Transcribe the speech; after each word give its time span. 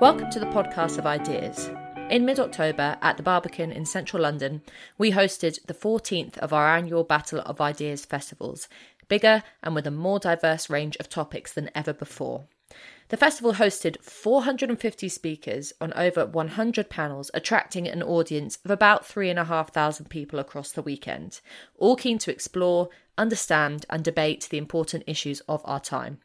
Welcome 0.00 0.30
to 0.30 0.40
the 0.40 0.46
podcast 0.46 0.96
of 0.96 1.04
ideas. 1.04 1.70
In 2.10 2.24
mid 2.24 2.40
October 2.40 2.96
at 3.02 3.18
the 3.18 3.22
Barbican 3.22 3.70
in 3.70 3.84
central 3.84 4.22
London, 4.22 4.62
we 4.96 5.12
hosted 5.12 5.58
the 5.66 5.74
14th 5.74 6.38
of 6.38 6.54
our 6.54 6.74
annual 6.74 7.04
Battle 7.04 7.40
of 7.40 7.60
Ideas 7.60 8.06
festivals, 8.06 8.66
bigger 9.08 9.42
and 9.62 9.74
with 9.74 9.86
a 9.86 9.90
more 9.90 10.18
diverse 10.18 10.70
range 10.70 10.96
of 10.96 11.10
topics 11.10 11.52
than 11.52 11.70
ever 11.74 11.92
before. 11.92 12.46
The 13.10 13.16
festival 13.16 13.54
hosted 13.54 14.00
450 14.04 15.08
speakers 15.08 15.72
on 15.80 15.92
over 15.94 16.24
100 16.24 16.88
panels, 16.88 17.28
attracting 17.34 17.88
an 17.88 18.04
audience 18.04 18.58
of 18.64 18.70
about 18.70 19.04
3,500 19.04 20.08
people 20.08 20.38
across 20.38 20.70
the 20.70 20.80
weekend, 20.80 21.40
all 21.76 21.96
keen 21.96 22.18
to 22.18 22.30
explore, 22.30 22.88
understand, 23.18 23.84
and 23.90 24.04
debate 24.04 24.46
the 24.48 24.58
important 24.58 25.02
issues 25.08 25.40
of 25.48 25.60
our 25.64 25.80
time. 25.80 26.18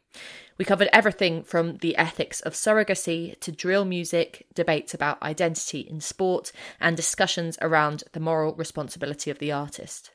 We 0.58 0.64
covered 0.64 0.88
everything 0.92 1.42
from 1.42 1.78
the 1.78 1.96
ethics 1.96 2.40
of 2.40 2.52
surrogacy 2.52 3.36
to 3.40 3.50
drill 3.50 3.84
music, 3.84 4.46
debates 4.54 4.94
about 4.94 5.20
identity 5.20 5.80
in 5.80 6.00
sport, 6.00 6.52
and 6.78 6.96
discussions 6.96 7.58
around 7.60 8.04
the 8.12 8.20
moral 8.20 8.54
responsibility 8.54 9.28
of 9.28 9.40
the 9.40 9.50
artist. 9.50 10.12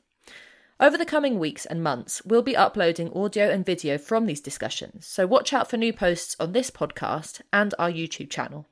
Over 0.82 0.98
the 0.98 1.06
coming 1.06 1.38
weeks 1.38 1.68
and 1.68 1.84
months, 1.84 2.24
we'll 2.26 2.42
be 2.42 2.58
uploading 2.58 3.14
audio 3.14 3.52
and 3.52 3.64
video 3.64 4.00
from 4.00 4.26
these 4.26 4.42
discussions, 4.42 5.06
so 5.06 5.28
watch 5.28 5.54
out 5.54 5.70
for 5.70 5.78
new 5.78 5.94
posts 5.94 6.36
on 6.40 6.54
this 6.54 6.72
podcast 6.72 7.40
and 7.54 7.76
our 7.78 7.92
YouTube 7.92 8.32
channel. 8.32 8.66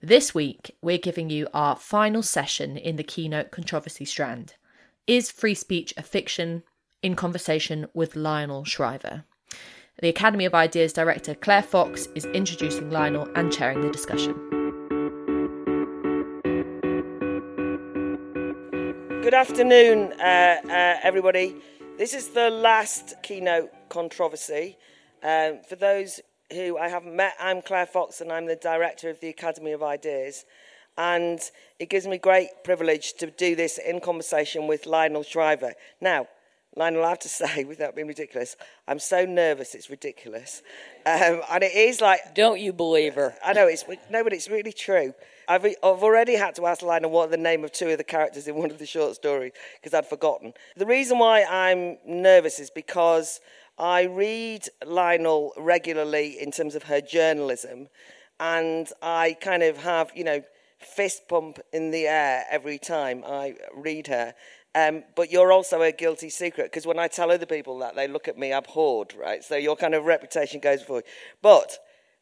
This 0.00 0.34
week, 0.34 0.74
we're 0.80 0.96
giving 0.96 1.28
you 1.28 1.48
our 1.52 1.76
final 1.76 2.22
session 2.22 2.78
in 2.78 2.96
the 2.96 3.04
keynote 3.04 3.50
controversy 3.50 4.06
strand. 4.06 4.54
Is 5.06 5.30
free 5.30 5.54
speech 5.54 5.92
a 5.98 6.02
fiction? 6.02 6.62
In 7.02 7.14
conversation 7.14 7.88
with 7.92 8.16
Lionel 8.16 8.64
Shriver. 8.64 9.24
The 10.00 10.08
Academy 10.08 10.46
of 10.46 10.54
Ideas 10.54 10.94
director 10.94 11.34
Claire 11.34 11.62
Fox 11.62 12.08
is 12.14 12.24
introducing 12.24 12.90
Lionel 12.90 13.28
and 13.36 13.52
chairing 13.52 13.82
the 13.82 13.90
discussion. 13.90 14.63
Good 19.24 19.32
afternoon, 19.32 20.12
uh, 20.20 20.60
uh, 20.66 20.98
everybody. 21.02 21.56
This 21.96 22.12
is 22.12 22.28
the 22.28 22.50
last 22.50 23.14
keynote 23.22 23.70
controversy. 23.88 24.76
Um, 25.22 25.60
for 25.66 25.76
those 25.76 26.20
who 26.52 26.76
I 26.76 26.88
haven't 26.88 27.16
met, 27.16 27.32
I'm 27.40 27.62
Claire 27.62 27.86
Fox 27.86 28.20
and 28.20 28.30
I'm 28.30 28.44
the 28.44 28.54
director 28.54 29.08
of 29.08 29.20
the 29.20 29.30
Academy 29.30 29.72
of 29.72 29.82
Ideas. 29.82 30.44
And 30.98 31.40
it 31.78 31.88
gives 31.88 32.06
me 32.06 32.18
great 32.18 32.50
privilege 32.64 33.14
to 33.14 33.30
do 33.30 33.56
this 33.56 33.78
in 33.78 34.00
conversation 34.00 34.66
with 34.66 34.84
Lionel 34.84 35.22
Shriver. 35.22 35.72
Now, 36.02 36.28
Lionel, 36.76 37.06
I 37.06 37.08
have 37.08 37.18
to 37.20 37.28
say, 37.30 37.64
without 37.64 37.94
being 37.94 38.08
ridiculous, 38.08 38.56
I'm 38.86 38.98
so 38.98 39.24
nervous 39.24 39.74
it's 39.74 39.88
ridiculous. 39.88 40.60
Um, 41.06 41.40
and 41.50 41.64
it 41.64 41.74
is 41.74 42.02
like. 42.02 42.34
Don't 42.34 42.60
you 42.60 42.74
believe 42.74 43.14
her? 43.14 43.34
I 43.42 43.54
know, 43.54 43.68
it's 43.68 43.86
no, 44.10 44.22
but 44.22 44.34
it's 44.34 44.50
really 44.50 44.72
true. 44.72 45.14
I've, 45.48 45.64
I've 45.64 46.02
already 46.02 46.34
had 46.34 46.54
to 46.56 46.66
ask 46.66 46.82
Lionel 46.82 47.10
what 47.10 47.30
the 47.30 47.36
name 47.36 47.64
of 47.64 47.72
two 47.72 47.88
of 47.90 47.98
the 47.98 48.04
characters 48.04 48.48
in 48.48 48.54
one 48.54 48.70
of 48.70 48.78
the 48.78 48.86
short 48.86 49.14
stories 49.14 49.52
because 49.80 49.94
I'd 49.94 50.06
forgotten. 50.06 50.54
The 50.76 50.86
reason 50.86 51.18
why 51.18 51.44
I'm 51.44 51.98
nervous 52.06 52.58
is 52.58 52.70
because 52.70 53.40
I 53.78 54.04
read 54.04 54.68
Lionel 54.86 55.52
regularly 55.56 56.40
in 56.40 56.50
terms 56.50 56.74
of 56.74 56.84
her 56.84 57.00
journalism, 57.00 57.88
and 58.38 58.88
I 59.02 59.36
kind 59.40 59.62
of 59.62 59.78
have, 59.78 60.12
you 60.14 60.24
know, 60.24 60.42
fist 60.78 61.28
pump 61.28 61.58
in 61.72 61.90
the 61.90 62.06
air 62.06 62.44
every 62.50 62.78
time 62.78 63.24
I 63.26 63.56
read 63.74 64.06
her. 64.08 64.34
Um, 64.76 65.04
but 65.14 65.30
you're 65.30 65.52
also 65.52 65.82
a 65.82 65.92
guilty 65.92 66.30
secret 66.30 66.64
because 66.64 66.86
when 66.86 66.98
I 66.98 67.06
tell 67.06 67.30
other 67.30 67.46
people 67.46 67.78
that, 67.78 67.94
they 67.94 68.08
look 68.08 68.26
at 68.26 68.36
me 68.36 68.52
abhorred, 68.52 69.14
right? 69.14 69.42
So 69.42 69.56
your 69.56 69.76
kind 69.76 69.94
of 69.94 70.04
reputation 70.04 70.60
goes 70.60 70.80
before 70.80 70.98
you. 70.98 71.04
But 71.42 71.78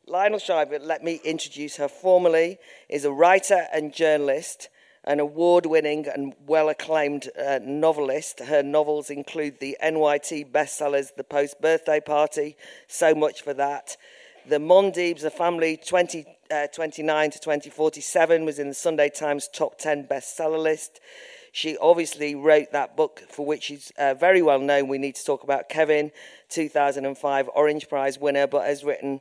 Lionel 0.06 0.40
Shriver, 0.40 0.80
let 0.80 1.04
me 1.04 1.20
introduce 1.24 1.76
her 1.76 1.86
formally, 1.86 2.58
is 2.88 3.04
a 3.04 3.12
writer 3.12 3.68
and 3.72 3.94
journalist, 3.94 4.68
an 5.04 5.20
award 5.20 5.64
winning 5.64 6.08
and 6.08 6.34
well 6.44 6.68
acclaimed 6.68 7.30
uh, 7.38 7.60
novelist. 7.62 8.40
Her 8.40 8.64
novels 8.64 9.10
include 9.10 9.60
the 9.60 9.76
NYT 9.82 10.50
bestsellers 10.50 11.14
The 11.16 11.22
Post 11.22 11.60
Birthday 11.60 12.00
Party, 12.00 12.56
So 12.88 13.14
Much 13.14 13.42
for 13.42 13.54
That. 13.54 13.96
The 14.44 14.58
Mondeebs, 14.58 15.22
A 15.22 15.30
Family 15.30 15.76
2029 15.76 17.28
uh, 17.28 17.30
to 17.30 17.38
2047 17.38 18.44
was 18.44 18.58
in 18.58 18.68
the 18.68 18.74
Sunday 18.74 19.08
Times 19.08 19.48
top 19.52 19.78
10 19.78 20.08
bestseller 20.08 20.60
list. 20.60 20.98
She 21.52 21.76
obviously 21.76 22.34
wrote 22.34 22.72
that 22.72 22.96
book 22.96 23.22
for 23.28 23.46
which 23.46 23.64
she's 23.64 23.92
uh, 23.98 24.14
very 24.14 24.42
well 24.42 24.58
known. 24.58 24.88
We 24.88 24.98
need 24.98 25.14
to 25.16 25.24
talk 25.24 25.44
about 25.44 25.68
Kevin, 25.68 26.10
2005 26.48 27.50
Orange 27.54 27.88
Prize 27.88 28.18
winner, 28.18 28.46
but 28.46 28.64
has 28.64 28.82
written 28.82 29.20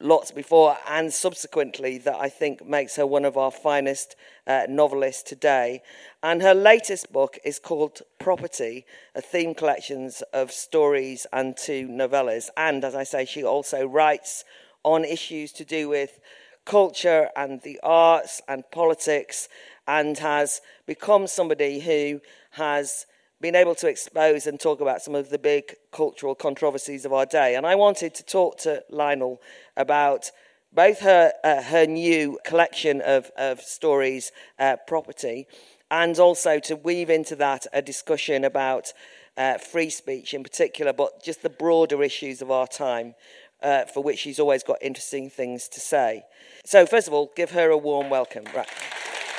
lots 0.00 0.30
before 0.30 0.76
and 0.88 1.12
subsequently 1.12 1.98
that 1.98 2.16
I 2.16 2.28
think 2.28 2.66
makes 2.66 2.96
her 2.96 3.06
one 3.06 3.24
of 3.24 3.36
our 3.36 3.50
finest 3.50 4.16
uh, 4.46 4.66
novelists 4.68 5.22
today. 5.22 5.82
And 6.22 6.42
her 6.42 6.54
latest 6.54 7.12
book 7.12 7.38
is 7.44 7.58
called 7.58 8.02
Property, 8.18 8.86
a 9.14 9.20
theme 9.20 9.54
collections 9.54 10.22
of 10.32 10.50
stories 10.50 11.26
and 11.32 11.56
two 11.56 11.86
novellas. 11.86 12.48
And 12.56 12.84
as 12.84 12.94
I 12.94 13.04
say, 13.04 13.24
she 13.24 13.44
also 13.44 13.86
writes 13.86 14.44
on 14.82 15.04
issues 15.04 15.52
to 15.52 15.64
do 15.64 15.88
with 15.88 16.18
culture 16.64 17.28
and 17.36 17.60
the 17.62 17.78
arts 17.82 18.40
and 18.48 18.64
politics 18.70 19.48
and 19.86 20.18
has 20.18 20.60
become 20.86 21.26
somebody 21.26 21.80
who 21.80 22.20
has 22.52 23.06
been 23.40 23.56
able 23.56 23.74
to 23.74 23.88
expose 23.88 24.46
and 24.46 24.60
talk 24.60 24.80
about 24.80 25.00
some 25.00 25.14
of 25.14 25.30
the 25.30 25.38
big 25.38 25.74
cultural 25.92 26.34
controversies 26.34 27.06
of 27.06 27.12
our 27.12 27.24
day. 27.24 27.54
And 27.54 27.66
I 27.66 27.74
wanted 27.74 28.14
to 28.16 28.22
talk 28.22 28.58
to 28.58 28.84
Lionel 28.90 29.40
about 29.80 30.30
both 30.72 31.00
her, 31.00 31.32
uh, 31.42 31.62
her 31.62 31.86
new 31.86 32.38
collection 32.44 33.00
of, 33.00 33.30
of 33.36 33.60
stories, 33.60 34.30
uh, 34.58 34.76
property, 34.86 35.46
and 35.90 36.18
also 36.18 36.58
to 36.60 36.76
weave 36.76 37.10
into 37.10 37.34
that 37.36 37.66
a 37.72 37.82
discussion 37.82 38.44
about 38.44 38.92
uh, 39.36 39.58
free 39.58 39.90
speech 39.90 40.34
in 40.34 40.42
particular, 40.42 40.92
but 40.92 41.22
just 41.22 41.42
the 41.42 41.50
broader 41.50 42.02
issues 42.02 42.40
of 42.42 42.50
our 42.50 42.66
time, 42.66 43.14
uh, 43.62 43.84
for 43.86 44.02
which 44.02 44.20
she's 44.20 44.38
always 44.38 44.62
got 44.62 44.78
interesting 44.80 45.28
things 45.28 45.68
to 45.68 45.80
say. 45.80 46.22
So, 46.64 46.86
first 46.86 47.08
of 47.08 47.14
all, 47.14 47.30
give 47.34 47.50
her 47.50 47.70
a 47.70 47.78
warm 47.78 48.10
welcome. 48.10 48.44
Right. 48.54 48.68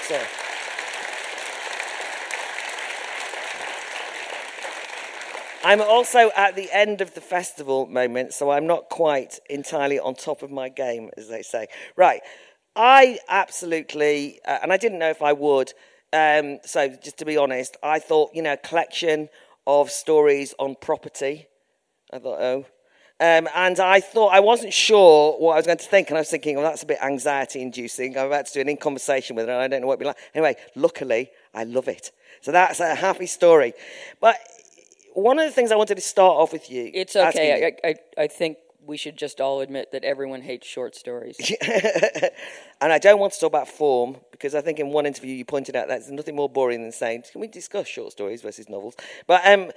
So. 0.03 0.21
I'm 5.63 5.81
also 5.81 6.31
at 6.35 6.55
the 6.55 6.69
end 6.71 7.01
of 7.01 7.13
the 7.13 7.21
festival 7.21 7.85
moment, 7.85 8.33
so 8.33 8.49
I'm 8.49 8.65
not 8.65 8.89
quite 8.89 9.39
entirely 9.47 9.99
on 9.99 10.15
top 10.15 10.41
of 10.41 10.49
my 10.49 10.69
game, 10.69 11.11
as 11.17 11.29
they 11.29 11.43
say. 11.43 11.67
Right. 11.95 12.21
I 12.75 13.19
absolutely, 13.29 14.39
uh, 14.45 14.59
and 14.63 14.73
I 14.73 14.77
didn't 14.77 14.97
know 14.97 15.09
if 15.09 15.21
I 15.21 15.33
would, 15.33 15.73
um, 16.13 16.59
so 16.65 16.87
just 16.87 17.17
to 17.19 17.25
be 17.25 17.37
honest, 17.37 17.77
I 17.83 17.99
thought, 17.99 18.31
you 18.33 18.41
know, 18.41 18.53
a 18.53 18.57
collection 18.57 19.29
of 19.67 19.91
stories 19.91 20.55
on 20.57 20.75
property. 20.81 21.47
I 22.11 22.19
thought, 22.19 22.39
oh. 22.41 22.65
Um, 23.19 23.47
and 23.53 23.79
I 23.79 23.99
thought, 23.99 24.29
I 24.29 24.39
wasn't 24.39 24.73
sure 24.73 25.37
what 25.37 25.53
I 25.53 25.57
was 25.57 25.67
going 25.67 25.77
to 25.77 25.85
think, 25.87 26.09
and 26.09 26.17
I 26.17 26.21
was 26.21 26.29
thinking, 26.29 26.55
well, 26.55 26.65
that's 26.65 26.81
a 26.81 26.87
bit 26.87 26.97
anxiety 27.03 27.61
inducing. 27.61 28.17
I'm 28.17 28.25
about 28.25 28.47
to 28.47 28.53
do 28.53 28.61
an 28.61 28.69
in 28.69 28.77
conversation 28.77 29.35
with 29.35 29.45
her, 29.45 29.53
and 29.53 29.61
I 29.61 29.67
don't 29.67 29.81
know 29.81 29.87
what 29.87 29.93
it'd 29.93 29.99
be 29.99 30.07
like. 30.07 30.17
Anyway, 30.33 30.55
luckily, 30.75 31.29
I 31.53 31.65
love 31.65 31.87
it. 31.87 32.11
So 32.41 32.51
that's 32.51 32.79
a 32.79 32.95
happy 32.95 33.27
story. 33.27 33.73
But 34.19 34.37
one 35.13 35.39
of 35.39 35.45
the 35.45 35.51
things 35.51 35.71
I 35.71 35.75
wanted 35.75 35.95
to 35.95 36.01
start 36.01 36.37
off 36.37 36.53
with 36.53 36.69
you. 36.69 36.91
It's 36.93 37.15
okay. 37.15 37.73
I, 37.83 37.87
I, 37.87 37.95
I 38.17 38.27
think 38.27 38.57
we 38.85 38.97
should 38.97 39.15
just 39.15 39.39
all 39.39 39.61
admit 39.61 39.91
that 39.91 40.03
everyone 40.03 40.41
hates 40.41 40.67
short 40.67 40.95
stories. 40.95 41.37
and 42.81 42.91
I 42.91 42.97
don't 42.97 43.19
want 43.19 43.33
to 43.33 43.39
talk 43.39 43.47
about 43.47 43.67
form 43.67 44.17
because 44.31 44.55
I 44.55 44.61
think 44.61 44.79
in 44.79 44.89
one 44.89 45.05
interview 45.05 45.35
you 45.35 45.45
pointed 45.45 45.75
out 45.75 45.87
that 45.87 45.99
there's 45.99 46.11
nothing 46.11 46.35
more 46.35 46.49
boring 46.49 46.81
than 46.81 46.91
saying, 46.91 47.23
"Can 47.31 47.41
we 47.41 47.47
discuss 47.47 47.87
short 47.87 48.11
stories 48.11 48.41
versus 48.41 48.69
novels?" 48.69 48.95
But 49.27 49.45
um, 49.45 49.71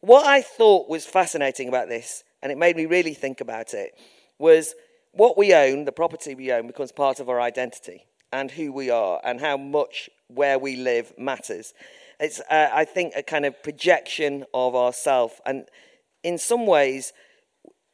what 0.00 0.26
I 0.26 0.42
thought 0.42 0.88
was 0.88 1.06
fascinating 1.06 1.68
about 1.68 1.88
this, 1.88 2.24
and 2.42 2.50
it 2.50 2.58
made 2.58 2.76
me 2.76 2.86
really 2.86 3.14
think 3.14 3.40
about 3.40 3.74
it, 3.74 3.98
was 4.38 4.74
what 5.12 5.38
we 5.38 5.54
own, 5.54 5.84
the 5.84 5.92
property 5.92 6.34
we 6.34 6.52
own, 6.52 6.66
becomes 6.66 6.92
part 6.92 7.20
of 7.20 7.28
our 7.28 7.40
identity 7.40 8.06
and 8.32 8.50
who 8.50 8.72
we 8.72 8.90
are, 8.90 9.20
and 9.24 9.40
how 9.40 9.56
much 9.56 10.10
where 10.28 10.58
we 10.58 10.76
live 10.76 11.12
matters. 11.16 11.72
It's, 12.20 12.40
uh, 12.50 12.70
I 12.72 12.84
think, 12.84 13.14
a 13.16 13.22
kind 13.22 13.44
of 13.44 13.62
projection 13.62 14.44
of 14.52 14.74
ourself. 14.74 15.40
And 15.46 15.66
in 16.22 16.38
some 16.38 16.66
ways, 16.66 17.12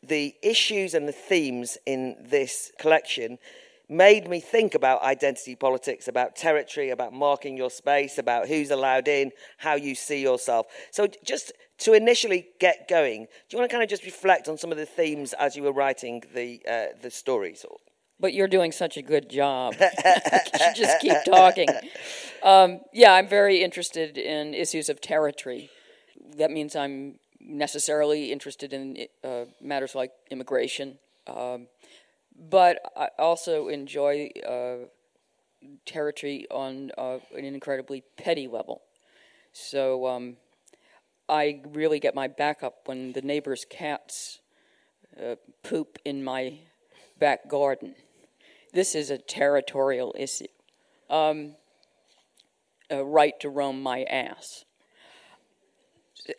the 0.02 0.34
issues 0.42 0.94
and 0.94 1.06
the 1.06 1.12
themes 1.12 1.78
in 1.86 2.16
this 2.20 2.72
collection 2.78 3.38
made 3.88 4.28
me 4.28 4.40
think 4.40 4.74
about 4.74 5.02
identity 5.02 5.54
politics, 5.54 6.08
about 6.08 6.36
territory, 6.36 6.90
about 6.90 7.12
marking 7.12 7.56
your 7.56 7.70
space, 7.70 8.16
about 8.16 8.48
who's 8.48 8.70
allowed 8.70 9.08
in, 9.08 9.30
how 9.58 9.74
you 9.74 9.94
see 9.94 10.22
yourself. 10.22 10.66
So, 10.90 11.06
just 11.22 11.52
to 11.78 11.92
initially 11.92 12.48
get 12.60 12.88
going, 12.88 13.24
do 13.24 13.28
you 13.50 13.58
want 13.58 13.70
to 13.70 13.74
kind 13.74 13.82
of 13.84 13.90
just 13.90 14.04
reflect 14.04 14.48
on 14.48 14.56
some 14.56 14.72
of 14.72 14.78
the 14.78 14.86
themes 14.86 15.34
as 15.34 15.54
you 15.54 15.62
were 15.62 15.72
writing 15.72 16.22
the 16.34 16.62
uh, 16.68 16.86
the 17.02 17.10
stories? 17.10 17.64
But 18.20 18.32
you're 18.32 18.48
doing 18.48 18.72
such 18.72 18.96
a 18.96 19.02
good 19.02 19.28
job. 19.28 19.74
just 20.74 21.00
keep 21.00 21.16
talking. 21.24 21.68
Um, 22.42 22.80
yeah, 22.92 23.12
I'm 23.12 23.28
very 23.28 23.62
interested 23.62 24.16
in 24.18 24.54
issues 24.54 24.88
of 24.88 25.00
territory. 25.00 25.70
That 26.36 26.50
means 26.50 26.76
I'm 26.76 27.18
necessarily 27.40 28.32
interested 28.32 28.72
in 28.72 29.06
uh, 29.22 29.44
matters 29.60 29.94
like 29.94 30.12
immigration, 30.30 30.98
um, 31.26 31.66
but 32.50 32.78
I 32.96 33.08
also 33.18 33.68
enjoy 33.68 34.30
uh, 34.46 34.86
territory 35.86 36.46
on 36.50 36.90
uh, 36.96 37.18
an 37.36 37.44
incredibly 37.44 38.02
petty 38.16 38.46
level. 38.46 38.82
So 39.52 40.06
um, 40.06 40.36
I 41.28 41.60
really 41.72 42.00
get 42.00 42.14
my 42.14 42.28
back 42.28 42.62
up 42.62 42.86
when 42.86 43.12
the 43.12 43.22
neighbor's 43.22 43.64
cats 43.64 44.40
uh, 45.22 45.36
poop 45.62 45.98
in 46.04 46.24
my 46.24 46.58
back 47.18 47.48
garden. 47.48 47.94
This 48.74 48.96
is 48.96 49.08
a 49.08 49.18
territorial 49.18 50.14
issue. 50.18 50.48
Um, 51.08 51.54
a 52.90 53.04
right 53.04 53.38
to 53.40 53.48
roam 53.48 53.80
my 53.80 54.02
ass. 54.02 54.64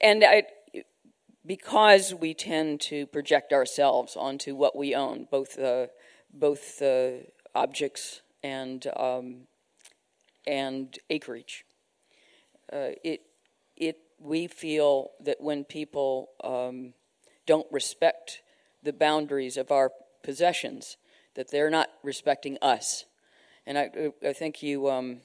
And 0.02 0.24
I, 0.24 0.44
because 1.46 2.14
we 2.14 2.34
tend 2.34 2.82
to 2.82 3.08
project 3.08 3.54
ourselves 3.54 4.18
onto 4.18 4.54
what 4.54 4.76
we 4.76 4.94
own, 4.94 5.28
both 5.32 5.58
both 6.34 6.82
objects 7.56 8.22
and 8.44 8.86
um, 8.98 9.48
and 10.46 11.00
acreage. 11.10 11.66
Uh, 12.72 13.00
it 13.04 13.22
it 13.78 13.98
we 14.20 14.48
feel 14.48 15.12
that 15.22 15.38
when 15.40 15.64
people 15.64 16.32
um, 16.44 16.94
don't 17.46 17.68
respect 17.72 18.42
the 18.84 18.94
boundaries 18.94 19.56
of 19.56 19.72
our 19.72 19.92
possessions, 20.24 20.98
that 21.36 21.52
they're 21.52 21.70
not 21.70 21.90
respecting 22.04 22.58
us. 22.62 23.06
And 23.66 23.78
I 23.78 24.12
I 24.26 24.34
think 24.34 24.62
you 24.64 24.90
um, 24.90 25.22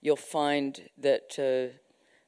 you'll 0.00 0.16
find 0.16 0.88
that 0.98 1.38
uh, 1.38 1.76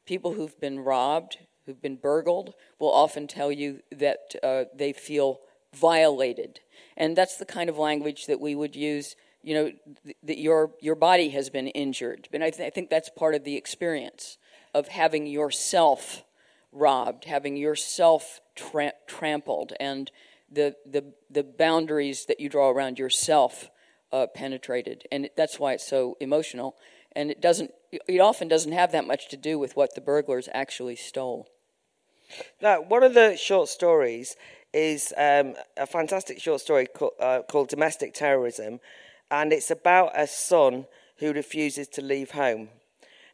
people 0.07 0.33
who've 0.33 0.59
been 0.61 0.81
robbed, 0.81 1.39
who've 1.67 1.83
been 1.83 1.97
burgled, 1.97 2.55
will 2.79 2.93
often 2.93 3.27
tell 3.27 3.53
you 3.53 3.81
that 3.93 4.35
uh, 4.43 4.65
they 4.75 4.93
feel 4.93 5.41
violated. 5.75 6.61
And 6.97 7.17
that's 7.17 7.37
the 7.37 7.45
kind 7.45 7.69
of 7.69 7.79
language 7.79 8.27
that 8.27 8.41
we 8.41 8.55
would 8.55 8.75
use 8.75 9.15
you 9.43 9.55
know, 9.55 9.73
th- 10.05 10.17
that 10.25 10.39
your, 10.39 10.73
your 10.81 10.95
body 10.95 11.31
has 11.31 11.51
been 11.51 11.69
injured. 11.69 12.29
And 12.33 12.43
I, 12.43 12.51
th- 12.51 12.67
I 12.67 12.71
think 12.71 12.91
that's 12.91 13.09
part 13.09 13.35
of 13.35 13.45
the 13.45 13.57
experience 13.57 14.37
of 14.75 14.89
having 14.89 15.27
yourself 15.27 16.25
robbed, 16.73 17.25
having 17.25 17.57
yourself 17.57 18.41
tra- 18.55 18.93
trampled, 19.07 19.73
and 19.81 20.11
the, 20.51 20.77
the, 20.87 21.13
the 21.31 21.43
boundaries 21.43 22.27
that 22.27 22.41
you 22.41 22.49
draw 22.49 22.71
around 22.71 22.99
yourself 22.99 23.71
uh, 24.13 24.27
penetrated. 24.27 25.05
And 25.13 25.29
that's 25.37 25.59
why 25.59 25.75
it's 25.75 25.87
so 25.87 26.17
emotional. 26.21 26.77
And 27.13 27.31
it 27.31 27.41
doesn't, 27.41 27.73
it 27.93 28.19
often 28.19 28.49
doesn't 28.49 28.73
have 28.73 28.93
that 28.93 29.07
much 29.07 29.29
to 29.29 29.37
do 29.37 29.59
with 29.59 29.77
what 29.77 29.95
the 29.95 30.01
burglars 30.01 30.49
actually 30.53 30.97
stole. 30.97 31.49
Now, 32.61 32.81
one 32.81 33.03
of 33.03 33.15
the 33.15 33.37
short 33.37 33.69
stories 33.69 34.37
is 34.73 35.15
um, 35.17 35.55
a 35.77 35.87
fantastic 35.87 36.41
short 36.41 36.61
story 36.61 36.87
called, 36.87 37.13
uh, 37.19 37.41
called 37.49 37.69
Domestic 37.69 38.13
Terrorism 38.13 38.81
and 39.31 39.53
it's 39.53 39.71
about 39.71 40.13
a 40.15 40.27
son 40.27 40.87
who 41.19 41.33
refuses 41.33 41.89
to 41.89 42.03
leave 42.03 42.33
home. 42.33 42.69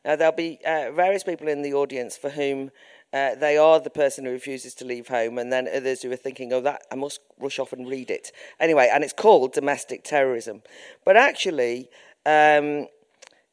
Now, 0.04 0.16
there'll 0.16 0.34
be 0.34 0.58
uh, 0.66 0.90
various 0.92 1.24
people 1.24 1.48
in 1.48 1.62
the 1.62 1.74
audience 1.74 2.16
for 2.16 2.30
whom 2.30 2.70
uh, 3.14 3.36
they 3.36 3.56
are 3.56 3.78
the 3.78 3.90
person 3.90 4.24
who 4.24 4.32
refuses 4.32 4.74
to 4.74 4.84
leave 4.84 5.06
home, 5.06 5.38
and 5.38 5.52
then 5.52 5.68
others 5.72 6.02
who 6.02 6.10
are 6.10 6.16
thinking, 6.16 6.52
oh, 6.52 6.60
that 6.60 6.82
I 6.90 6.96
must 6.96 7.20
rush 7.38 7.60
off 7.60 7.72
and 7.72 7.88
read 7.88 8.10
it. 8.10 8.32
Anyway, 8.58 8.90
and 8.92 9.04
it's 9.04 9.12
called 9.12 9.52
Domestic 9.52 10.02
Terrorism. 10.02 10.62
But 11.04 11.16
actually, 11.16 11.88
um, 12.26 12.88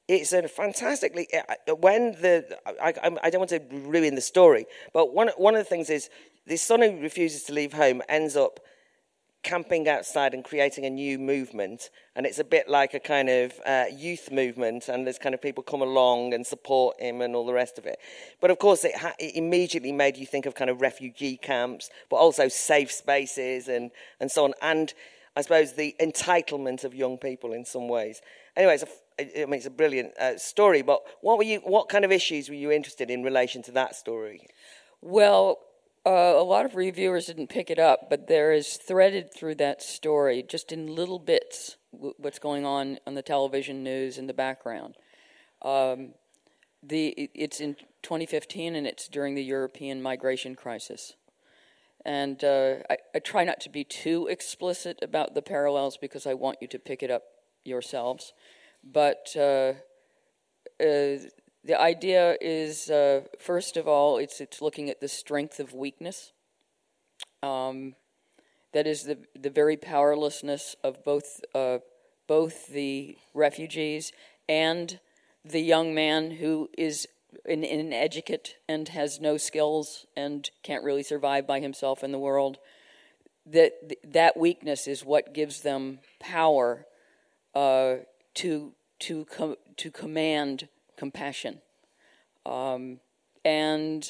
it's 0.08 0.34
a 0.34 0.48
fantastically 0.48 1.28
uh, 1.34 1.75
when 1.75 2.13
the 2.13 2.58
I, 2.81 2.94
I, 3.24 3.30
don't 3.30 3.40
want 3.40 3.52
to 3.52 3.62
ruin 3.72 4.16
the 4.16 4.22
story, 4.22 4.66
but 4.94 5.13
one 5.13 5.30
one 5.38 5.54
of 5.54 5.60
the 5.60 5.69
things 5.69 5.92
is 5.92 6.10
this 6.48 6.63
son 6.63 6.81
who 6.81 7.00
refuses 7.00 7.44
to 7.44 7.54
leave 7.54 7.74
home 7.74 8.02
ends 8.10 8.36
up 8.36 8.60
camping 9.43 9.88
outside 9.89 10.33
and 10.33 10.43
creating 10.43 10.85
a 10.85 10.89
new 10.89 11.17
movement. 11.17 11.89
And 12.15 12.25
it's 12.25 12.39
a 12.39 12.43
bit 12.43 12.69
like 12.69 12.93
a 12.93 12.99
kind 12.99 13.29
of 13.29 13.53
uh, 13.65 13.85
youth 13.91 14.31
movement, 14.31 14.88
and 14.88 15.05
there's 15.05 15.17
kind 15.17 15.33
of 15.33 15.41
people 15.41 15.63
come 15.63 15.81
along 15.81 16.33
and 16.33 16.45
support 16.45 16.99
him 16.99 17.21
and 17.21 17.35
all 17.35 17.45
the 17.45 17.53
rest 17.53 17.77
of 17.77 17.85
it. 17.85 17.99
But 18.39 18.51
of 18.51 18.59
course, 18.59 18.83
it, 18.83 18.95
ha- 18.95 19.15
it 19.19 19.35
immediately 19.35 19.91
made 19.91 20.17
you 20.17 20.25
think 20.25 20.45
of 20.45 20.55
kind 20.55 20.69
of 20.69 20.81
refugee 20.81 21.38
camps, 21.38 21.89
but 22.09 22.17
also 22.17 22.47
safe 22.47 22.91
spaces 22.91 23.67
and, 23.67 23.91
and 24.19 24.29
so 24.29 24.43
on. 24.43 24.53
And 24.61 24.93
I 25.35 25.41
suppose 25.41 25.73
the 25.73 25.95
entitlement 25.99 26.83
of 26.83 26.93
young 26.93 27.17
people 27.17 27.53
in 27.53 27.65
some 27.65 27.88
ways. 27.88 28.21
Anyway, 28.57 28.75
it's 28.75 28.83
a, 28.83 29.41
I 29.41 29.45
mean, 29.45 29.55
it's 29.55 29.65
a 29.65 29.69
brilliant 29.69 30.17
uh, 30.17 30.38
story, 30.38 30.81
but 30.81 31.01
what, 31.21 31.38
were 31.38 31.43
you, 31.43 31.59
what 31.59 31.89
kind 31.89 32.03
of 32.03 32.11
issues 32.11 32.49
were 32.49 32.55
you 32.55 32.71
interested 32.71 33.09
in 33.09 33.23
relation 33.23 33.61
to 33.63 33.71
that 33.71 33.95
story? 33.95 34.45
Well, 35.01 35.59
uh, 36.06 36.09
a 36.09 36.44
lot 36.44 36.65
of 36.65 36.75
reviewers 36.75 37.27
didn't 37.27 37.48
pick 37.48 37.69
it 37.69 37.77
up, 37.77 38.09
but 38.09 38.27
there 38.27 38.51
is 38.51 38.77
threaded 38.77 39.33
through 39.33 39.56
that 39.56 39.81
story, 39.81 40.44
just 40.48 40.71
in 40.71 40.88
little 40.88 41.19
bits, 41.19 41.77
w- 41.94 42.15
what's 42.18 42.39
going 42.39 42.65
on 42.65 42.98
on 43.06 43.13
the 43.13 43.21
television 43.21 43.83
news 43.83 44.18
in 44.18 44.25
the 44.25 44.33
background. 44.33 44.95
Um, 45.62 46.13
the 46.81 47.30
it's 47.36 47.59
in 47.59 47.75
2015, 48.01 48.75
and 48.75 48.88
it's 48.88 49.07
during 49.07 49.36
the 49.36 49.44
European 49.44 50.01
migration 50.01 50.56
crisis. 50.56 51.13
And 52.03 52.44
uh, 52.44 52.77
I, 52.89 52.98
I, 53.13 53.19
try 53.19 53.44
not 53.44 53.59
to 53.59 53.69
be 53.69 53.83
too 53.83 54.25
explicit 54.25 54.98
about 55.03 55.36
the 55.36 55.44
parallels 55.44 55.98
because 55.98 56.25
I 56.25 56.33
want 56.33 56.57
you 56.59 56.68
to 56.69 56.80
pick 56.80 57.03
it 57.03 57.12
up 57.12 57.21
yourselves. 57.63 58.33
But 58.83 59.36
uh, 59.38 59.74
uh 60.83 61.18
the 61.63 61.80
idea 61.80 62.38
is, 62.42 62.90
uh, 62.90 63.22
first 63.40 63.78
of 63.78 63.88
all, 63.88 64.18
it's, 64.18 64.42
it's 64.42 64.62
looking 64.62 64.90
at 64.90 65.00
the 65.00 65.08
strength 65.08 65.60
of 65.60 65.74
weakness. 65.74 66.31
Um, 67.44 67.96
that 68.74 68.88
is 68.88 69.04
the, 69.04 69.18
the 69.40 69.50
very 69.50 69.78
powerlessness 69.78 70.75
of 70.84 71.04
both, 71.04 71.42
uh, 71.54 71.80
both 72.28 72.68
the 72.68 73.18
refugees 73.34 74.12
and 74.48 75.00
the 75.44 75.62
young 75.62 75.94
man 75.94 76.31
who 76.31 76.69
is 76.78 77.08
an 77.46 77.63
ineducate 77.63 78.58
and 78.68 78.90
has 78.90 79.19
no 79.19 79.38
skills 79.38 80.06
and 80.16 80.50
can't 80.63 80.84
really 80.84 81.04
survive 81.04 81.46
by 81.46 81.60
himself 81.60 82.04
in 82.04 82.12
the 82.12 82.19
world. 82.19 82.58
That, 83.46 83.74
that 84.04 84.38
weakness 84.38 84.88
is 84.88 85.04
what 85.04 85.34
gives 85.34 85.62
them 85.62 86.00
power 86.19 86.86
uh, 87.56 87.96
to, 88.36 88.74
to, 89.00 89.25
com- 89.25 89.56
to 89.78 89.92
command 89.92 90.68
compassion. 91.01 91.62
Um, 92.46 93.00
and 93.43 94.01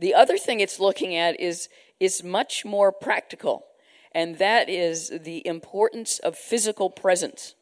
the 0.00 0.14
other 0.14 0.36
thing 0.36 0.58
it's 0.58 0.80
looking 0.80 1.14
at 1.14 1.38
is, 1.38 1.68
is 2.00 2.24
much 2.24 2.64
more 2.64 2.90
practical, 2.90 3.66
and 4.10 4.38
that 4.38 4.68
is 4.68 5.12
the 5.22 5.46
importance 5.46 6.18
of 6.18 6.36
physical 6.36 6.90
presence 6.90 7.54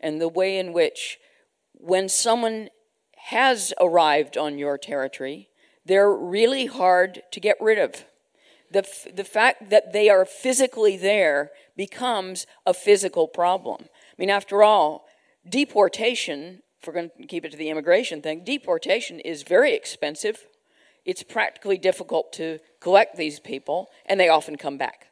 and 0.00 0.18
the 0.18 0.34
way 0.40 0.58
in 0.58 0.72
which, 0.72 1.18
when 1.74 2.08
someone 2.08 2.70
has 3.34 3.74
arrived 3.78 4.38
on 4.38 4.58
your 4.58 4.78
territory, 4.78 5.50
they're 5.84 6.14
really 6.38 6.64
hard 6.64 7.22
to 7.30 7.40
get 7.40 7.56
rid 7.60 7.78
of. 7.78 8.06
The, 8.70 8.84
the 9.14 9.28
fact 9.36 9.68
that 9.68 9.92
they 9.92 10.08
are 10.08 10.24
physically 10.24 10.96
there 10.96 11.50
becomes 11.76 12.46
a 12.64 12.72
physical 12.72 13.28
problem. 13.28 13.80
I 13.82 14.14
mean, 14.16 14.30
after 14.30 14.62
all, 14.62 15.04
deportation 15.46 16.62
if 16.82 16.88
we're 16.88 16.94
going 16.94 17.10
to 17.16 17.26
keep 17.26 17.44
it 17.44 17.52
to 17.52 17.56
the 17.56 17.68
immigration 17.68 18.20
thing, 18.20 18.42
deportation 18.42 19.20
is 19.20 19.44
very 19.44 19.72
expensive. 19.72 20.48
It's 21.04 21.22
practically 21.22 21.78
difficult 21.78 22.32
to 22.34 22.58
collect 22.80 23.16
these 23.16 23.38
people, 23.38 23.88
and 24.04 24.18
they 24.18 24.28
often 24.28 24.56
come 24.56 24.78
back. 24.78 25.06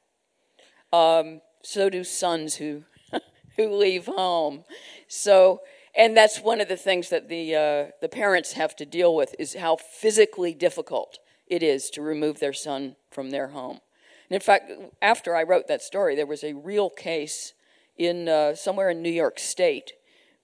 Um, 0.93 1.43
so 1.63 1.89
do 1.89 2.03
sons 2.03 2.57
who 2.57 2.83
who 3.57 3.73
leave 3.73 4.07
home. 4.07 4.65
So, 5.07 5.61
and 5.95 6.17
that's 6.17 6.41
one 6.41 6.61
of 6.61 6.67
the 6.67 6.77
things 6.77 7.09
that 7.11 7.29
the 7.29 7.55
uh, 7.55 7.91
the 8.01 8.09
parents 8.09 8.55
have 8.55 8.75
to 8.77 8.85
deal 8.85 9.15
with 9.15 9.37
is 9.39 9.55
how 9.55 9.77
physically 9.77 10.55
difficult 10.55 11.19
it 11.47 11.63
is 11.63 11.89
to 11.91 12.03
remove 12.03 12.41
their 12.41 12.53
son 12.53 12.97
from 13.13 13.31
their 13.31 13.49
home. 13.49 13.81
And 14.29 14.35
in 14.35 14.41
fact, 14.41 14.73
after 15.01 15.37
I 15.37 15.45
wrote 15.45 15.69
that 15.69 15.83
story, 15.83 16.17
there 16.17 16.27
was 16.27 16.43
a 16.43 16.55
real 16.55 16.91
case 16.91 17.53
in 17.97 18.29
uh, 18.29 18.57
somewhere 18.57 18.91
in 18.91 19.03
New 19.03 19.13
York 19.13 19.39
State 19.39 19.93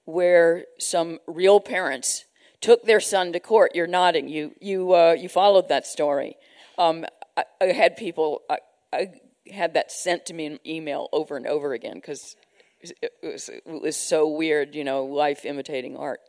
where 0.06 0.64
some 0.78 1.18
real 1.26 1.60
parents 1.60 2.24
took 2.60 2.84
their 2.84 3.00
son 3.00 3.32
to 3.34 3.40
court. 3.40 3.72
You're 3.74 3.86
nodding. 3.86 4.28
You 4.28 4.52
you 4.60 4.94
uh, 4.94 5.12
you 5.18 5.28
followed 5.28 5.68
that 5.68 5.86
story. 5.86 6.36
Um, 6.78 7.04
I, 7.36 7.44
I, 7.60 7.64
had 7.66 7.96
people. 7.96 8.42
I, 8.48 8.58
I, 8.92 9.12
had 9.52 9.74
that 9.74 9.92
sent 9.92 10.26
to 10.26 10.34
me 10.34 10.46
in 10.46 10.58
email 10.66 11.08
over 11.12 11.36
and 11.36 11.46
over 11.46 11.72
again 11.72 11.94
because 11.94 12.34
it, 12.80 13.12
was, 13.22 13.48
it 13.48 13.62
was 13.66 13.96
so 13.96 14.28
weird. 14.28 14.74
You 14.74 14.84
know, 14.84 15.04
life 15.04 15.44
imitating 15.44 15.96
art, 15.96 16.20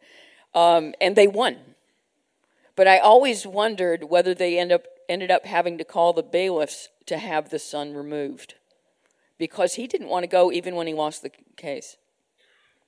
um, 0.54 0.94
and 1.00 1.16
they 1.16 1.28
won. 1.28 1.58
But 2.76 2.88
I 2.88 3.00
always 3.00 3.48
wondered 3.48 4.04
whether 4.04 4.36
they 4.36 4.60
end 4.60 4.72
up 4.72 4.84
ended 5.10 5.32
up 5.32 5.46
having 5.46 5.78
to 5.78 5.84
call 5.84 6.14
the 6.14 6.24
bailiffs 6.24 6.90
to 7.06 7.18
have 7.18 7.50
the 7.50 7.60
son 7.60 7.94
removed 7.94 8.56
because 9.38 9.76
he 9.76 9.88
didn't 9.88 10.10
want 10.10 10.24
to 10.24 10.28
go 10.28 10.52
even 10.52 10.76
when 10.76 10.88
he 10.88 10.94
lost 10.94 11.22
the 11.22 11.32
case. 11.56 11.98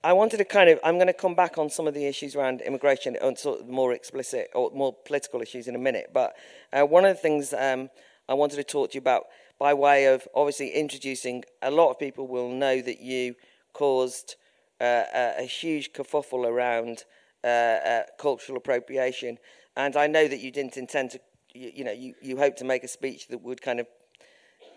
I 0.01 0.13
wanted 0.13 0.37
to 0.37 0.45
kind 0.45 0.69
of, 0.69 0.79
I'm 0.81 0.95
going 0.95 1.07
to 1.07 1.13
come 1.13 1.35
back 1.35 1.57
on 1.57 1.69
some 1.69 1.85
of 1.85 1.93
the 1.93 2.05
issues 2.05 2.33
around 2.33 2.61
immigration 2.61 3.17
and 3.21 3.37
sort 3.37 3.59
of 3.59 3.67
more 3.67 3.91
explicit 3.91 4.49
or 4.55 4.71
more 4.71 4.93
political 4.93 5.41
issues 5.41 5.67
in 5.67 5.75
a 5.75 5.79
minute. 5.79 6.11
But 6.13 6.35
uh, 6.71 6.85
one 6.85 7.03
of 7.03 7.13
the 7.13 7.21
things 7.21 7.53
um, 7.53 7.89
I 8.29 8.33
wanted 8.33 8.55
to 8.55 8.63
talk 8.63 8.91
to 8.91 8.95
you 8.95 9.01
about 9.01 9.25
by 9.59 9.73
way 9.73 10.05
of 10.05 10.25
obviously 10.33 10.69
introducing, 10.69 11.43
a 11.61 11.69
lot 11.69 11.91
of 11.91 11.99
people 11.99 12.27
will 12.27 12.49
know 12.49 12.81
that 12.81 13.01
you 13.01 13.35
caused 13.73 14.35
uh, 14.79 15.03
a, 15.37 15.43
huge 15.43 15.91
kerfuffle 15.91 16.47
around 16.47 17.03
uh, 17.43 17.47
uh, 17.47 18.03
cultural 18.17 18.57
appropriation. 18.57 19.37
And 19.75 19.97
I 19.97 20.07
know 20.07 20.29
that 20.29 20.39
you 20.39 20.49
didn't 20.49 20.77
intend 20.77 21.11
to, 21.11 21.19
you, 21.53 21.71
you 21.75 21.83
know, 21.83 21.91
you, 21.91 22.13
you 22.21 22.37
hope 22.37 22.55
to 22.57 22.63
make 22.63 22.85
a 22.85 22.87
speech 22.87 23.27
that 23.27 23.41
would 23.41 23.61
kind 23.61 23.81
of 23.81 23.87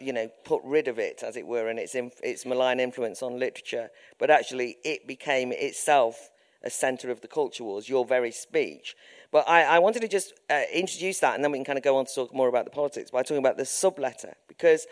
you 0.02 0.12
know, 0.12 0.28
put 0.44 0.61
rid 0.64 0.88
of 0.88 0.99
it, 0.99 1.23
as 1.23 1.37
it 1.37 1.47
were, 1.47 1.68
and 1.68 1.78
its, 1.78 1.94
inf- 1.94 2.21
its 2.23 2.44
malign 2.44 2.80
influence 2.80 3.23
on 3.23 3.38
literature, 3.38 3.90
but 4.18 4.30
actually 4.30 4.76
it 4.85 5.06
became 5.06 5.52
itself 5.52 6.30
a 6.64 6.71
centre 6.71 7.11
of 7.11 7.21
the 7.21 7.28
culture 7.28 7.64
wars, 7.64 7.88
your 7.88 8.04
very 8.04 8.30
speech. 8.30 8.97
But 9.30 9.49
I, 9.49 9.62
I 9.64 9.78
wanted 9.78 10.00
to 10.02 10.09
just 10.09 10.35
uh, 10.50 10.62
introduce 10.73 11.21
that, 11.21 11.35
and 11.35 11.42
then 11.42 11.50
we 11.50 11.59
can 11.59 11.64
kind 11.64 11.78
of 11.78 11.85
go 11.85 11.97
on 11.97 12.06
to 12.06 12.14
talk 12.14 12.35
more 12.35 12.49
about 12.49 12.64
the 12.64 12.71
politics 12.71 13.11
by 13.11 13.23
talking 13.23 13.38
about 13.38 13.56
the 13.56 13.64
subletter, 13.64 14.35
because 14.47 14.87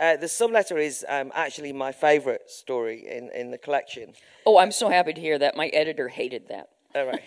uh, 0.00 0.16
the 0.16 0.26
subletter 0.26 0.82
is 0.82 1.04
um, 1.08 1.30
actually 1.34 1.72
my 1.72 1.92
favourite 1.92 2.50
story 2.50 3.06
in, 3.08 3.30
in 3.30 3.50
the 3.50 3.58
collection. 3.58 4.12
Oh, 4.44 4.58
I'm 4.58 4.72
so 4.72 4.88
happy 4.88 5.12
to 5.12 5.20
hear 5.20 5.38
that. 5.38 5.56
My 5.56 5.68
editor 5.68 6.08
hated 6.08 6.48
that. 6.48 6.70
All 6.94 7.06
right. 7.06 7.22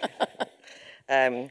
um, 1.10 1.50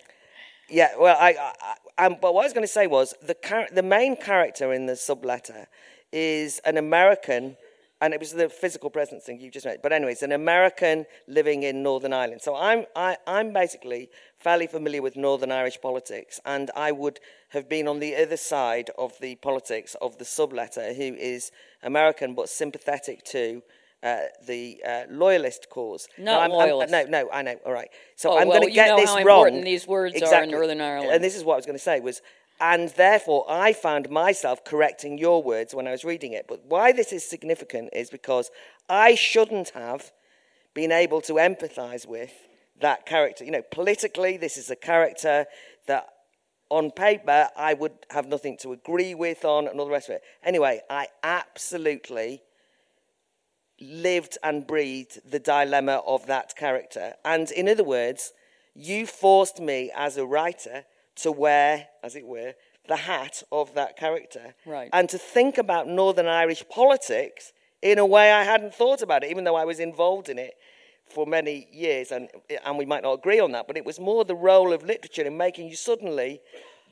yeah, 0.69 0.91
well, 0.99 1.17
I, 1.19 1.37
I, 1.39 1.75
um, 1.99 2.17
but 2.21 2.35
what 2.35 2.43
I 2.43 2.47
was 2.47 2.53
going 2.53 2.67
to 2.67 2.73
say 2.73 2.87
was 2.87 3.15
the 3.23 3.35
char- 3.35 3.69
the 3.73 3.83
main 3.83 4.17
character 4.17 4.73
in 4.73 4.87
the 4.87 4.95
subletter 4.95 5.67
is 6.13 6.61
an 6.65 6.77
American, 6.77 7.57
and 8.01 8.13
it 8.13 8.21
was 8.21 8.33
the 8.33 8.49
physical 8.49 8.91
presence 8.91 9.25
thing 9.25 9.41
you 9.41 9.51
just 9.51 9.67
made. 9.67 9.81
But 9.83 9.93
anyways, 9.93 10.23
an 10.23 10.33
American 10.33 11.07
living 11.27 11.63
in 11.63 11.83
Northern 11.83 12.13
Ireland. 12.13 12.43
So 12.43 12.55
I'm 12.55 12.85
I, 12.95 13.17
I'm 13.27 13.53
basically 13.53 14.11
fairly 14.39 14.67
familiar 14.67 15.03
with 15.03 15.17
Northern 15.17 15.51
Irish 15.51 15.81
politics, 15.81 16.39
and 16.45 16.71
I 16.77 16.93
would 16.93 17.19
have 17.51 17.69
been 17.69 17.89
on 17.89 18.01
the 18.01 18.15
other 18.15 18.37
side 18.37 18.91
of 18.99 19.13
the 19.21 19.37
politics 19.37 19.97
of 20.03 20.19
the 20.19 20.25
subletter, 20.25 20.95
who 20.95 21.15
is 21.15 21.51
American 21.83 22.35
but 22.35 22.49
sympathetic 22.49 23.25
to 23.25 23.63
uh, 24.03 24.19
the 24.47 24.81
uh, 24.87 25.03
loyalist 25.11 25.69
cause. 25.71 26.09
Not 26.19 26.43
I'm, 26.43 26.51
loyalist. 26.51 26.95
I'm, 26.95 27.11
no, 27.11 27.23
no, 27.23 27.31
I 27.31 27.43
know. 27.43 27.57
All 27.65 27.73
right. 27.73 27.89
So 28.17 28.33
oh, 28.33 28.39
I'm 28.39 28.49
well, 28.49 28.61
going 28.61 28.69
to 28.69 28.75
get 28.75 28.89
know 28.89 28.97
this 28.97 29.11
how 29.11 29.17
wrong. 29.17 29.41
important 29.41 29.65
these 29.65 29.87
words 29.87 30.15
exactly. 30.15 30.37
are 30.37 30.43
in 30.45 30.51
Northern 30.51 30.81
Ireland. 30.81 31.13
And 31.13 31.25
this 31.25 31.37
is 31.37 31.45
what 31.45 31.55
I 31.55 31.57
was 31.57 31.67
going 31.67 31.79
to 31.79 31.83
say 31.83 32.01
was, 32.01 32.23
and 32.61 32.89
therefore 32.91 33.45
I 33.49 33.73
found 33.73 34.11
myself 34.11 34.65
correcting 34.65 35.19
your 35.19 35.43
words 35.43 35.75
when 35.75 35.87
I 35.87 35.91
was 35.91 36.05
reading 36.05 36.33
it. 36.33 36.47
But 36.49 36.65
why 36.67 36.93
this 36.93 37.13
is 37.13 37.29
significant 37.29 37.91
is 37.93 38.11
because 38.11 38.51
I 38.89 39.15
shouldn't 39.15 39.71
have 39.71 40.13
been 40.75 40.93
able 40.93 41.21
to 41.23 41.35
empathise 41.35 42.07
with 42.07 42.33
that 42.81 43.07
character. 43.07 43.45
You 43.45 43.51
know, 43.51 43.63
politically, 43.63 44.37
this 44.37 44.57
is 44.57 44.71
a 44.71 44.77
character 44.77 45.47
that 45.87 46.09
on 46.69 46.91
paper 46.91 47.49
I 47.57 47.75
would 47.75 47.93
have 48.11 48.27
nothing 48.27 48.57
to 48.59 48.73
agree 48.73 49.15
with 49.15 49.45
on 49.45 49.69
and 49.69 49.79
all 49.79 49.87
the 49.87 49.93
rest 49.93 50.09
of 50.09 50.17
it. 50.17 50.23
Anyway, 50.45 50.81
I 50.91 51.09
absolutely 51.23 52.43
lived 53.81 54.39
and 54.43 54.67
breathed 54.67 55.21
the 55.31 55.39
dilemma 55.39 56.03
of 56.07 56.27
that 56.27 56.57
character. 56.57 57.15
And 57.25 57.51
in 57.51 57.69
other 57.69 57.85
words, 57.85 58.33
you 58.75 59.07
forced 59.07 59.61
me 59.61 59.91
as 59.95 60.17
a 60.17 60.27
writer 60.27 60.85
to 61.17 61.33
wear, 61.33 61.89
as 62.03 62.17
it 62.17 62.27
were, 62.27 62.55
the 62.89 62.97
hat 62.97 63.43
of 63.51 63.75
that 63.75 63.97
character. 63.97 64.55
Right. 64.65 64.91
And 64.93 65.09
to 65.09 65.19
think 65.19 65.59
about 65.59 65.89
Northern 65.89 66.27
Irish 66.27 66.63
politics 66.69 67.53
in 67.83 67.99
a 67.99 68.07
way 68.07 68.33
I 68.33 68.45
hadn't 68.45 68.75
thought 68.75 69.03
about 69.03 69.25
it, 69.25 69.31
even 69.31 69.45
though 69.45 69.57
I 69.57 69.65
was 69.65 69.81
involved 69.81 70.29
in 70.29 70.39
it 70.39 70.55
for 71.07 71.27
many 71.27 71.69
years. 71.73 72.13
And, 72.13 72.29
and 72.65 72.79
we 72.79 72.87
might 72.87 73.03
not 73.03 73.15
agree 73.15 73.41
on 73.41 73.53
that, 73.53 73.67
but 73.67 73.77
it 73.77 73.85
was 73.85 73.99
more 74.01 74.25
the 74.25 74.35
role 74.35 74.73
of 74.73 74.83
literature 74.85 75.23
in 75.23 75.37
making 75.37 75.69
you 75.69 75.77
suddenly 75.77 76.41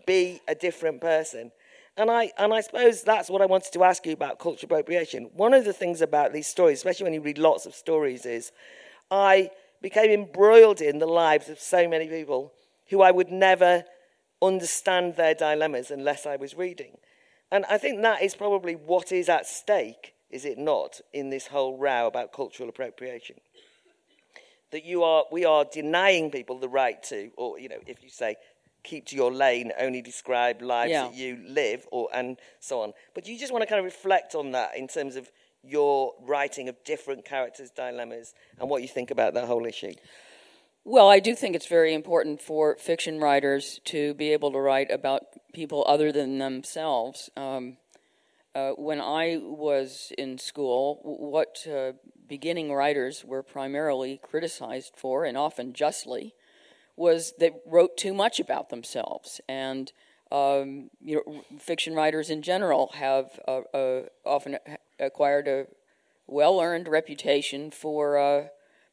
be 0.07 0.41
a 0.49 0.55
different 0.55 1.01
person. 1.01 1.53
And 1.97 2.11
I, 2.11 2.33
and 2.39 2.53
I 2.53 2.61
suppose 2.61 3.03
that's 3.03 3.31
what 3.31 3.41
I 3.41 3.47
wanted 3.47 3.73
to 3.73 3.85
ask 3.85 4.05
you 4.05 4.13
about 4.13 4.41
cultural 4.41 4.65
appropriation. 4.65 5.31
One 5.35 5.55
of 5.55 5.65
the 5.65 5.73
things 5.73 6.01
about 6.01 6.33
these 6.33 6.49
stories, 6.49 6.79
especially 6.79 7.05
when 7.05 7.15
you 7.15 7.21
read 7.21 7.39
lots 7.39 7.67
of 7.67 7.75
stories, 7.75 8.27
is 8.27 8.51
I 9.11 9.51
became 9.81 10.11
embroiled 10.11 10.81
in 10.81 10.99
the 10.99 11.07
lives 11.07 11.49
of 11.49 11.61
so 11.61 11.87
many 11.89 12.09
people 12.09 12.53
who 12.91 13.01
I 13.01 13.13
would 13.13 13.31
never 13.31 13.85
understand 14.43 15.15
their 15.15 15.35
dilemmas 15.35 15.91
unless 15.91 16.27
I 16.27 16.37
was 16.37 16.57
reading. 16.57 16.97
And 17.53 17.65
I 17.67 17.79
think 17.79 18.03
that 18.03 18.23
is 18.23 18.35
probably 18.35 18.75
what 18.75 19.13
is 19.13 19.29
at 19.29 19.47
stake, 19.47 20.15
is 20.31 20.45
it 20.45 20.59
not, 20.59 21.01
in 21.13 21.31
this 21.31 21.47
whole 21.47 21.79
row 21.79 22.09
about 22.09 22.33
cultural 22.33 22.69
appropriation? 22.69 23.37
That 24.73 24.85
you 24.85 25.05
are, 25.05 25.25
we 25.31 25.45
are 25.45 25.65
denying 25.65 26.33
people 26.33 26.59
the 26.59 26.69
right 26.69 27.01
to, 27.05 27.31
or, 27.37 27.61
you 27.61 27.69
know, 27.69 27.79
if 27.87 28.03
you 28.03 28.11
say 28.11 28.35
keep 28.85 29.07
to 29.07 29.17
your 29.17 29.33
lane, 29.33 29.73
only 29.81 30.03
describe 30.03 30.63
lives 30.63 30.91
yeah. 30.91 31.05
that 31.05 31.15
you 31.15 31.43
live, 31.47 31.87
or 31.91 32.09
and 32.15 32.39
so 32.61 32.83
on. 32.83 32.93
But 33.15 33.27
you 33.27 33.39
just 33.39 33.53
want 33.53 33.63
to 33.63 33.67
kind 33.67 33.79
of 33.79 33.85
reflect 33.85 34.35
on 34.35 34.53
that 34.53 34.77
in 34.77 34.87
terms 34.87 35.17
of 35.17 35.31
your 35.63 36.13
writing 36.21 36.69
of 36.69 36.77
different 36.85 37.25
characters' 37.25 37.71
dilemmas 37.71 38.35
and 38.61 38.69
what 38.69 38.83
you 38.83 38.89
think 38.89 39.11
about 39.11 39.35
that 39.35 39.47
whole 39.47 39.67
issue. 39.67 39.95
Well, 40.87 41.09
I 41.09 41.19
do 41.19 41.35
think 41.35 41.57
it's 41.57 41.67
very 41.67 41.95
important 41.95 42.43
for 42.43 42.77
fiction 42.77 43.19
writers 43.19 43.81
to 43.87 44.13
be 44.15 44.33
able 44.33 44.53
to 44.53 44.59
write 44.59 44.91
about 44.91 45.23
people 45.55 45.83
other 45.87 46.13
than 46.13 46.37
themselves. 46.37 47.31
Um, 47.39 47.79
uh, 48.55 48.73
when 48.73 49.01
I 49.01 49.39
was 49.41 50.13
in 50.19 50.37
school, 50.37 51.01
what 51.03 51.67
uh, 51.67 51.93
beginning 52.29 52.71
writers 52.71 53.25
were 53.25 53.43
primarily 53.43 54.21
criticized 54.23 54.93
for, 54.95 55.25
and 55.25 55.39
often 55.39 55.73
justly, 55.73 56.35
was 56.97 57.35
they 57.39 57.51
wrote 57.67 57.97
too 57.97 58.15
much 58.15 58.41
about 58.41 58.71
themselves. 58.71 59.41
And 59.49 59.93
um, 60.31 60.91
you 61.01 61.23
know, 61.27 61.45
fiction 61.59 61.95
writers 61.95 62.31
in 62.31 62.43
general 62.43 62.93
have 62.95 63.39
uh, 63.47 63.61
uh, 63.73 64.03
often 64.25 64.59
acquired 64.99 65.47
a 65.47 65.67
well-earned 66.27 66.89
reputation 66.89 67.71
for 67.71 68.19
uh, 68.19 68.47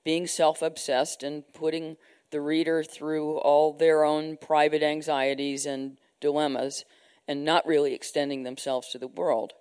being 0.03 0.27
self-obsessed 0.27 1.23
and 1.23 1.43
putting 1.53 1.97
the 2.31 2.41
reader 2.41 2.83
through 2.83 3.37
all 3.37 3.73
their 3.73 4.03
own 4.03 4.37
private 4.37 4.83
anxieties 4.83 5.65
and 5.65 5.97
dilemmas, 6.19 6.85
and 7.27 7.43
not 7.43 7.65
really 7.65 7.93
extending 7.93 8.43
themselves 8.43 8.89
to 8.89 8.99
the 8.99 9.07
world. 9.07 9.53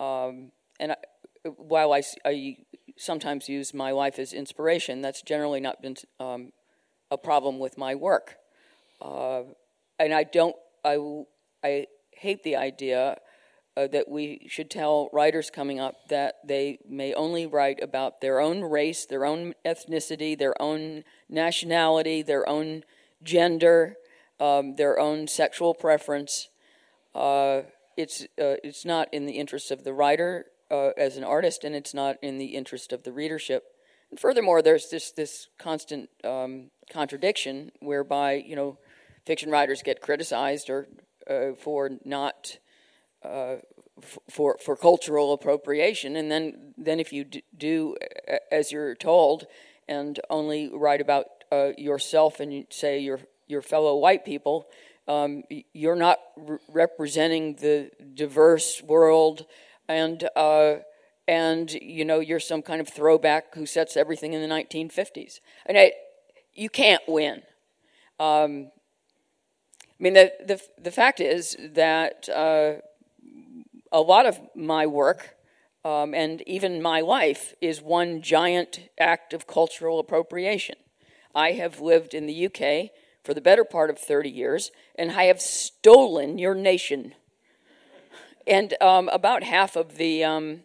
Um, 0.00 0.52
and 0.80 0.92
I, 0.92 0.96
while 1.56 1.92
I, 1.92 2.02
I, 2.24 2.56
sometimes 2.96 3.48
use 3.48 3.72
my 3.72 3.92
life 3.92 4.18
as 4.18 4.32
inspiration, 4.32 5.00
that's 5.00 5.22
generally 5.22 5.60
not 5.60 5.80
been 5.80 5.96
um, 6.18 6.52
a 7.12 7.18
problem 7.18 7.58
with 7.58 7.76
my 7.76 7.94
work. 7.94 8.36
Uh, 9.00 9.42
and 9.98 10.14
I 10.14 10.24
don't, 10.24 10.56
I, 10.82 10.96
I 11.62 11.86
hate 12.12 12.42
the 12.42 12.56
idea 12.56 13.18
uh, 13.76 13.86
that 13.88 14.08
we 14.08 14.46
should 14.48 14.70
tell 14.70 15.10
writers 15.12 15.50
coming 15.50 15.78
up 15.78 16.08
that 16.08 16.36
they 16.46 16.78
may 16.88 17.12
only 17.12 17.46
write 17.46 17.82
about 17.82 18.22
their 18.22 18.40
own 18.40 18.62
race, 18.62 19.04
their 19.04 19.26
own 19.26 19.54
ethnicity, 19.64 20.38
their 20.38 20.60
own 20.60 21.04
nationality, 21.28 22.22
their 22.22 22.48
own 22.48 22.82
gender, 23.22 23.96
um, 24.40 24.76
their 24.76 24.98
own 24.98 25.28
sexual 25.28 25.74
preference. 25.74 26.48
Uh, 27.14 27.62
it's, 27.96 28.22
uh, 28.22 28.56
it's 28.64 28.86
not 28.86 29.12
in 29.12 29.26
the 29.26 29.34
interest 29.34 29.70
of 29.70 29.84
the 29.84 29.92
writer 29.92 30.46
uh, 30.70 30.90
as 30.96 31.18
an 31.18 31.24
artist, 31.24 31.62
and 31.62 31.74
it's 31.74 31.92
not 31.92 32.16
in 32.22 32.38
the 32.38 32.54
interest 32.56 32.90
of 32.90 33.02
the 33.02 33.12
readership. 33.12 33.64
And 34.12 34.20
furthermore, 34.20 34.60
there's 34.60 34.90
this 34.90 35.10
this 35.10 35.48
constant 35.58 36.10
um, 36.22 36.70
contradiction 36.90 37.72
whereby 37.80 38.34
you 38.34 38.54
know 38.54 38.78
fiction 39.24 39.50
writers 39.50 39.82
get 39.82 40.02
criticized 40.02 40.68
or 40.68 40.86
uh, 41.28 41.54
for 41.58 41.90
not 42.04 42.58
uh, 43.24 43.56
f- 44.02 44.18
for 44.28 44.58
for 44.62 44.76
cultural 44.76 45.32
appropriation, 45.32 46.14
and 46.16 46.30
then 46.30 46.74
then 46.76 47.00
if 47.00 47.10
you 47.10 47.24
d- 47.24 47.42
do 47.56 47.96
as 48.50 48.70
you're 48.70 48.94
told 48.94 49.46
and 49.88 50.20
only 50.28 50.68
write 50.68 51.00
about 51.00 51.26
uh, 51.50 51.70
yourself 51.78 52.38
and 52.38 52.66
say 52.68 52.98
your 52.98 53.20
your 53.46 53.62
fellow 53.62 53.96
white 53.96 54.26
people, 54.26 54.66
um, 55.08 55.42
you're 55.72 55.96
not 55.96 56.18
re- 56.36 56.58
representing 56.68 57.54
the 57.54 57.90
diverse 58.12 58.82
world 58.82 59.46
and 59.88 60.28
uh, 60.36 60.74
and 61.28 61.72
you 61.72 62.04
know 62.04 62.20
you're 62.20 62.40
some 62.40 62.62
kind 62.62 62.80
of 62.80 62.88
throwback 62.88 63.54
who 63.54 63.66
sets 63.66 63.96
everything 63.96 64.32
in 64.32 64.42
the 64.42 64.54
1950s 64.54 65.40
and 65.66 65.78
I, 65.78 65.92
you 66.54 66.68
can't 66.68 67.02
win. 67.06 67.42
Um, 68.18 68.70
i 69.78 70.02
mean 70.02 70.14
the, 70.14 70.32
the, 70.44 70.60
the 70.80 70.90
fact 70.90 71.20
is 71.20 71.56
that 71.60 72.28
uh, 72.28 72.74
a 73.90 74.00
lot 74.00 74.26
of 74.26 74.40
my 74.54 74.86
work 74.86 75.36
um, 75.84 76.14
and 76.14 76.42
even 76.42 76.80
my 76.82 77.00
life 77.00 77.54
is 77.60 77.82
one 77.82 78.22
giant 78.22 78.88
act 79.00 79.32
of 79.32 79.48
cultural 79.48 79.98
appropriation. 79.98 80.76
I 81.34 81.52
have 81.52 81.80
lived 81.80 82.14
in 82.14 82.26
the 82.26 82.46
uk 82.46 82.90
for 83.24 83.34
the 83.34 83.40
better 83.40 83.64
part 83.64 83.90
of 83.90 83.98
30 83.98 84.28
years 84.28 84.70
and 84.96 85.12
i 85.12 85.24
have 85.24 85.40
stolen 85.40 86.38
your 86.38 86.54
nation. 86.54 87.14
And 88.44 88.74
um, 88.80 89.08
about 89.10 89.44
half 89.44 89.76
of 89.76 89.96
the 89.98 90.24
um, 90.24 90.62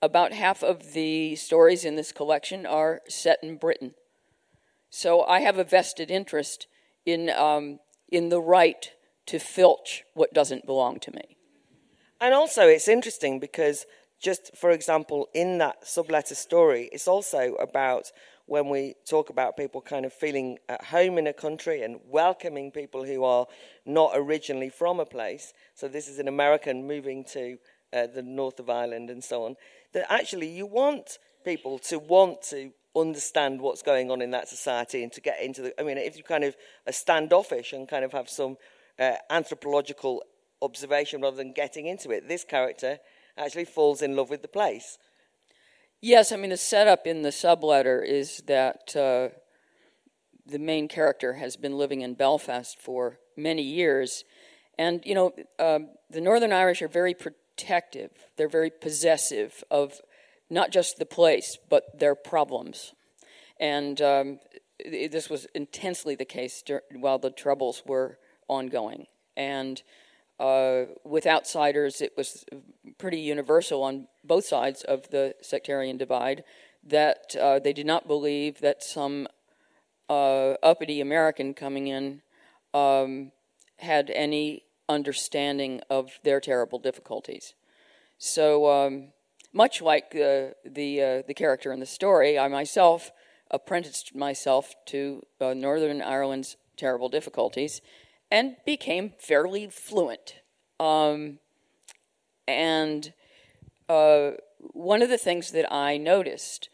about 0.00 0.32
half 0.32 0.62
of 0.62 0.92
the 0.92 1.36
stories 1.36 1.84
in 1.84 1.96
this 1.96 2.12
collection 2.12 2.66
are 2.66 3.00
set 3.08 3.38
in 3.42 3.56
Britain. 3.56 3.94
So 4.90 5.22
I 5.24 5.40
have 5.40 5.58
a 5.58 5.64
vested 5.64 6.10
interest 6.10 6.66
in, 7.04 7.30
um, 7.30 7.80
in 8.08 8.28
the 8.28 8.40
right 8.40 8.92
to 9.26 9.38
filch 9.38 10.04
what 10.14 10.32
doesn't 10.32 10.66
belong 10.66 11.00
to 11.00 11.10
me. 11.12 11.36
And 12.20 12.34
also, 12.34 12.66
it's 12.66 12.88
interesting 12.88 13.38
because, 13.38 13.86
just 14.20 14.56
for 14.56 14.70
example, 14.70 15.28
in 15.34 15.58
that 15.58 15.84
subletter 15.84 16.34
story, 16.34 16.88
it's 16.92 17.06
also 17.06 17.54
about 17.54 18.10
when 18.46 18.68
we 18.70 18.94
talk 19.08 19.28
about 19.28 19.56
people 19.56 19.80
kind 19.82 20.06
of 20.06 20.12
feeling 20.12 20.58
at 20.68 20.82
home 20.84 21.18
in 21.18 21.26
a 21.26 21.32
country 21.32 21.82
and 21.82 22.00
welcoming 22.06 22.72
people 22.72 23.04
who 23.04 23.22
are 23.22 23.46
not 23.84 24.12
originally 24.14 24.70
from 24.70 24.98
a 24.98 25.04
place. 25.04 25.52
So, 25.74 25.86
this 25.86 26.08
is 26.08 26.18
an 26.18 26.26
American 26.26 26.86
moving 26.86 27.24
to 27.32 27.58
uh, 27.92 28.06
the 28.06 28.22
north 28.22 28.58
of 28.60 28.70
Ireland 28.70 29.10
and 29.10 29.22
so 29.22 29.44
on. 29.44 29.56
That 29.92 30.10
actually, 30.12 30.48
you 30.48 30.66
want 30.66 31.18
people 31.44 31.78
to 31.80 31.98
want 31.98 32.42
to 32.50 32.72
understand 32.96 33.60
what's 33.60 33.82
going 33.82 34.10
on 34.10 34.20
in 34.22 34.30
that 34.32 34.48
society 34.48 35.02
and 35.02 35.12
to 35.12 35.20
get 35.20 35.40
into 35.40 35.62
the. 35.62 35.80
I 35.80 35.84
mean, 35.84 35.98
if 35.98 36.16
you 36.16 36.22
kind 36.22 36.44
of 36.44 36.56
are 36.86 36.92
standoffish 36.92 37.72
and 37.72 37.88
kind 37.88 38.04
of 38.04 38.12
have 38.12 38.28
some 38.28 38.56
uh, 38.98 39.12
anthropological 39.30 40.22
observation 40.60 41.22
rather 41.22 41.36
than 41.36 41.52
getting 41.52 41.86
into 41.86 42.10
it, 42.10 42.28
this 42.28 42.44
character 42.44 42.98
actually 43.36 43.64
falls 43.64 44.02
in 44.02 44.16
love 44.16 44.30
with 44.30 44.42
the 44.42 44.48
place. 44.48 44.98
Yes, 46.00 46.30
I 46.30 46.36
mean, 46.36 46.50
the 46.50 46.56
setup 46.56 47.06
in 47.06 47.22
the 47.22 47.30
subletter 47.30 48.06
is 48.06 48.42
that 48.46 48.94
uh, 48.94 49.34
the 50.46 50.58
main 50.58 50.88
character 50.88 51.34
has 51.34 51.56
been 51.56 51.76
living 51.76 52.02
in 52.02 52.14
Belfast 52.14 52.78
for 52.80 53.18
many 53.36 53.62
years. 53.62 54.24
And, 54.78 55.02
you 55.04 55.14
know, 55.14 55.32
um, 55.58 55.90
the 56.08 56.20
Northern 56.20 56.52
Irish 56.52 56.82
are 56.82 56.88
very 56.88 57.14
protective, 57.58 58.10
they're 58.36 58.48
very 58.48 58.70
possessive 58.70 59.64
of 59.70 60.00
not 60.50 60.70
just 60.70 60.98
the 60.98 61.06
place, 61.06 61.58
but 61.68 61.98
their 61.98 62.14
problems. 62.14 62.92
And 63.60 64.00
um, 64.00 64.38
this 64.84 65.28
was 65.28 65.46
intensely 65.54 66.14
the 66.14 66.24
case 66.24 66.62
while 66.94 67.18
the 67.18 67.30
Troubles 67.30 67.82
were 67.84 68.18
ongoing. 68.46 69.06
And 69.36 69.82
uh, 70.38 70.84
with 71.04 71.26
outsiders, 71.26 72.00
it 72.00 72.12
was 72.16 72.44
pretty 72.96 73.20
universal 73.20 73.82
on 73.82 74.06
both 74.24 74.46
sides 74.46 74.82
of 74.82 75.10
the 75.10 75.34
sectarian 75.42 75.96
divide 75.96 76.44
that 76.86 77.34
uh, 77.38 77.58
they 77.58 77.72
did 77.72 77.86
not 77.86 78.06
believe 78.06 78.60
that 78.60 78.82
some 78.82 79.26
uh, 80.08 80.52
uppity 80.62 81.00
American 81.00 81.54
coming 81.54 81.88
in 81.88 82.22
um, 82.72 83.32
had 83.78 84.10
any 84.10 84.62
understanding 84.88 85.80
of 85.90 86.18
their 86.24 86.40
terrible 86.40 86.78
difficulties. 86.78 87.54
So, 88.18 88.70
um, 88.70 89.08
much 89.52 89.80
like 89.80 90.10
the 90.10 90.54
the, 90.64 91.02
uh, 91.02 91.22
the 91.26 91.34
character 91.34 91.72
in 91.72 91.80
the 91.80 91.86
story, 91.86 92.38
I 92.38 92.48
myself 92.48 93.10
apprenticed 93.50 94.14
myself 94.14 94.74
to 94.86 95.22
uh, 95.40 95.54
Northern 95.54 96.02
Ireland's 96.02 96.56
terrible 96.76 97.08
difficulties 97.08 97.80
and 98.30 98.56
became 98.66 99.12
fairly 99.18 99.68
fluent. 99.68 100.36
Um, 100.78 101.38
and 102.46 103.12
uh, 103.88 104.32
one 104.58 105.02
of 105.02 105.08
the 105.08 105.18
things 105.18 105.50
that 105.52 105.72
I 105.72 105.96
noticed 105.96 106.68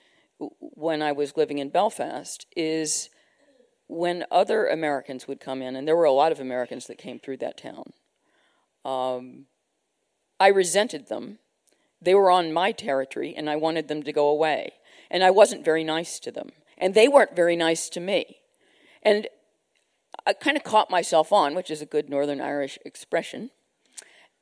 when 0.59 1.03
I 1.03 1.13
was 1.13 1.37
living 1.37 1.59
in 1.59 1.69
Belfast 1.69 2.47
is 2.57 3.09
when 3.87 4.25
other 4.31 4.67
Americans 4.67 5.29
would 5.29 5.41
come 5.41 5.63
in, 5.63 5.77
and 5.77 5.87
there 5.87 5.97
were 5.97 6.05
a 6.05 6.13
lot 6.13 6.33
of 6.33 6.41
Americans 6.41 6.87
that 6.87 6.99
came 6.99 7.19
through 7.19 7.37
that 7.39 7.59
town, 7.59 7.93
um, 8.85 9.47
I 10.39 10.49
resented 10.49 11.09
them. 11.09 11.39
They 12.01 12.15
were 12.15 12.31
on 12.31 12.53
my 12.53 12.73
territory, 12.73 13.35
and 13.37 13.49
I 13.49 13.57
wanted 13.57 13.89
them 13.89 14.03
to 14.03 14.13
go 14.13 14.29
away. 14.29 14.75
And 15.11 15.23
I 15.23 15.31
wasn't 15.31 15.65
very 15.65 15.85
nice 15.85 16.19
to 16.21 16.31
them. 16.31 16.51
And 16.77 16.95
they 16.95 17.09
weren't 17.09 17.37
very 17.37 17.57
nice 17.57 17.89
to 17.91 18.01
me. 18.01 18.39
And 19.03 19.29
I 20.27 20.33
kind 20.33 20.57
of 20.57 20.65
caught 20.65 20.91
myself 20.91 21.33
on, 21.33 21.55
which 21.55 21.71
is 21.71 21.83
a 21.83 21.87
good 21.87 22.09
Northern 22.09 22.41
Irish 22.41 22.79
expression, 22.85 23.51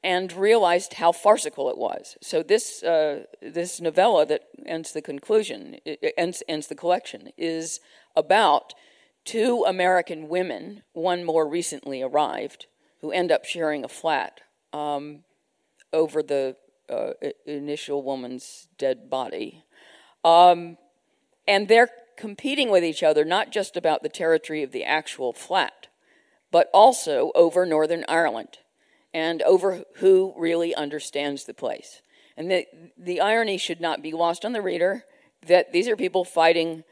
and 0.04 0.32
realized 0.32 0.94
how 0.94 1.12
farcical 1.12 1.68
it 1.70 1.78
was. 1.78 2.16
So 2.20 2.42
this 2.42 2.82
uh, 2.82 3.24
this 3.40 3.80
novella 3.80 4.26
that 4.26 4.42
ends 4.66 4.92
the 4.92 5.02
conclusion, 5.02 5.76
ends 6.16 6.42
ends 6.48 6.66
the 6.66 6.74
collection, 6.74 7.30
is 7.36 7.80
about 8.16 8.74
two 9.24 9.64
American 9.66 10.28
women, 10.28 10.82
one 10.92 11.24
more 11.24 11.46
recently 11.48 12.02
arrived, 12.02 12.66
who 13.02 13.10
end 13.10 13.30
up 13.30 13.44
sharing 13.44 13.84
a 13.84 13.88
flat 13.88 14.40
um, 14.72 15.20
over 15.92 16.22
the 16.22 16.56
uh, 16.88 17.12
initial 17.44 18.02
woman's 18.02 18.68
dead 18.78 19.10
body, 19.10 19.64
um, 20.24 20.78
and 21.46 21.68
they're 21.68 21.90
competing 22.16 22.70
with 22.70 22.84
each 22.84 23.02
other 23.02 23.24
not 23.24 23.50
just 23.50 23.76
about 23.76 24.02
the 24.02 24.08
territory 24.08 24.62
of 24.62 24.72
the 24.72 24.84
actual 24.84 25.32
flat, 25.32 25.88
but 26.50 26.70
also 26.72 27.32
over 27.34 27.66
Northern 27.66 28.04
Ireland 28.08 28.58
and 29.12 29.42
over 29.42 29.84
who 29.96 30.32
really 30.36 30.74
understands 30.74 31.44
the 31.44 31.54
place. 31.54 32.02
And 32.36 32.50
the, 32.50 32.66
the 32.96 33.20
irony 33.20 33.58
should 33.58 33.80
not 33.80 34.02
be 34.02 34.12
lost 34.12 34.44
on 34.44 34.52
the 34.52 34.62
reader 34.62 35.04
that 35.46 35.72
these 35.72 35.88
are 35.88 35.96
people 35.96 36.24
fighting, 36.24 36.84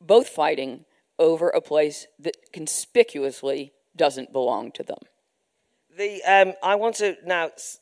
both 0.00 0.28
fighting 0.28 0.84
over 1.18 1.48
a 1.48 1.60
place 1.60 2.06
that 2.18 2.36
conspicuously 2.52 3.72
doesn't 3.96 4.32
belong 4.32 4.70
to 4.72 4.82
them. 4.82 4.98
The, 5.98 6.22
um, 6.22 6.52
I 6.62 6.76
want 6.76 6.94
to 6.96 7.16
now 7.26 7.46
s- 7.46 7.80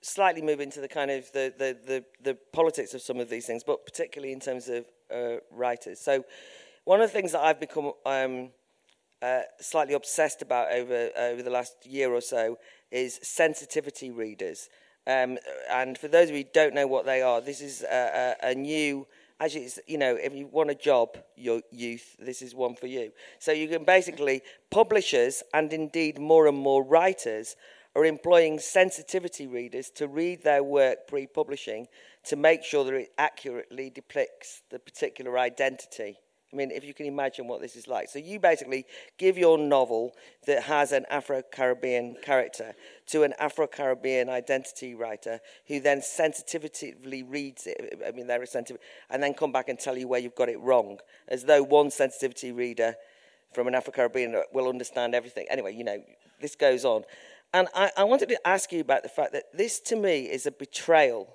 slightly 0.00 0.42
move 0.42 0.60
into 0.60 0.80
the 0.80 0.86
kind 0.86 1.10
of 1.10 1.30
the, 1.32 1.52
the, 1.58 1.76
the, 1.84 2.04
the 2.22 2.38
politics 2.52 2.94
of 2.94 3.02
some 3.02 3.18
of 3.18 3.28
these 3.28 3.46
things, 3.46 3.64
but 3.64 3.84
particularly 3.84 4.32
in 4.32 4.38
terms 4.38 4.68
of 4.68 4.84
uh, 5.12 5.38
writers. 5.50 5.98
So, 5.98 6.24
one 6.84 7.00
of 7.00 7.08
the 7.08 7.12
things 7.12 7.32
that 7.32 7.40
I've 7.40 7.58
become 7.58 7.94
um, 8.06 8.50
uh, 9.20 9.40
slightly 9.60 9.94
obsessed 9.94 10.40
about 10.40 10.70
over 10.70 11.10
over 11.18 11.42
the 11.42 11.50
last 11.50 11.84
year 11.84 12.12
or 12.12 12.20
so 12.20 12.58
is 12.92 13.18
sensitivity 13.24 14.12
readers. 14.12 14.68
Um, 15.08 15.38
and 15.68 15.98
for 15.98 16.06
those 16.06 16.28
of 16.28 16.36
you 16.36 16.44
who 16.44 16.50
don't 16.54 16.74
know 16.74 16.86
what 16.86 17.06
they 17.06 17.22
are, 17.22 17.40
this 17.40 17.60
is 17.60 17.82
a, 17.82 18.36
a, 18.40 18.50
a 18.50 18.54
new 18.54 19.08
actually, 19.40 19.62
it's, 19.62 19.78
you 19.86 19.98
know, 19.98 20.14
if 20.14 20.34
you 20.34 20.46
want 20.46 20.70
a 20.70 20.74
job, 20.74 21.16
your 21.36 21.62
youth, 21.70 22.16
this 22.18 22.42
is 22.42 22.54
one 22.54 22.74
for 22.74 22.86
you. 22.86 23.12
So 23.38 23.52
you 23.52 23.68
can 23.68 23.84
basically, 23.84 24.42
publishers 24.70 25.42
and 25.54 25.72
indeed 25.72 26.18
more 26.18 26.46
and 26.46 26.58
more 26.58 26.82
writers 26.82 27.56
are 27.94 28.04
employing 28.04 28.58
sensitivity 28.58 29.46
readers 29.46 29.90
to 29.90 30.06
read 30.06 30.42
their 30.44 30.62
work 30.62 31.06
pre 31.08 31.26
publishing 31.26 31.88
to 32.24 32.36
make 32.36 32.62
sure 32.62 32.84
that 32.84 32.94
it 32.94 33.12
accurately 33.18 33.90
depicts 33.90 34.62
the 34.70 34.78
particular 34.78 35.38
identity. 35.38 36.18
I 36.52 36.56
mean, 36.56 36.70
if 36.70 36.82
you 36.82 36.94
can 36.94 37.04
imagine 37.04 37.46
what 37.46 37.60
this 37.60 37.76
is 37.76 37.86
like. 37.86 38.08
So, 38.08 38.18
you 38.18 38.40
basically 38.40 38.86
give 39.18 39.36
your 39.36 39.58
novel 39.58 40.12
that 40.46 40.62
has 40.62 40.92
an 40.92 41.04
Afro 41.10 41.42
Caribbean 41.42 42.16
character 42.22 42.74
to 43.08 43.22
an 43.22 43.34
Afro 43.38 43.66
Caribbean 43.66 44.30
identity 44.30 44.94
writer 44.94 45.40
who 45.66 45.78
then 45.78 46.00
sensitively 46.00 47.22
reads 47.22 47.66
it. 47.66 48.02
I 48.06 48.12
mean, 48.12 48.26
they're 48.26 48.46
sensitive, 48.46 48.80
and 49.10 49.22
then 49.22 49.34
come 49.34 49.52
back 49.52 49.68
and 49.68 49.78
tell 49.78 49.98
you 49.98 50.08
where 50.08 50.20
you've 50.20 50.34
got 50.34 50.48
it 50.48 50.58
wrong, 50.60 50.98
as 51.28 51.44
though 51.44 51.62
one 51.62 51.90
sensitivity 51.90 52.50
reader 52.50 52.96
from 53.52 53.66
an 53.68 53.74
Afro 53.74 53.92
Caribbean 53.92 54.42
will 54.52 54.68
understand 54.68 55.14
everything. 55.14 55.46
Anyway, 55.50 55.74
you 55.74 55.84
know, 55.84 56.02
this 56.40 56.54
goes 56.54 56.84
on. 56.84 57.04
And 57.52 57.68
I, 57.74 57.90
I 57.96 58.04
wanted 58.04 58.28
to 58.30 58.46
ask 58.46 58.72
you 58.72 58.80
about 58.80 59.02
the 59.02 59.08
fact 59.08 59.32
that 59.32 59.44
this, 59.54 59.80
to 59.80 59.96
me, 59.96 60.24
is 60.24 60.46
a 60.46 60.50
betrayal 60.50 61.34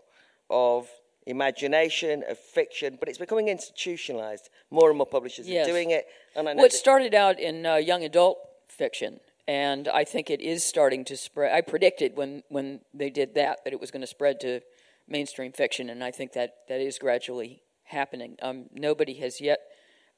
of 0.50 0.90
imagination, 1.26 2.24
of 2.30 2.38
fiction, 2.38 2.98
but 3.00 3.10
it's 3.10 3.18
becoming 3.18 3.48
institutionalized. 3.48 4.50
More 4.72 4.90
and 4.90 4.98
more 4.98 5.08
publishers 5.08 5.48
yes. 5.48 5.68
are 5.68 5.72
doing 5.72 5.92
it. 5.92 6.06
And 6.36 6.50
I 6.50 6.54
know 6.54 6.58
well, 6.58 6.66
it 6.66 6.74
started 6.74 7.14
out 7.14 7.40
in 7.40 7.66
uh, 7.66 7.76
young 7.76 8.04
adult 8.04 8.40
fiction, 8.68 9.20
and 9.48 9.88
I 9.88 10.04
think 10.04 10.30
it 10.30 10.42
is 10.42 10.64
starting 10.64 11.06
to 11.06 11.18
spread. 11.18 11.54
I 11.54 11.62
predicted 11.62 12.16
when, 12.16 12.44
when 12.50 12.82
they 12.94 13.10
did 13.10 13.36
that 13.36 13.64
that 13.64 13.74
it 13.74 13.80
was 13.80 13.92
going 13.92 14.02
to 14.02 14.08
spread 14.08 14.40
to 14.42 14.62
mainstream 15.08 15.52
fiction, 15.52 15.90
and 15.90 16.04
I 16.04 16.12
think 16.12 16.34
that, 16.34 16.56
that 16.70 16.82
is 16.82 16.98
gradually 16.98 17.62
happening. 17.84 18.38
Um, 18.42 18.66
nobody 18.74 19.14
has 19.16 19.42
yet 19.42 19.60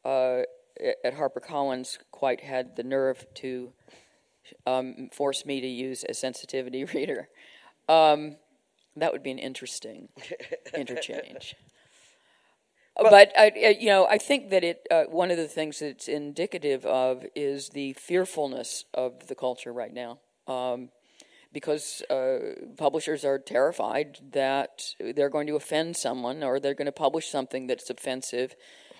uh, 0.04 0.41
at 1.04 1.15
HarperCollins 1.15 1.98
quite 2.12 2.41
had 2.41 2.76
the 2.76 2.84
nerve 2.84 3.26
to 3.36 3.74
um, 4.68 5.10
force 5.12 5.46
me 5.46 5.62
to 5.62 5.68
use 5.68 6.06
a 6.08 6.13
sensitivity 6.13 6.84
reader. 6.94 7.30
Um, 7.88 8.38
that 8.95 9.12
would 9.12 9.23
be 9.23 9.31
an 9.31 9.39
interesting 9.39 10.10
interchange. 10.73 11.55
But, 12.97 13.12
but 13.12 13.31
I, 13.38 13.75
you 13.79 13.88
know, 13.88 14.08
I 14.08 14.17
think 14.17 14.49
that 14.51 14.63
it. 14.63 14.88
Uh, 14.89 15.03
one 15.03 15.29
of 15.29 15.38
the 15.38 15.47
things 15.47 15.79
that's 15.79 16.08
indicative 16.08 16.86
of 16.86 17.25
is 17.36 17.69
the 17.69 17.93
fearfulness 17.93 18.86
of 18.93 19.27
the 19.27 19.36
culture 19.36 19.73
right 19.73 19.93
now, 19.93 20.19
um, 20.47 20.89
because 21.51 22.01
uh, 22.10 22.38
publishers 22.77 23.25
are 23.25 23.38
terrified 23.38 24.19
that 24.31 24.95
they're 24.99 25.29
going 25.29 25.47
to 25.47 25.58
offend 25.58 25.97
someone 25.97 26.41
or 26.41 26.60
they're 26.60 26.73
going 26.73 26.86
to 26.86 26.93
publish 26.93 27.27
something 27.27 27.67
that's 27.67 27.89
offensive, 27.89 28.55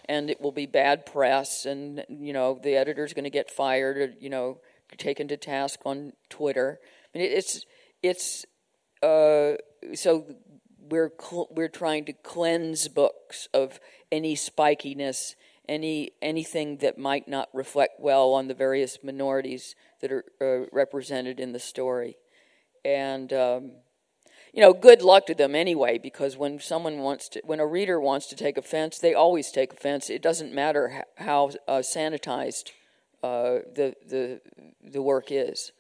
and 0.10 0.30
it 0.30 0.42
will 0.42 0.52
be 0.52 0.66
bad 0.66 1.06
press, 1.06 1.66
and 1.66 2.04
you 2.10 2.34
know 2.34 2.60
the 2.62 2.76
editor's 2.76 3.14
going 3.14 3.24
to 3.24 3.30
get 3.30 3.50
fired, 3.50 3.96
or 3.98 4.14
you 4.20 4.30
know, 4.30 4.60
taken 4.98 5.30
to 5.30 5.38
task 5.38 5.80
on 5.86 6.12
Twitter. 6.30 6.80
I 7.14 7.18
mean, 7.18 7.32
it's 7.32 7.66
it's 8.04 8.46
uh, 9.06 9.56
so 9.94 10.26
we're 10.80 11.12
cl- 11.20 11.50
we're 11.52 11.68
trying 11.68 12.06
to 12.06 12.14
cleanse 12.14 12.88
books 12.88 13.48
of 13.54 13.80
any 14.12 14.36
spikiness, 14.36 15.36
any 15.68 16.12
anything 16.22 16.78
that 16.78 16.98
might 16.98 17.28
not 17.28 17.50
reflect 17.54 18.00
well 18.00 18.34
on 18.34 18.48
the 18.48 18.54
various 18.54 19.00
minorities 19.04 19.76
that 20.02 20.12
are 20.12 20.26
uh, 20.42 20.68
represented 20.72 21.40
in 21.40 21.52
the 21.54 21.60
story, 21.60 22.18
and. 22.84 23.32
Um, 23.34 23.72
you 24.54 24.62
know, 24.62 24.72
good 24.72 25.02
luck 25.02 25.26
to 25.26 25.36
them 25.36 25.54
anyway, 25.54 25.98
because 25.98 26.38
when 26.38 26.62
someone 26.62 27.00
wants 27.00 27.28
to, 27.28 27.42
when 27.44 27.60
a 27.60 27.68
reader 27.68 28.00
wants 28.00 28.26
to 28.28 28.38
take 28.38 28.58
offense, 28.58 28.98
they 28.98 29.14
always 29.14 29.52
take 29.52 29.74
offense. 29.74 30.10
It 30.10 30.22
doesn't 30.22 30.54
matter 30.54 31.04
how 31.18 31.52
uh, 31.68 31.80
sanitized 31.80 32.72
uh, 33.22 33.68
the 33.76 33.96
the 34.08 34.40
the 34.82 35.02
work 35.02 35.28
is. 35.30 35.74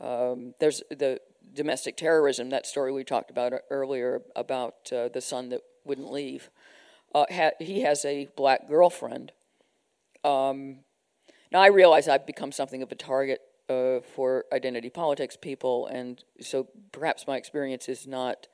Um, 0.00 0.54
there's 0.60 0.80
the 0.90 1.20
domestic 1.54 1.96
terrorism, 1.96 2.50
that 2.50 2.66
story 2.66 2.92
we 2.92 3.04
talked 3.04 3.30
about 3.30 3.52
earlier 3.70 4.22
about 4.36 4.92
uh, 4.92 5.08
the 5.08 5.20
son 5.20 5.48
that 5.50 5.60
wouldn't 5.84 6.10
leave. 6.10 6.50
Uh, 7.14 7.26
ha- 7.30 7.50
he 7.58 7.80
has 7.80 8.04
a 8.04 8.28
black 8.36 8.68
girlfriend. 8.68 9.32
Um, 10.24 10.78
now 11.52 11.60
I 11.60 11.68
realize 11.68 12.08
I've 12.08 12.26
become 12.26 12.52
something 12.52 12.82
of 12.82 12.92
a 12.92 12.94
target 12.94 13.40
uh, 13.68 14.00
for 14.14 14.44
identity 14.52 14.90
politics 14.90 15.36
people, 15.36 15.86
and 15.86 16.22
so 16.40 16.68
perhaps 16.92 17.26
my 17.26 17.36
experience 17.36 17.88
is 17.88 18.06
not 18.06 18.46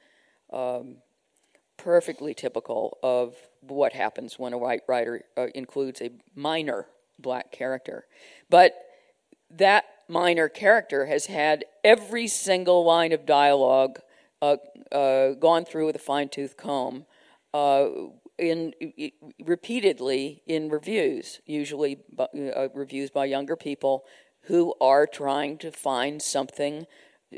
um, 0.52 0.96
perfectly 1.76 2.34
typical 2.34 2.98
of 3.02 3.34
what 3.60 3.92
happens 3.92 4.38
when 4.38 4.52
a 4.52 4.58
white 4.58 4.82
writer 4.88 5.22
uh, 5.36 5.46
includes 5.54 6.00
a 6.00 6.10
minor 6.34 6.86
black 7.18 7.50
character. 7.50 8.06
But 8.48 8.74
that 9.50 9.84
minor 10.08 10.48
character 10.48 11.06
has 11.06 11.26
had 11.26 11.64
every 11.84 12.26
single 12.26 12.84
line 12.84 13.12
of 13.12 13.26
dialogue 13.26 14.00
uh, 14.42 14.56
uh, 14.92 15.32
gone 15.32 15.64
through 15.64 15.86
with 15.86 15.96
a 15.96 16.00
fine 16.00 16.28
tooth 16.28 16.56
comb. 16.56 17.06
Uh, 17.52 17.88
in, 18.38 18.74
repeatedly 19.42 20.42
in 20.46 20.68
reviews, 20.68 21.40
usually 21.46 21.98
uh, 22.18 22.68
reviews 22.74 23.10
by 23.10 23.24
younger 23.24 23.56
people 23.56 24.04
who 24.42 24.74
are 24.80 25.06
trying 25.06 25.56
to 25.56 25.72
find 25.72 26.20
something 26.20 26.86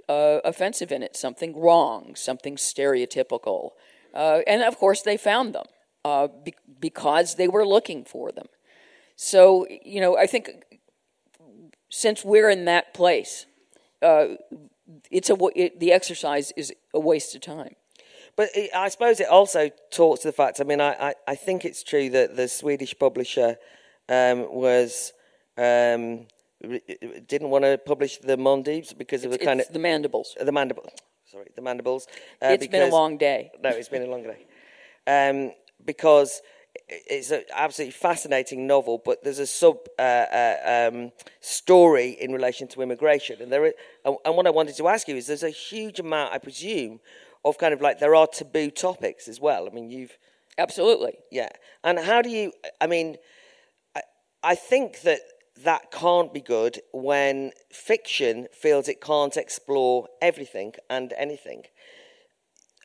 uh, 0.09 0.41
offensive 0.45 0.91
in 0.91 1.03
it, 1.03 1.17
something 1.17 1.59
wrong, 1.59 2.15
something 2.17 2.57
stereotypical. 2.57 3.71
Uh, 4.13 4.41
and 4.47 4.63
of 4.63 4.77
course, 4.77 5.03
they 5.03 5.17
found 5.17 5.55
them 5.55 5.67
be- 6.45 6.55
because 6.81 7.37
they 7.37 7.47
were 7.47 7.65
looking 7.65 8.05
for 8.05 8.33
them. 8.33 8.47
So, 9.15 9.67
you 9.85 10.01
know, 10.01 10.17
I 10.17 10.27
think 10.27 10.51
since 11.89 12.25
we're 12.25 12.51
in 12.51 12.65
that 12.67 12.95
place, 12.95 13.47
uh, 14.03 14.27
it's 15.11 15.31
a 15.31 15.37
it, 15.55 15.81
the 15.81 15.93
exercise 15.93 16.53
is 16.57 16.73
a 16.95 17.01
waste 17.01 17.35
of 17.35 17.41
time. 17.41 17.75
But 18.37 18.51
it, 18.55 18.71
I 18.75 18.89
suppose 18.89 19.21
it 19.21 19.29
also 19.29 19.71
talks 19.91 20.21
to 20.21 20.29
the 20.29 20.33
fact. 20.33 20.61
I 20.61 20.65
mean, 20.65 20.81
I, 20.81 21.09
I, 21.09 21.15
I 21.27 21.35
think 21.35 21.65
it's 21.65 21.83
true 21.83 22.09
that 22.11 22.37
the 22.37 22.47
Swedish 22.49 22.95
publisher 22.99 23.57
um, 24.09 24.53
was 24.53 25.13
um, 25.57 26.27
didn't 27.27 27.51
want 27.51 27.65
to 27.65 27.79
publish 27.79 28.19
the 28.19 28.37
Mondeeps 28.37 28.97
because 28.97 29.25
of 29.25 29.33
the 29.33 29.39
kind 29.39 29.61
of 29.61 29.69
the 29.73 29.79
mandibles. 29.79 30.37
The 30.41 30.53
mandibles. 30.53 30.91
Sorry, 31.27 31.49
the 31.55 31.63
mandibles. 31.63 32.07
Uh, 32.43 32.49
it's 32.49 32.67
because, 32.67 32.81
been 32.81 32.89
a 32.89 32.95
long 32.95 33.19
day. 33.19 33.51
No, 33.63 33.71
it's 33.71 33.89
been 33.89 34.03
a 34.03 34.07
long 34.07 34.23
day. 34.23 34.47
Um, 35.07 35.53
because 35.85 36.41
it's 36.89 37.31
an 37.31 37.45
absolutely 37.53 37.93
fascinating 37.93 38.67
novel, 38.67 39.01
but 39.05 39.23
there's 39.23 39.39
a 39.39 39.47
sub 39.47 39.79
uh, 39.99 40.03
uh, 40.03 40.91
um, 40.93 41.13
story 41.41 42.11
in 42.21 42.33
relation 42.33 42.69
to 42.69 42.83
immigration, 42.83 43.43
and 43.43 43.53
there. 43.53 43.67
Is, 43.67 43.75
and 44.05 44.37
what 44.37 44.47
I 44.47 44.51
wanted 44.51 44.77
to 44.77 44.89
ask 44.89 45.09
you 45.09 45.17
is, 45.17 45.27
there's 45.27 45.43
a 45.43 45.51
huge 45.51 46.01
amount, 46.01 46.33
I 46.33 46.39
presume, 46.39 47.01
of 47.45 47.59
kind 47.59 47.75
of 47.75 47.81
like 47.81 47.99
there 47.99 48.15
are 48.15 48.27
taboo 48.27 48.71
topics 48.71 49.29
as 49.29 49.41
well. 49.41 49.67
I 49.67 49.75
mean, 49.75 49.91
you've 49.91 50.17
absolutely, 50.57 51.19
yeah. 51.31 51.51
And 51.85 51.99
how 51.99 52.23
do 52.23 52.31
you? 52.31 52.53
I 52.81 52.87
mean, 52.87 53.17
I, 53.95 54.03
I 54.43 54.55
think 54.55 55.03
that 55.03 55.21
that 55.65 55.91
can't 55.91 56.33
be 56.33 56.41
good 56.41 56.81
when 56.93 57.53
fiction 57.71 58.47
feels 58.53 58.89
it 58.89 59.01
can't 59.01 59.37
explore 59.37 60.09
everything 60.23 60.75
and 60.89 61.13
anything. 61.19 61.65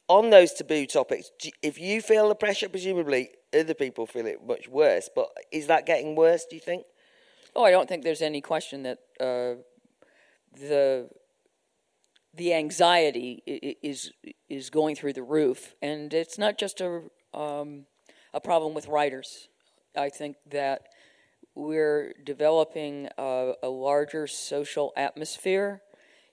On 0.10 0.32
those 0.32 0.54
taboo 0.54 0.86
topics, 0.86 1.32
if 1.62 1.80
you 1.80 2.02
feel 2.02 2.28
the 2.28 2.36
pressure, 2.36 2.68
presumably 2.68 3.30
other 3.54 3.74
people 3.74 4.06
feel 4.06 4.26
it 4.26 4.46
much 4.46 4.68
worse. 4.68 5.10
But 5.14 5.30
is 5.52 5.68
that 5.68 5.86
getting 5.86 6.16
worse? 6.16 6.46
Do 6.50 6.56
you 6.56 6.62
think? 6.62 6.86
Oh, 7.56 7.64
I 7.64 7.72
don't 7.72 7.88
think 7.88 8.04
there's 8.04 8.22
any 8.22 8.42
question 8.42 8.84
that 8.84 8.98
uh, 9.20 9.62
the 10.60 11.10
the 12.34 12.54
anxiety 12.54 13.44
is 13.46 14.12
is 14.50 14.70
going 14.70 14.96
through 14.96 15.14
the 15.14 15.24
roof, 15.24 15.76
and 15.82 16.14
it's 16.14 16.38
not 16.38 16.58
just 16.58 16.82
a 16.82 17.02
um, 17.34 17.86
a 18.34 18.42
problem 18.42 18.74
with 18.74 18.88
writers. 18.88 19.48
I 19.96 20.10
think 20.10 20.38
that 20.50 20.88
we're 21.56 22.14
developing 22.24 23.10
a, 23.18 23.54
a 23.62 23.70
larger 23.70 24.26
social 24.26 24.92
atmosphere 24.98 25.82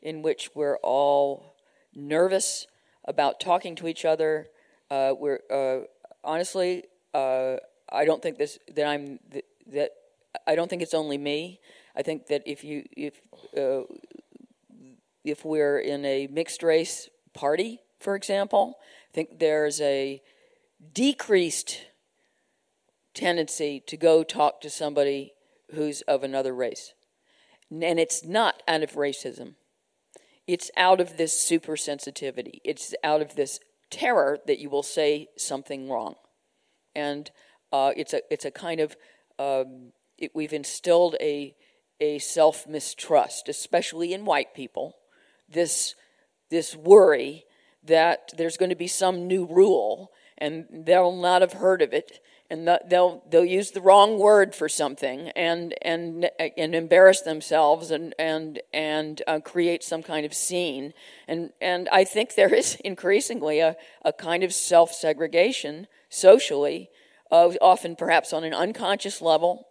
in 0.01 0.23
which 0.23 0.51
we're 0.55 0.79
all 0.79 1.55
nervous 1.95 2.67
about 3.05 3.39
talking 3.39 3.75
to 3.77 3.87
each 3.87 4.05
other. 4.07 4.49
Uh, 4.91 5.13
we're 5.19 5.41
uh, 5.51 5.85
honestly, 6.25 6.85
uh, 7.15 7.57
I 7.91 8.05
don't 8.05 8.23
think 8.23 8.39
this 8.39 8.59
that 8.75 8.87
I'm 8.87 9.19
that, 9.31 9.45
that, 9.73 9.91
I 10.47 10.55
don't 10.55 10.69
think 10.69 10.83
it's 10.83 10.95
only 10.95 11.19
me. 11.19 11.61
I 11.97 12.03
think 12.03 12.27
that 12.29 12.43
if 12.47 12.65
you 12.65 12.85
if 12.97 13.21
uh, 13.57 13.83
if 15.25 15.45
we're 15.45 15.79
in 15.79 16.05
a 16.05 16.29
mixed 16.29 16.63
race 16.63 17.09
party, 17.35 17.81
for 17.99 18.15
example, 18.15 18.77
I 19.11 19.13
think 19.13 19.39
there's 19.39 19.81
a 19.81 20.23
decreased 20.93 21.87
tendency 23.13 23.83
to 23.87 23.97
go 23.97 24.23
talk 24.23 24.61
to 24.61 24.71
somebody 24.71 25.33
who's 25.75 26.01
of 26.03 26.23
another 26.25 26.55
race. 26.55 26.95
And 27.71 28.01
it's 28.01 28.25
not 28.25 28.63
out 28.67 28.83
of 28.83 28.93
racism. 28.93 29.55
It's 30.47 30.71
out 30.77 31.01
of 31.01 31.17
this 31.17 31.39
super 31.39 31.77
sensitivity. 31.77 32.61
It's 32.65 32.95
out 33.05 33.21
of 33.21 33.37
this 33.37 33.61
terror 33.91 34.39
that 34.47 34.59
you 34.59 34.71
will 34.71 34.83
say 34.83 35.29
something 35.37 35.89
wrong 35.89 36.15
and 36.95 37.31
uh, 37.73 37.93
it's 37.97 38.13
a 38.13 38.21
it's 38.31 38.45
a 38.45 38.51
kind 38.51 38.81
of 38.81 38.97
um, 39.39 39.93
it, 40.19 40.33
we've 40.35 40.53
instilled 40.53 41.17
a 41.21 41.55
a 42.01 42.19
self 42.19 42.67
mistrust, 42.67 43.49
especially 43.49 44.13
in 44.13 44.25
white 44.25 44.55
people. 44.55 44.97
This 45.49 45.95
this 46.51 46.75
worry 46.75 47.45
that 47.85 48.33
there's 48.37 48.57
going 48.57 48.71
to 48.71 48.77
be 48.77 48.87
some 48.87 49.27
new 49.27 49.47
rule 49.47 50.11
and 50.37 50.67
they'll 50.71 51.17
not 51.17 51.43
have 51.43 51.55
heard 51.55 51.83
of 51.83 51.93
it 51.93 52.21
and 52.51 52.69
they'll 52.89 53.23
they'll 53.31 53.45
use 53.45 53.71
the 53.71 53.81
wrong 53.81 54.19
word 54.19 54.55
for 54.55 54.69
something 54.69 55.29
and 55.31 55.75
and 55.83 56.29
and 56.57 56.75
embarrass 56.75 57.21
themselves 57.21 57.91
and 57.91 58.15
and 58.19 58.61
and 58.73 59.23
uh, 59.27 59.39
create 59.41 59.85
some 59.85 60.03
kind 60.03 60.27
of 60.27 60.35
scene 60.35 60.93
and 61.29 61.53
and 61.61 61.89
I 61.91 62.05
think 62.05 62.35
there 62.35 62.53
is 62.53 62.75
increasingly 62.85 63.61
a, 63.61 63.77
a 64.05 64.13
kind 64.13 64.43
of 64.43 64.53
self 64.53 64.93
segregation 64.93 65.87
socially, 66.11 66.91
uh, 67.31 67.53
often 67.63 67.97
perhaps 67.97 68.35
on 68.35 68.45
an 68.45 68.53
unconscious 68.53 69.23
level, 69.23 69.67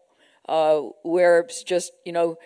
uh, 0.48 0.80
where 1.04 1.42
it's 1.42 1.62
just, 1.62 1.92
you 2.06 2.12
know, 2.12 2.38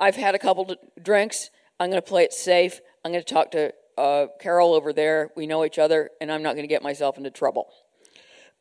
I've 0.00 0.16
had 0.16 0.34
a 0.34 0.40
couple 0.40 0.74
drinks, 1.00 1.50
I'm 1.78 1.90
going 1.90 2.02
to 2.02 2.08
play 2.08 2.24
it 2.24 2.32
safe, 2.32 2.80
I'm 3.04 3.12
going 3.12 3.22
to 3.22 3.34
talk 3.34 3.52
to 3.52 3.72
uh, 3.96 4.26
Carol 4.40 4.74
over 4.74 4.92
there, 4.92 5.30
we 5.36 5.46
know 5.46 5.64
each 5.64 5.78
other, 5.78 6.10
and 6.20 6.32
I'm 6.32 6.42
not 6.42 6.54
going 6.54 6.64
to 6.64 6.74
get 6.74 6.82
myself 6.82 7.16
into 7.16 7.30
trouble. 7.30 7.68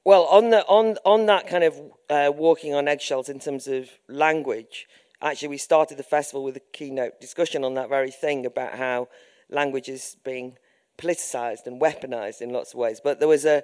Well, 0.06 0.26
on, 0.26 0.50
the, 0.50 0.64
on, 0.66 0.98
on 1.06 1.26
that 1.28 1.48
kind 1.48 1.64
of 1.64 1.80
uh, 2.10 2.32
walking 2.36 2.76
on 2.76 2.88
eggshells 2.88 3.30
in 3.30 3.40
terms 3.40 3.68
of 3.68 3.90
language, 4.08 4.86
actually, 5.22 5.48
we 5.48 5.58
started 5.58 5.98
the 5.98 6.04
festival 6.04 6.44
with 6.44 6.58
a 6.58 6.62
keynote 6.74 7.22
discussion 7.22 7.64
on 7.64 7.74
that 7.76 7.90
very 7.90 8.12
thing 8.12 8.46
about 8.46 8.76
how 8.76 9.08
language 9.50 9.88
is 9.88 10.18
being 10.24 10.58
politicized 10.98 11.66
and 11.66 11.82
weaponized 11.82 12.42
in 12.42 12.52
lots 12.52 12.74
of 12.74 12.80
ways. 12.80 13.00
But 13.04 13.20
there 13.20 13.28
was 13.28 13.46
a 13.46 13.64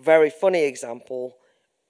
very 0.00 0.30
funny 0.30 0.64
example 0.64 1.36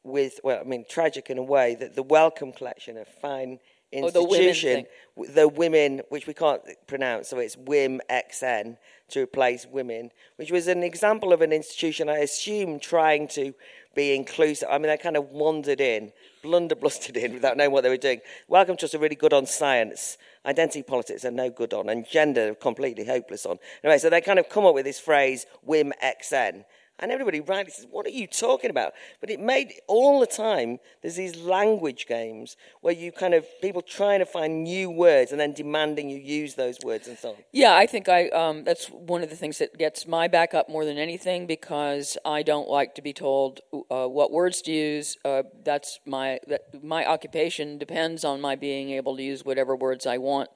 with, 0.02 0.40
well, 0.44 0.60
I 0.60 0.64
mean, 0.64 0.84
tragic 0.88 1.30
in 1.30 1.38
a 1.38 1.42
way, 1.42 1.74
that 1.76 1.96
the 1.96 2.02
Wellcome 2.02 2.52
Collection, 2.52 2.96
a 2.96 3.04
fine 3.04 3.58
institution, 3.92 4.86
oh, 5.16 5.24
the, 5.24 5.28
women 5.28 5.34
the, 5.34 5.48
women 5.48 6.02
which 6.08 6.26
we 6.26 6.34
can't 6.34 6.62
pronounce, 6.86 7.28
so 7.28 7.38
it's 7.38 7.56
WIM 7.56 8.00
XN 8.10 8.76
to 9.08 9.22
replace 9.22 9.66
women, 9.66 10.10
which 10.36 10.50
was 10.50 10.68
an 10.68 10.82
example 10.82 11.32
of 11.32 11.40
an 11.40 11.52
institution 11.52 12.08
I 12.08 12.18
assume 12.18 12.78
trying 12.80 13.28
to 13.28 13.54
be 13.94 14.14
inclusive. 14.14 14.68
I 14.70 14.78
mean, 14.78 14.88
they 14.88 14.96
kind 14.96 15.16
of 15.16 15.30
wandered 15.30 15.80
in, 15.80 16.12
blunderblusted 16.44 17.16
in 17.16 17.34
without 17.34 17.56
knowing 17.56 17.70
what 17.70 17.82
they 17.82 17.88
were 17.88 17.96
doing. 17.96 18.20
Wellcome 18.48 18.76
Trust 18.76 18.94
are 18.94 18.98
really 18.98 19.16
good 19.16 19.32
on 19.32 19.46
science. 19.46 20.18
Identity 20.44 20.82
politics 20.82 21.24
are 21.24 21.30
no 21.30 21.50
good 21.50 21.72
on, 21.72 21.88
and 21.88 22.06
gender 22.08 22.50
are 22.50 22.54
completely 22.54 23.04
hopeless 23.04 23.46
on. 23.46 23.58
Anyway, 23.82 23.98
so 23.98 24.10
they 24.10 24.20
kind 24.20 24.38
of 24.38 24.48
come 24.48 24.66
up 24.66 24.74
with 24.74 24.84
this 24.84 25.00
phrase, 25.00 25.46
WIM 25.62 25.92
XN 26.02 26.64
And 26.98 27.12
everybody 27.12 27.40
rightly 27.40 27.72
says, 27.72 27.86
What 27.90 28.06
are 28.06 28.10
you 28.10 28.26
talking 28.26 28.70
about? 28.70 28.94
But 29.20 29.28
it 29.28 29.38
made 29.38 29.74
all 29.86 30.18
the 30.18 30.26
time, 30.26 30.78
there's 31.02 31.16
these 31.16 31.36
language 31.36 32.06
games 32.06 32.56
where 32.80 32.94
you 32.94 33.12
kind 33.12 33.34
of, 33.34 33.44
people 33.60 33.82
trying 33.82 34.20
to 34.20 34.24
find 34.24 34.64
new 34.64 34.90
words 34.90 35.30
and 35.30 35.38
then 35.38 35.52
demanding 35.52 36.08
you 36.08 36.18
use 36.18 36.54
those 36.54 36.78
words 36.82 37.06
and 37.06 37.18
so 37.18 37.30
on. 37.30 37.36
Yeah, 37.52 37.76
I 37.76 37.86
think 37.86 38.08
I 38.08 38.28
um, 38.30 38.64
that's 38.64 38.86
one 38.86 39.22
of 39.22 39.28
the 39.28 39.36
things 39.36 39.58
that 39.58 39.76
gets 39.76 40.06
my 40.06 40.26
back 40.26 40.54
up 40.54 40.70
more 40.70 40.86
than 40.86 40.96
anything 40.96 41.46
because 41.46 42.16
I 42.24 42.42
don't 42.42 42.68
like 42.68 42.94
to 42.94 43.02
be 43.02 43.12
told 43.12 43.60
uh, 43.90 44.06
what 44.06 44.32
words 44.32 44.62
to 44.62 44.72
use. 44.72 45.18
Uh, 45.22 45.42
that's 45.64 46.00
my 46.06 46.40
that, 46.48 46.82
my 46.82 47.04
occupation 47.04 47.76
depends 47.76 48.24
on 48.24 48.40
my 48.40 48.56
being 48.56 48.90
able 48.90 49.16
to 49.16 49.22
use 49.22 49.44
whatever 49.44 49.76
words 49.76 50.06
I 50.06 50.16
want, 50.16 50.48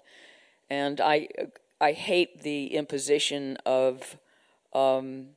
and 0.70 1.02
I 1.02 1.28
I 1.80 1.92
hate 1.92 2.40
the 2.42 2.74
imposition 2.74 3.58
of. 3.66 4.16
Um, 4.72 5.30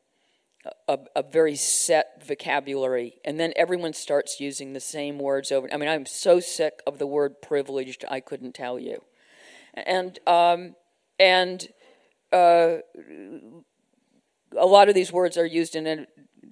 a, 0.87 0.99
a, 1.15 1.23
very 1.23 1.55
set 1.55 2.23
vocabulary, 2.25 3.15
and 3.25 3.39
then 3.39 3.53
everyone 3.55 3.93
starts 3.93 4.39
using 4.39 4.73
the 4.73 4.79
same 4.79 5.19
words 5.19 5.51
over. 5.51 5.67
I 5.73 5.77
mean, 5.77 5.89
I'm 5.89 6.05
so 6.05 6.39
sick 6.39 6.81
of 6.87 6.99
the 6.99 7.07
word 7.07 7.41
privileged, 7.41 8.05
I 8.09 8.21
couldn't 8.21 8.53
tell 8.53 8.79
you. 8.79 9.03
And 9.73 10.17
um, 10.27 10.75
and 11.19 11.67
uh, 12.31 12.77
a 14.57 14.65
lot 14.65 14.89
of 14.89 14.95
these 14.95 15.11
words 15.11 15.37
are 15.37 15.45
used 15.45 15.75
in 15.75 15.87
a 15.87 16.05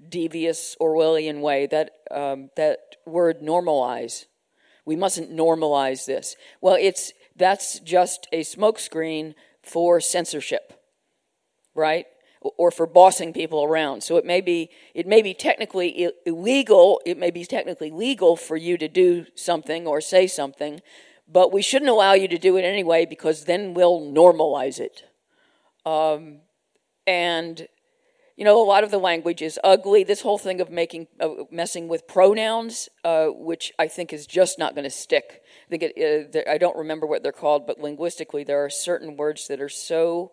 devious 0.09 0.75
Orwellian 0.81 1.41
way. 1.41 1.67
That 1.67 1.91
um, 2.09 2.49
that 2.57 2.79
word 3.05 3.41
normalize. 3.41 4.25
We 4.83 4.95
mustn't 4.95 5.31
normalize 5.31 6.05
this. 6.05 6.35
Well, 6.59 6.75
it's 6.79 7.13
that's 7.35 7.79
just 7.79 8.27
a 8.31 8.41
smokescreen 8.41 9.35
for 9.61 10.01
censorship, 10.01 10.73
right? 11.75 12.07
Or 12.41 12.71
for 12.71 12.87
bossing 12.87 13.33
people 13.33 13.63
around. 13.63 14.01
So 14.01 14.17
it 14.17 14.25
may 14.25 14.41
be 14.41 14.69
it 14.93 15.07
may 15.07 15.21
be 15.21 15.33
technically 15.33 16.09
illegal. 16.25 17.01
It 17.05 17.17
may 17.17 17.31
be 17.31 17.45
technically 17.45 17.91
legal 17.91 18.35
for 18.35 18.57
you 18.57 18.77
to 18.77 18.87
do 18.87 19.25
something 19.35 19.87
or 19.87 20.01
say 20.01 20.27
something, 20.27 20.81
but 21.27 21.53
we 21.53 21.61
shouldn't 21.61 21.91
allow 21.91 22.13
you 22.13 22.27
to 22.27 22.37
do 22.37 22.57
it 22.57 22.63
anyway 22.63 23.05
because 23.05 23.45
then 23.45 23.73
we'll 23.73 24.01
normalize 24.01 24.79
it. 24.79 25.03
Um, 25.85 26.39
and 27.05 27.67
you 28.37 28.45
know, 28.45 28.59
a 28.59 28.65
lot 28.65 28.83
of 28.83 28.89
the 28.89 28.97
language 28.97 29.43
is 29.43 29.59
ugly. 29.63 30.03
This 30.03 30.21
whole 30.21 30.39
thing 30.39 30.61
of 30.61 30.71
making 30.71 31.07
uh, 31.19 31.29
messing 31.51 31.87
with 31.87 32.07
pronouns, 32.07 32.89
uh, 33.03 33.27
which 33.27 33.71
I 33.77 33.87
think 33.87 34.13
is 34.13 34.25
just 34.25 34.57
not 34.57 34.73
going 34.73 34.85
to 34.85 34.89
stick. 34.89 35.41
I 35.67 35.69
think 35.69 35.83
it, 35.83 36.35
uh, 36.35 36.49
I 36.51 36.57
don't 36.57 36.75
remember 36.75 37.05
what 37.05 37.21
they're 37.21 37.31
called, 37.31 37.67
but 37.67 37.79
linguistically, 37.79 38.43
there 38.43 38.63
are 38.65 38.69
certain 38.69 39.15
words 39.15 39.47
that 39.47 39.61
are 39.61 39.69
so 39.69 40.31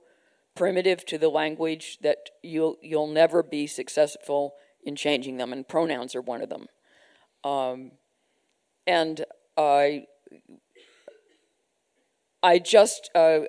primitive 0.59 1.07
to 1.07 1.17
the 1.17 1.29
language 1.29 1.99
that 2.03 2.31
you'll 2.43 2.77
you'll 2.83 3.07
never 3.07 3.45
be 3.45 3.67
successful 3.67 4.55
in 4.85 4.97
changing 4.97 5.37
them, 5.37 5.53
and 5.53 5.69
pronouns 5.69 6.17
are 6.17 6.21
one 6.21 6.43
of 6.43 6.49
them. 6.49 6.67
Um, 7.45 7.93
and 8.85 9.25
I 9.57 10.07
I 12.43 12.59
just 12.59 13.09
uh, 13.15 13.41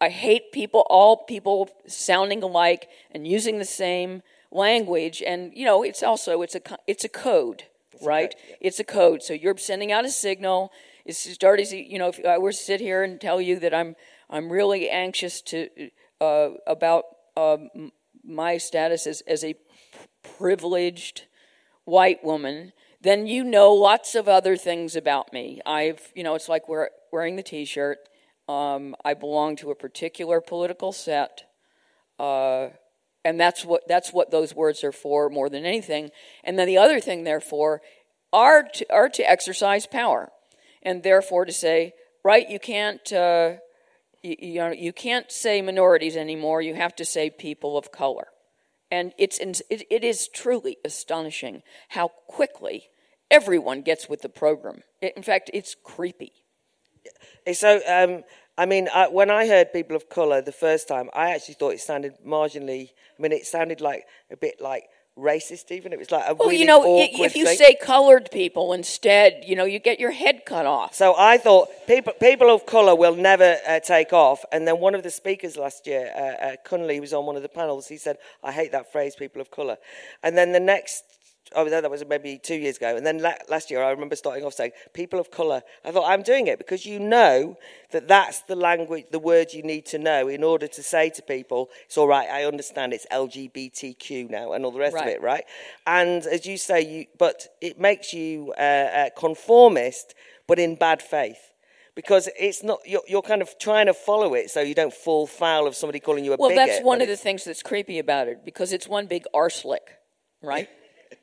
I 0.00 0.08
hate 0.08 0.52
people, 0.52 0.86
all 0.88 1.24
people 1.24 1.68
sounding 1.88 2.44
alike 2.44 2.88
and 3.10 3.26
using 3.26 3.58
the 3.58 3.64
same 3.64 4.22
language. 4.52 5.22
And 5.26 5.52
you 5.54 5.64
know, 5.64 5.82
it's 5.82 6.02
also 6.02 6.42
it's 6.42 6.54
a 6.54 6.60
it's 6.86 7.04
a 7.04 7.08
code, 7.08 7.64
it's 7.92 8.06
right? 8.06 8.32
A 8.32 8.36
code, 8.36 8.44
yeah. 8.50 8.56
It's 8.60 8.78
a 8.78 8.84
code. 8.84 9.22
So 9.24 9.32
you're 9.32 9.56
sending 9.56 9.90
out 9.90 10.04
a 10.04 10.10
signal. 10.10 10.70
It's 11.04 11.26
as 11.26 11.36
dirty 11.36 11.62
as 11.64 11.72
You 11.72 11.98
know, 11.98 12.08
if 12.08 12.24
I 12.24 12.38
were 12.38 12.52
to 12.52 12.56
sit 12.56 12.80
here 12.80 13.02
and 13.02 13.20
tell 13.20 13.40
you 13.40 13.58
that 13.58 13.74
I'm 13.74 13.96
I'm 14.28 14.52
really 14.52 14.88
anxious 14.88 15.42
to 15.42 15.90
uh, 16.20 16.50
about 16.66 17.04
um, 17.36 17.92
my 18.24 18.58
status 18.58 19.06
as, 19.06 19.22
as 19.22 19.44
a 19.44 19.54
privileged 20.22 21.26
white 21.84 22.22
woman, 22.22 22.72
then 23.00 23.26
you 23.26 23.44
know 23.44 23.72
lots 23.72 24.14
of 24.14 24.28
other 24.28 24.56
things 24.56 24.94
about 24.94 25.32
me. 25.32 25.60
I've, 25.64 26.12
you 26.14 26.22
know, 26.22 26.34
it's 26.34 26.48
like 26.48 26.68
we're 26.68 26.90
wearing 27.12 27.36
the 27.36 27.42
T-shirt. 27.42 27.98
Um, 28.48 28.94
I 29.04 29.14
belong 29.14 29.56
to 29.56 29.70
a 29.70 29.74
particular 29.74 30.40
political 30.40 30.92
set, 30.92 31.44
uh, 32.18 32.68
and 33.24 33.38
that's 33.38 33.64
what 33.64 33.86
that's 33.86 34.12
what 34.12 34.30
those 34.30 34.54
words 34.54 34.82
are 34.82 34.92
for 34.92 35.28
more 35.28 35.48
than 35.48 35.64
anything. 35.64 36.10
And 36.42 36.58
then 36.58 36.66
the 36.66 36.78
other 36.78 37.00
thing, 37.00 37.24
therefore, 37.24 37.80
are 38.32 38.64
to, 38.64 38.92
are 38.92 39.08
to 39.08 39.30
exercise 39.30 39.86
power, 39.86 40.32
and 40.82 41.02
therefore 41.02 41.44
to 41.44 41.52
say, 41.52 41.94
right, 42.24 42.48
you 42.48 42.58
can't. 42.58 43.12
Uh, 43.12 43.54
you, 44.22 44.36
you, 44.38 44.60
know, 44.60 44.70
you 44.70 44.92
can't 44.92 45.30
say 45.30 45.62
minorities 45.62 46.16
anymore. 46.16 46.62
You 46.62 46.74
have 46.74 46.96
to 46.96 47.04
say 47.04 47.30
people 47.30 47.76
of 47.76 47.92
color. 47.92 48.28
And 48.90 49.12
it's 49.18 49.38
it, 49.38 49.62
it 49.70 50.02
is 50.02 50.28
truly 50.28 50.78
astonishing 50.84 51.62
how 51.90 52.08
quickly 52.26 52.88
everyone 53.30 53.82
gets 53.82 54.08
with 54.08 54.22
the 54.22 54.28
program. 54.28 54.82
in 55.00 55.22
fact, 55.22 55.50
it's 55.54 55.76
creepy. 55.84 56.32
So, 57.52 57.80
um, 57.86 58.24
I 58.58 58.66
mean, 58.66 58.88
I, 58.92 59.08
when 59.08 59.30
I 59.30 59.46
heard 59.46 59.72
people 59.72 59.96
of 59.96 60.08
color 60.08 60.42
the 60.42 60.52
first 60.52 60.88
time, 60.88 61.08
I 61.14 61.30
actually 61.30 61.54
thought 61.54 61.70
it 61.70 61.80
sounded 61.80 62.14
marginally. 62.26 62.90
I 63.18 63.22
mean, 63.22 63.32
it 63.32 63.46
sounded 63.46 63.80
like 63.80 64.04
a 64.30 64.36
bit 64.36 64.60
like 64.60 64.84
racist 65.20 65.70
even. 65.70 65.92
It 65.92 65.98
was 65.98 66.10
like 66.10 66.24
a 66.26 66.34
well, 66.34 66.48
really 66.48 66.60
you 66.60 66.66
know, 66.66 66.82
if 66.86 67.36
you 67.36 67.44
thing. 67.44 67.56
say 67.56 67.76
colored 67.80 68.30
people 68.32 68.72
instead, 68.72 69.44
you 69.46 69.54
know, 69.56 69.64
you 69.64 69.78
get 69.78 70.00
your 70.00 70.10
head 70.10 70.44
cut 70.44 70.66
off. 70.66 70.94
So 70.94 71.14
I 71.16 71.38
thought 71.38 71.68
people 71.86 72.12
people 72.14 72.52
of 72.54 72.66
color 72.66 72.94
will 72.94 73.14
never 73.14 73.56
uh, 73.66 73.80
take 73.80 74.12
off. 74.12 74.44
And 74.52 74.66
then 74.66 74.80
one 74.80 74.94
of 74.94 75.02
the 75.02 75.10
speakers 75.10 75.56
last 75.56 75.86
year, 75.86 76.10
uh, 76.16 76.46
uh, 76.46 76.56
Kunle, 76.66 77.00
was 77.00 77.12
on 77.12 77.26
one 77.26 77.36
of 77.36 77.42
the 77.42 77.48
panels. 77.48 77.88
He 77.88 77.96
said, 77.96 78.18
"I 78.42 78.52
hate 78.52 78.72
that 78.72 78.90
phrase, 78.90 79.14
people 79.14 79.40
of 79.40 79.50
color." 79.50 79.76
And 80.22 80.36
then 80.36 80.52
the 80.52 80.60
next 80.60 81.04
oh, 81.54 81.64
no, 81.64 81.80
that 81.80 81.90
was 81.90 82.04
maybe 82.06 82.38
two 82.38 82.54
years 82.54 82.76
ago. 82.76 82.96
And 82.96 83.04
then 83.04 83.18
la- 83.18 83.34
last 83.48 83.70
year, 83.70 83.82
I 83.82 83.90
remember 83.90 84.16
starting 84.16 84.44
off 84.44 84.54
saying, 84.54 84.72
people 84.92 85.18
of 85.18 85.30
colour. 85.30 85.62
I 85.84 85.90
thought, 85.90 86.08
I'm 86.08 86.22
doing 86.22 86.46
it 86.46 86.58
because 86.58 86.86
you 86.86 86.98
know 86.98 87.56
that 87.90 88.08
that's 88.08 88.40
the 88.42 88.56
language, 88.56 89.06
the 89.10 89.18
words 89.18 89.54
you 89.54 89.62
need 89.62 89.86
to 89.86 89.98
know 89.98 90.28
in 90.28 90.44
order 90.44 90.66
to 90.66 90.82
say 90.82 91.10
to 91.10 91.22
people, 91.22 91.70
it's 91.84 91.98
all 91.98 92.08
right, 92.08 92.28
I 92.28 92.44
understand 92.44 92.92
it's 92.92 93.06
LGBTQ 93.12 94.30
now 94.30 94.52
and 94.52 94.64
all 94.64 94.70
the 94.70 94.78
rest 94.78 94.94
right. 94.94 95.06
of 95.06 95.12
it, 95.14 95.22
right? 95.22 95.44
And 95.86 96.24
as 96.26 96.46
you 96.46 96.56
say, 96.56 96.80
you, 96.80 97.06
but 97.18 97.46
it 97.60 97.80
makes 97.80 98.12
you 98.12 98.52
uh, 98.58 98.60
uh, 98.60 99.10
conformist, 99.16 100.14
but 100.46 100.58
in 100.58 100.76
bad 100.76 101.02
faith 101.02 101.50
because 101.94 102.28
it's 102.38 102.62
not 102.62 102.78
you're, 102.86 103.02
you're, 103.08 103.22
kind 103.22 103.42
of 103.42 103.58
trying 103.58 103.86
to 103.86 103.94
follow 103.94 104.34
it 104.34 104.50
so 104.50 104.60
you 104.60 104.74
don't 104.74 104.94
fall 104.94 105.26
foul 105.26 105.66
of 105.66 105.74
somebody 105.74 106.00
calling 106.00 106.24
you 106.24 106.32
a 106.32 106.36
well 106.36 106.48
bigot, 106.48 106.56
Well, 106.56 106.66
that's 106.66 106.84
one 106.84 107.02
of 107.02 107.08
the 107.08 107.16
things 107.16 107.44
that's 107.44 107.62
creepy 107.62 107.98
about 107.98 108.28
it 108.28 108.44
because 108.44 108.72
it's 108.72 108.88
one 108.88 109.06
big 109.06 109.24
arslick 109.34 109.98
right 110.42 110.68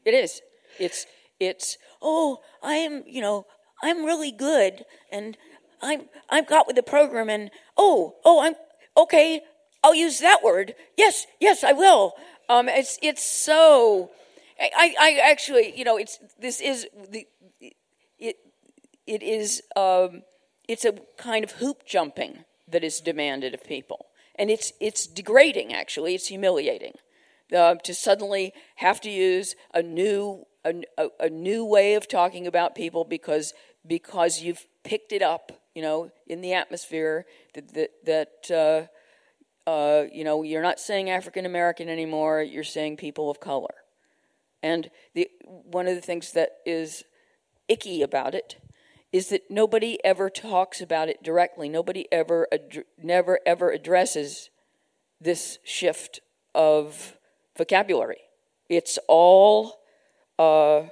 it 0.07 0.13
is. 0.13 0.41
It's 0.79 1.05
it's 1.39 1.77
oh, 2.01 2.39
I 2.63 2.75
am, 2.75 3.03
you 3.05 3.21
know, 3.21 3.45
I'm 3.83 4.05
really 4.05 4.31
good 4.31 4.85
and 5.11 5.37
I'm 5.81 6.09
I've 6.29 6.47
got 6.47 6.67
with 6.67 6.75
the 6.75 6.83
program 6.83 7.29
and 7.29 7.51
oh, 7.77 8.15
oh, 8.25 8.41
I'm 8.41 8.55
okay, 8.95 9.41
I'll 9.83 9.95
use 9.95 10.19
that 10.19 10.43
word. 10.43 10.75
Yes, 10.97 11.27
yes, 11.39 11.63
I 11.63 11.73
will. 11.73 12.13
Um, 12.49 12.69
it's 12.69 12.97
it's 13.01 13.23
so 13.23 14.11
I, 14.59 14.95
I 14.99 15.19
actually, 15.23 15.77
you 15.77 15.83
know, 15.83 15.97
it's 15.97 16.19
this 16.39 16.61
is 16.61 16.87
the 17.09 17.27
it 18.19 18.37
it 19.05 19.21
is 19.21 19.61
um, 19.75 20.23
it's 20.67 20.85
a 20.85 20.93
kind 21.17 21.43
of 21.43 21.51
hoop 21.51 21.85
jumping 21.85 22.45
that 22.67 22.83
is 22.83 22.99
demanded 22.99 23.53
of 23.53 23.63
people, 23.63 24.07
and 24.35 24.49
it's 24.49 24.73
it's 24.79 25.05
degrading. 25.05 25.73
Actually, 25.73 26.15
it's 26.15 26.27
humiliating 26.27 26.93
uh, 27.55 27.75
to 27.75 27.93
suddenly 27.93 28.53
have 28.75 28.99
to 29.01 29.09
use 29.09 29.55
a 29.73 29.81
new 29.81 30.45
a, 30.65 31.07
a, 31.19 31.29
new 31.29 31.63
way 31.63 31.93
of 31.93 32.09
talking 32.09 32.45
about 32.45 32.75
people 32.75 33.05
because 33.05 33.53
because 33.85 34.41
you've 34.41 34.67
picked 34.83 35.13
it 35.13 35.21
up, 35.21 35.53
you 35.73 35.81
know, 35.81 36.11
in 36.25 36.41
the 36.41 36.53
atmosphere 36.53 37.25
that 37.53 37.73
that, 37.73 37.91
that 38.05 38.89
uh, 39.65 39.69
uh, 39.69 40.05
you 40.11 40.23
know 40.23 40.43
you're 40.43 40.61
not 40.61 40.79
saying 40.79 41.09
African 41.09 41.45
American 41.45 41.89
anymore. 41.89 42.41
You're 42.41 42.63
saying 42.63 42.97
people 42.97 43.29
of 43.29 43.39
color, 43.39 43.75
and 44.61 44.89
the 45.13 45.29
one 45.45 45.87
of 45.87 45.95
the 45.95 46.01
things 46.01 46.33
that 46.33 46.57
is 46.65 47.03
icky 47.67 48.01
about 48.01 48.35
it 48.35 48.57
is 49.11 49.29
that 49.29 49.49
nobody 49.49 49.97
ever 50.03 50.29
talks 50.29 50.81
about 50.81 51.07
it 51.07 51.23
directly. 51.23 51.69
Nobody 51.69 52.07
ever 52.11 52.47
ad- 52.51 52.83
never 53.01 53.39
ever 53.45 53.71
addresses 53.71 54.49
this 55.19 55.59
shift 55.63 56.19
of 56.53 57.17
vocabulary. 57.57 58.21
It's 58.69 58.99
all 59.07 59.79
uh, 60.39 60.83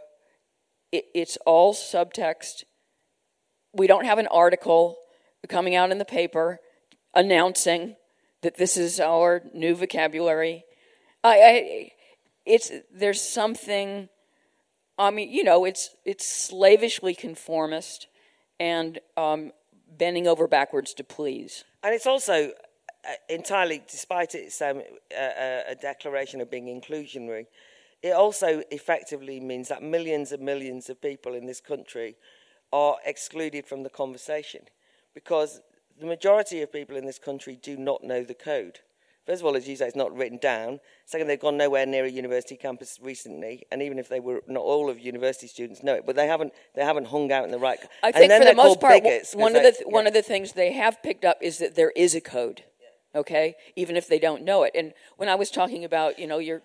it, 0.92 1.06
it's 1.14 1.38
all 1.46 1.74
subtext. 1.74 2.64
We 3.74 3.88
don't 3.88 4.06
have 4.06 4.18
an 4.18 4.28
article 4.28 4.98
coming 5.48 5.76
out 5.76 5.92
in 5.92 5.98
the 5.98 6.06
paper 6.06 6.60
announcing 7.14 7.96
that 8.42 8.58
this 8.58 8.78
is 8.78 9.00
our 9.00 9.44
new 9.54 9.76
vocabulary. 9.76 10.64
I, 11.24 11.42
I 11.42 11.92
it's 12.46 12.72
there's 12.94 13.22
something. 13.22 14.10
I 14.98 15.12
mean, 15.12 15.30
you 15.30 15.44
know, 15.44 15.66
it's 15.66 15.90
it's 16.06 16.26
slavishly 16.26 17.16
conformist 17.16 18.08
and 18.60 19.00
um, 19.18 19.52
bending 19.98 20.28
over 20.28 20.48
backwards 20.48 20.94
to 20.96 21.04
please. 21.04 21.66
And 21.84 21.94
it's 21.94 22.08
also 22.08 22.52
entirely, 23.30 23.82
despite 23.90 24.36
its 24.36 24.62
um, 24.62 24.82
a, 25.16 25.64
a 25.70 25.76
declaration 25.76 26.42
of 26.42 26.50
being 26.50 26.66
inclusionary, 26.66 27.46
it 28.02 28.12
also 28.12 28.62
effectively 28.72 29.40
means 29.40 29.70
that 29.70 29.82
millions 29.82 30.32
and 30.32 30.44
millions 30.44 30.90
of 30.90 31.02
people 31.02 31.34
in 31.34 31.46
this 31.46 31.62
country 31.62 32.16
are 32.72 32.98
excluded 33.06 33.66
from 33.66 33.84
the 33.84 33.90
conversation 33.90 34.62
because 35.14 35.62
the 36.00 36.06
majority 36.06 36.62
of 36.62 36.72
people 36.72 36.98
in 36.98 37.06
this 37.06 37.20
country 37.20 37.58
do 37.62 37.78
not 37.78 38.04
know 38.04 38.24
the 38.24 38.34
code. 38.34 38.80
First 39.26 39.42
of 39.42 39.48
all, 39.48 39.56
as 39.56 39.68
you 39.68 39.76
say, 39.76 39.88
it's 39.88 39.96
not 39.96 40.16
written 40.16 40.38
down. 40.38 40.80
Second, 41.06 41.28
they've 41.28 41.40
gone 41.40 41.58
nowhere 41.58 41.88
near 41.88 42.06
a 42.06 42.10
university 42.10 42.56
campus 42.56 43.00
recently, 43.02 43.64
and 43.72 43.82
even 43.82 43.98
if 43.98 44.08
they 44.08 44.20
were, 44.20 44.44
not 44.48 44.62
all 44.62 44.88
of 44.88 45.00
university 45.00 45.48
students 45.48 45.82
know 45.82 45.96
it, 45.96 46.06
but 46.06 46.16
they 46.16 46.28
haven't, 46.28 46.54
they 46.76 46.84
haven't 46.84 47.08
hung 47.08 47.32
out 47.32 47.44
in 47.44 47.50
the 47.50 47.58
right. 47.58 47.80
I 48.04 48.12
think 48.12 48.32
for 48.32 48.46
the 48.46 48.54
most 48.54 48.80
part, 48.80 49.04
one 49.34 49.54
they, 49.54 49.60
of 49.60 49.64
the 49.64 49.72
th- 49.72 49.84
yeah. 49.88 49.94
one 49.94 50.06
of 50.06 50.14
the 50.14 50.22
things 50.22 50.52
they 50.52 50.74
have 50.74 51.02
picked 51.02 51.26
up 51.26 51.40
is 51.42 51.58
that 51.58 51.74
there 51.76 51.92
is 51.96 52.14
a 52.14 52.22
code. 52.22 52.66
Okay, 53.16 53.56
even 53.76 53.96
if 53.96 54.08
they 54.08 54.20
don't 54.20 54.44
know 54.44 54.64
it. 54.64 54.74
And 54.76 54.94
when 55.18 55.30
I 55.30 55.36
was 55.36 55.50
talking 55.50 55.86
about, 55.86 56.20
you 56.20 56.28
know, 56.28 56.40
your 56.40 56.64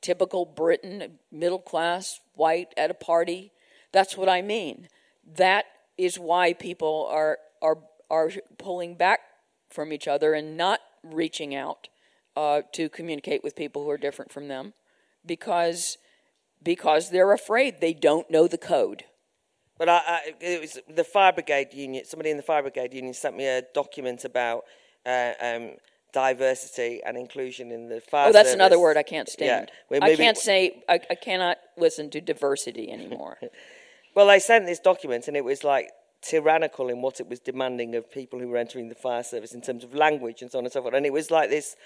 typical 0.00 0.46
Briton, 0.46 1.18
middle 1.32 1.58
class, 1.58 2.20
white 2.34 2.72
at 2.76 2.90
a 2.90 2.94
party, 2.94 3.50
that's 3.92 4.16
what 4.16 4.28
I 4.28 4.40
mean. 4.40 4.88
That 5.36 5.64
is 5.96 6.18
why 6.18 6.52
people 6.52 7.08
are 7.10 7.38
are 7.60 7.78
are 8.10 8.30
pulling 8.56 8.94
back 8.94 9.20
from 9.68 9.92
each 9.92 10.08
other 10.08 10.32
and 10.32 10.56
not 10.56 10.80
reaching 11.02 11.54
out 11.54 11.88
uh, 12.36 12.62
to 12.72 12.88
communicate 12.88 13.42
with 13.42 13.56
people 13.56 13.82
who 13.82 13.90
are 13.90 13.98
different 13.98 14.32
from 14.32 14.48
them 14.48 14.74
because 15.26 15.98
because 16.62 17.10
they're 17.10 17.32
afraid 17.32 17.80
they 17.80 17.92
don't 17.92 18.30
know 18.30 18.46
the 18.46 18.58
code. 18.58 19.04
But 19.76 19.88
I, 19.88 19.96
I, 20.06 20.34
it 20.40 20.60
was 20.60 20.78
the 20.88 21.04
fire 21.04 21.32
brigade 21.32 21.72
union. 21.72 22.04
Somebody 22.04 22.30
in 22.30 22.36
the 22.36 22.42
fire 22.42 22.62
brigade 22.62 22.94
union 22.94 23.14
sent 23.14 23.36
me 23.36 23.46
a 23.46 23.62
document 23.74 24.24
about 24.24 24.64
uh, 25.08 25.32
um, 25.40 25.70
diversity 26.12 27.00
and 27.04 27.16
inclusion 27.16 27.70
in 27.70 27.88
the 27.88 28.00
fire. 28.00 28.28
Oh, 28.28 28.32
that's 28.32 28.48
service. 28.48 28.54
another 28.54 28.78
word 28.78 28.96
I 28.96 29.02
can't 29.02 29.28
stand. 29.28 29.70
Yeah, 29.90 29.98
I 30.02 30.16
can't 30.16 30.36
say. 30.36 30.82
I, 30.88 31.00
I 31.10 31.14
cannot 31.14 31.58
listen 31.76 32.10
to 32.10 32.20
diversity 32.20 32.90
anymore. 32.90 33.38
well, 34.14 34.26
they 34.26 34.38
sent 34.38 34.66
this 34.66 34.80
document, 34.80 35.28
and 35.28 35.36
it 35.36 35.44
was 35.44 35.64
like 35.64 35.90
tyrannical 36.20 36.88
in 36.88 37.00
what 37.00 37.20
it 37.20 37.28
was 37.28 37.40
demanding 37.40 37.94
of 37.94 38.10
people 38.10 38.38
who 38.38 38.48
were 38.48 38.56
entering 38.56 38.88
the 38.88 38.94
fire 38.94 39.22
service 39.22 39.52
in 39.52 39.60
terms 39.60 39.84
of 39.84 39.94
language 39.94 40.42
and 40.42 40.50
so 40.50 40.58
on 40.58 40.64
and 40.64 40.72
so 40.72 40.82
forth. 40.82 40.94
And 40.94 41.06
it 41.06 41.12
was 41.12 41.30
like 41.30 41.48
this, 41.48 41.76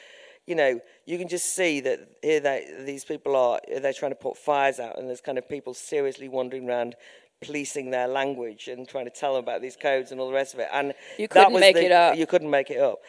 you 0.47 0.55
know, 0.55 0.81
you 1.05 1.19
can 1.19 1.29
just 1.29 1.55
see 1.55 1.81
that 1.81 2.01
here 2.23 2.41
they, 2.41 2.83
these 2.87 3.05
people 3.05 3.37
are, 3.37 3.61
they're 3.81 3.93
trying 3.93 4.13
to 4.13 4.17
put 4.17 4.37
fires 4.37 4.81
out, 4.81 4.99
and 4.99 5.09
there's 5.09 5.21
kind 5.21 5.39
of 5.39 5.49
people 5.49 5.75
seriously 5.75 6.29
wandering 6.29 6.69
around 6.69 6.97
policing 7.43 7.91
their 7.91 8.09
language 8.09 8.69
and 8.69 8.89
trying 8.89 9.05
to 9.05 9.11
tell 9.11 9.35
them 9.35 9.43
about 9.43 9.61
these 9.61 9.77
codes 9.77 10.13
and 10.13 10.21
all 10.21 10.29
the 10.29 10.35
rest 10.35 10.55
of 10.55 10.61
it. 10.61 10.69
And 10.73 10.95
you 11.19 11.29
couldn't 11.29 11.59
make 11.59 11.77
the, 11.77 11.87
it 11.87 11.93
up. 11.93 12.17
You 12.17 12.27
couldn't 12.27 12.51
make 12.51 12.71
it 12.71 12.79
up. 12.79 13.01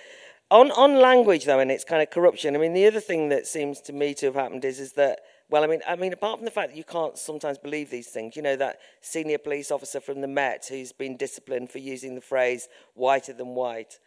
On, 0.51 0.71
on 0.71 0.99
language, 0.99 1.45
though, 1.45 1.59
and 1.59 1.71
its 1.71 1.83
kind 1.83 2.01
of 2.01 2.09
corruption, 2.09 2.55
I 2.55 2.59
mean, 2.59 2.73
the 2.73 2.85
other 2.85 2.99
thing 2.99 3.29
that 3.29 3.47
seems 3.47 3.81
to 3.81 3.93
me 3.93 4.13
to 4.15 4.27
have 4.27 4.35
happened 4.35 4.65
is, 4.65 4.79
is 4.79 4.93
that 4.93 5.19
well, 5.49 5.63
I 5.63 5.67
mean, 5.67 5.81
I 5.87 5.95
mean, 5.95 6.13
apart 6.13 6.39
from 6.39 6.45
the 6.45 6.51
fact 6.51 6.71
that 6.71 6.77
you 6.77 6.83
can't 6.83 7.15
sometimes 7.15 7.59
believe 7.59 7.91
these 7.91 8.07
things, 8.07 8.35
you 8.35 8.41
know, 8.41 8.55
that 8.55 8.79
senior 9.01 9.37
police 9.37 9.69
officer 9.69 9.99
from 9.99 10.21
the 10.21 10.27
Met 10.27 10.65
who's 10.67 10.91
been 10.91 11.15
disciplined 11.15 11.69
for 11.69 11.77
using 11.77 12.15
the 12.15 12.21
phrase 12.21 12.67
"whiter 12.95 13.33
than 13.33 13.49
white." 13.49 13.99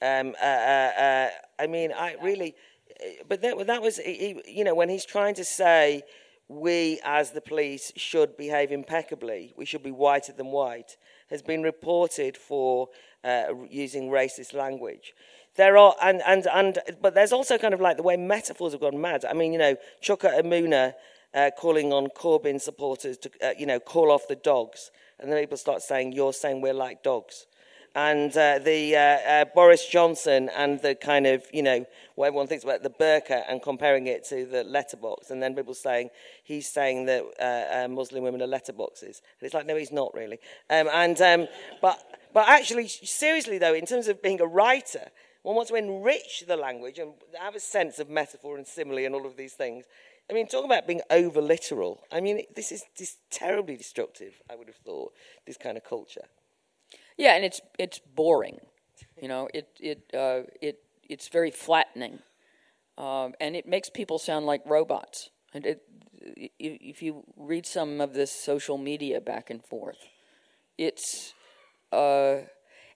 Um, 0.00 0.34
uh, 0.40 0.46
uh, 0.46 0.92
uh, 0.98 1.30
I 1.58 1.66
mean, 1.66 1.92
I 1.92 2.16
really, 2.22 2.54
but 3.28 3.42
that, 3.42 3.66
that 3.66 3.82
was, 3.82 3.98
he, 3.98 4.40
you 4.46 4.64
know, 4.64 4.74
when 4.74 4.88
he's 4.88 5.04
trying 5.04 5.34
to 5.34 5.44
say 5.44 6.02
we 6.48 7.00
as 7.04 7.30
the 7.30 7.40
police 7.40 7.92
should 7.96 8.36
behave 8.36 8.70
impeccably, 8.70 9.54
we 9.56 9.64
should 9.64 9.82
be 9.82 9.90
whiter 9.90 10.32
than 10.32 10.48
white, 10.48 10.96
has 11.30 11.42
been 11.42 11.62
reported 11.62 12.36
for 12.36 12.88
uh, 13.24 13.46
using 13.70 14.10
racist 14.10 14.52
language 14.52 15.14
there 15.56 15.76
are 15.76 15.94
and 16.02 16.22
and 16.26 16.46
and 16.46 16.78
but 17.00 17.14
there's 17.14 17.32
also 17.32 17.58
kind 17.58 17.74
of 17.74 17.80
like 17.80 17.96
the 17.96 18.02
way 18.02 18.16
metaphors 18.16 18.72
have 18.72 18.80
gone 18.80 19.00
mad. 19.00 19.24
I 19.24 19.32
mean, 19.34 19.52
you 19.52 19.58
know, 19.58 19.76
Chuka 20.02 20.40
Umunna 20.40 20.94
uh, 21.32 21.50
calling 21.56 21.92
on 21.92 22.08
Corbyn 22.08 22.60
supporters 22.60 23.16
to 23.18 23.30
uh, 23.42 23.52
you 23.58 23.66
know 23.66 23.78
call 23.78 24.10
off 24.10 24.26
the 24.28 24.36
dogs, 24.36 24.90
and 25.18 25.30
then 25.30 25.40
people 25.40 25.56
start 25.56 25.82
saying 25.82 26.12
you're 26.12 26.32
saying 26.32 26.60
we're 26.60 26.74
like 26.74 27.02
dogs. 27.02 27.46
And 27.96 28.36
uh, 28.36 28.58
the 28.58 28.96
uh, 28.96 29.00
uh, 29.00 29.44
Boris 29.54 29.86
Johnson 29.86 30.50
and 30.56 30.82
the 30.82 30.96
kind 30.96 31.28
of, 31.28 31.44
you 31.52 31.62
know, 31.62 31.86
what 32.16 32.26
everyone 32.26 32.48
thinks 32.48 32.64
about 32.64 32.82
the 32.82 32.90
burqa 32.90 33.44
and 33.48 33.62
comparing 33.62 34.08
it 34.08 34.24
to 34.30 34.46
the 34.46 34.64
letterbox. 34.64 35.30
And 35.30 35.40
then 35.40 35.54
people 35.54 35.74
saying 35.74 36.10
he's 36.42 36.68
saying 36.68 37.06
that 37.06 37.22
uh, 37.40 37.86
Muslim 37.88 38.24
women 38.24 38.42
are 38.42 38.48
letterboxes. 38.48 39.02
And 39.02 39.42
it's 39.42 39.54
like, 39.54 39.66
no, 39.66 39.76
he's 39.76 39.92
not 39.92 40.12
really. 40.12 40.38
Um, 40.70 40.88
and, 40.92 41.20
um, 41.20 41.46
but, 41.80 42.02
but 42.32 42.48
actually, 42.48 42.88
seriously, 42.88 43.58
though, 43.58 43.74
in 43.74 43.86
terms 43.86 44.08
of 44.08 44.20
being 44.20 44.40
a 44.40 44.46
writer, 44.46 45.10
one 45.42 45.54
wants 45.54 45.70
to 45.70 45.76
enrich 45.76 46.44
the 46.48 46.56
language 46.56 46.98
and 46.98 47.12
have 47.38 47.54
a 47.54 47.60
sense 47.60 48.00
of 48.00 48.10
metaphor 48.10 48.56
and 48.56 48.66
simile 48.66 49.04
and 49.04 49.14
all 49.14 49.26
of 49.26 49.36
these 49.36 49.52
things. 49.52 49.84
I 50.28 50.32
mean, 50.32 50.48
talk 50.48 50.64
about 50.64 50.88
being 50.88 51.02
over 51.10 51.40
literal. 51.40 52.00
I 52.10 52.20
mean, 52.20 52.42
this 52.56 52.72
is 52.72 52.82
terribly 53.30 53.76
destructive. 53.76 54.32
I 54.50 54.56
would 54.56 54.66
have 54.66 54.76
thought 54.76 55.12
this 55.46 55.58
kind 55.58 55.76
of 55.76 55.84
culture. 55.84 56.24
Yeah, 57.16 57.34
and 57.34 57.44
it's 57.44 57.60
it's 57.78 57.98
boring. 57.98 58.58
You 59.20 59.28
know, 59.28 59.48
it 59.54 59.68
it 59.80 60.10
uh, 60.14 60.42
it 60.60 60.80
it's 61.08 61.28
very 61.28 61.50
flattening, 61.50 62.18
um, 62.98 63.34
and 63.40 63.56
it 63.56 63.66
makes 63.68 63.90
people 63.90 64.18
sound 64.18 64.46
like 64.46 64.62
robots. 64.66 65.30
And 65.54 65.66
it, 65.66 65.82
if 66.58 67.02
you 67.02 67.24
read 67.36 67.66
some 67.66 68.00
of 68.00 68.14
this 68.14 68.32
social 68.32 68.78
media 68.78 69.20
back 69.20 69.50
and 69.50 69.64
forth, 69.64 69.98
it's 70.78 71.34
uh, 71.92 72.38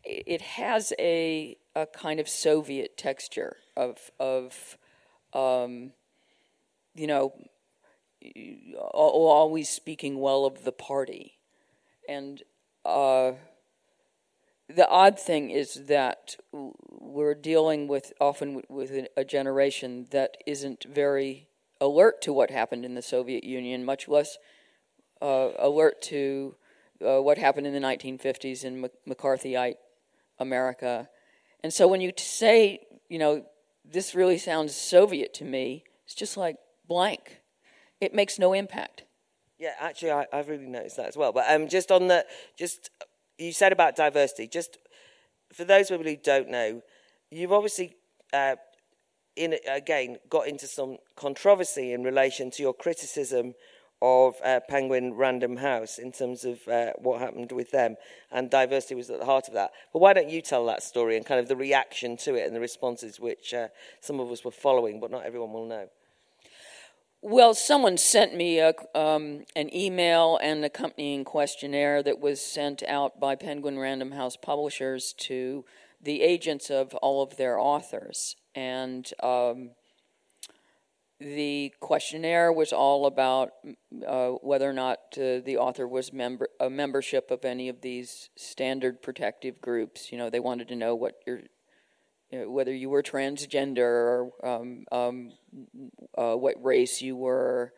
it 0.05 0.43
has 0.43 0.93
a 0.99 1.59
a 1.77 1.87
kind 1.87 2.21
of 2.21 2.29
Soviet 2.29 2.97
texture 2.97 3.57
of 3.77 4.11
of 4.21 4.79
um, 5.35 5.93
you 6.95 7.07
know 7.07 7.33
always 8.83 9.69
speaking 9.69 10.19
well 10.21 10.45
of 10.45 10.65
the 10.65 10.73
party, 10.73 11.39
and 12.09 12.43
uh, 12.85 13.33
the 14.69 14.89
odd 14.89 15.19
thing 15.19 15.51
is 15.51 15.87
that 15.87 16.37
we're 16.53 17.35
dealing 17.35 17.89
with 17.89 18.13
often 18.21 18.63
with 18.69 19.09
a 19.17 19.25
generation 19.25 20.07
that 20.11 20.37
isn't 20.47 20.85
very 20.85 21.49
alert 21.81 22.21
to 22.23 22.33
what 22.33 22.51
happened 22.51 22.85
in 22.85 22.95
the 22.95 23.03
Soviet 23.03 23.45
Union, 23.45 23.85
much 23.85 24.09
less 24.09 24.37
uh, 25.23 25.51
alert 25.59 26.03
to 26.03 26.55
uh, 27.05 27.23
what 27.23 27.39
happened 27.39 27.67
in 27.67 27.73
the 27.73 27.81
1950s 27.81 28.65
in 28.65 28.89
McCarthyite 29.09 29.77
America 30.39 31.09
and 31.63 31.73
so 31.73 31.89
when 31.89 32.01
you 32.01 32.13
say, 32.17 32.81
you 33.09 33.19
know, 33.19 33.45
this 33.85 34.15
really 34.15 34.39
sounds 34.39 34.75
Soviet 34.75 35.35
to 35.35 35.45
me, 35.45 35.85
it's 36.05 36.15
just 36.15 36.37
like 36.37 36.57
blank. 36.87 37.41
It 38.01 38.15
makes 38.15 38.39
no 38.39 38.53
impact. 38.53 39.05
Yeah, 39.59 39.73
actually, 39.81 40.13
I, 40.13 40.27
have 40.33 40.49
really 40.49 40.67
noticed 40.67 40.97
that 40.99 41.07
as 41.07 41.17
well. 41.17 41.33
But 41.33 41.51
um, 41.51 41.67
just 41.67 41.91
on 41.91 42.07
the, 42.07 42.25
just 42.57 42.91
you 43.39 43.53
said 43.53 43.73
about 43.73 43.97
diversity. 43.97 44.49
Just 44.49 44.79
for 45.53 45.65
those 45.65 45.89
people 45.89 46.05
who 46.05 46.17
don't 46.17 46.51
know, 46.51 46.83
you've 47.31 47.53
obviously, 47.53 47.97
uh, 48.33 48.57
in 49.37 49.57
again, 49.71 50.19
got 50.29 50.49
into 50.49 50.67
some 50.67 50.99
controversy 51.17 51.93
in 51.93 52.03
relation 52.03 52.51
to 52.51 52.63
your 52.63 52.75
criticism 52.75 53.55
of 54.01 54.37
uh, 54.45 54.61
Penguin 54.69 55.15
Random 55.15 55.57
House 55.57 55.99
in 55.99 56.13
terms 56.13 56.45
of 56.45 56.67
uh, 56.69 56.93
what 56.99 57.21
happened 57.21 57.51
with 57.51 57.71
them, 57.71 57.97
and 58.31 58.49
diversity 58.49 58.95
was 58.95 59.11
at 59.11 59.19
the 59.19 59.25
heart 59.25 59.49
of 59.49 59.55
that. 59.55 59.73
But 59.93 60.01
why 60.01 60.13
don't 60.13 60.29
you 60.29 60.41
tell 60.41 60.65
that 60.67 60.83
story 60.83 61.17
and 61.17 61.27
kind 61.27 61.41
of 61.41 61.49
the 61.49 61.57
reaction 61.57 62.17
to 62.19 62.35
it 62.37 62.47
and 62.47 62.55
the 62.55 62.61
responses 62.61 63.19
which 63.19 63.53
uh, 63.55 63.69
some 64.01 64.21
of 64.21 64.31
us 64.31 64.45
were 64.45 64.53
following, 64.53 65.01
but 65.01 65.11
not 65.11 65.25
everyone 65.25 65.53
will 65.53 65.67
know? 65.67 65.89
Well, 67.21 67.53
someone 67.55 67.97
sent 67.97 68.37
me 68.37 68.61
a, 68.61 68.75
um, 68.95 69.45
an 69.57 69.75
email 69.75 70.39
and 70.41 70.65
accompanying 70.65 71.25
questionnaire 71.25 72.01
that 72.05 72.21
was 72.21 72.41
sent 72.41 72.85
out 72.85 73.19
by 73.19 73.35
Penguin 73.35 73.77
Random 73.77 74.13
House 74.13 74.37
publishers 74.37 75.15
to 75.19 75.65
the 76.01 76.23
agents 76.23 76.71
of 76.71 76.95
all 76.95 77.21
of 77.21 77.37
their 77.37 77.59
authors. 77.59 78.37
And 78.55 79.11
um, 79.21 79.71
the 81.19 81.75
questionnaire 81.81 82.53
was 82.53 82.73
all 82.73 83.05
about 83.07 83.51
uh, 84.07 84.29
whether 84.29 84.71
or 84.71 84.73
not 84.73 84.99
uh, 85.17 85.43
the 85.45 85.57
author 85.59 85.89
was 85.89 86.13
member 86.13 86.49
a 86.61 86.71
membership 86.71 87.33
of 87.33 87.45
any 87.45 87.69
of 87.69 87.81
these 87.81 88.31
standard 88.37 89.03
protective 89.03 89.61
groups. 89.61 90.13
You 90.13 90.19
know, 90.19 90.31
they 90.31 90.39
wanted 90.39 90.69
to 90.69 90.77
know 90.77 90.95
what 90.95 91.17
your 91.27 91.41
you 92.31 92.41
know, 92.41 92.51
whether 92.51 92.75
you 92.75 92.91
were 92.91 93.03
transgender 93.03 93.81
or 93.81 94.31
um, 94.47 94.85
um, 94.93 95.33
uh, 96.17 96.35
what 96.35 96.63
race 96.63 97.01
you 97.01 97.17
were, 97.17 97.73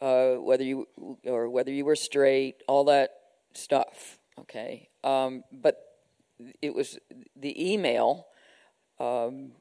uh, 0.00 0.32
whether 0.34 0.64
you 0.64 0.88
or 1.24 1.48
whether 1.48 1.70
you 1.70 1.84
were 1.84 1.96
straight, 1.96 2.56
all 2.66 2.84
that 2.84 3.10
stuff. 3.54 4.18
Okay, 4.40 4.88
um, 5.04 5.44
but 5.52 5.76
it 6.60 6.74
was 6.74 6.98
the 7.36 7.72
email 7.72 8.26
um, 8.98 9.52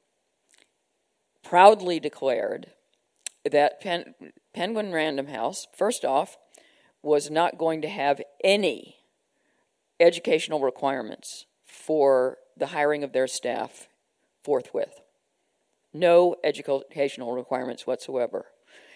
proudly 1.44 2.00
declared 2.00 2.72
that 3.50 3.82
Pen- 3.82 4.16
Penguin 4.54 4.92
Random 4.92 5.28
House, 5.28 5.68
first 5.76 6.06
off, 6.06 6.38
was 7.04 7.30
not 7.30 7.58
going 7.58 7.82
to 7.82 7.90
have 7.90 8.22
any 8.44 8.98
educational 10.00 10.60
requirements 10.60 11.46
for 11.66 12.38
the 12.58 12.68
hiring 12.68 13.04
of 13.04 13.14
their 13.14 13.28
staff 13.28 13.88
forthwith. 14.44 15.02
No 15.94 16.36
educational 16.44 17.34
requirements 17.34 17.86
whatsoever. 17.86 18.46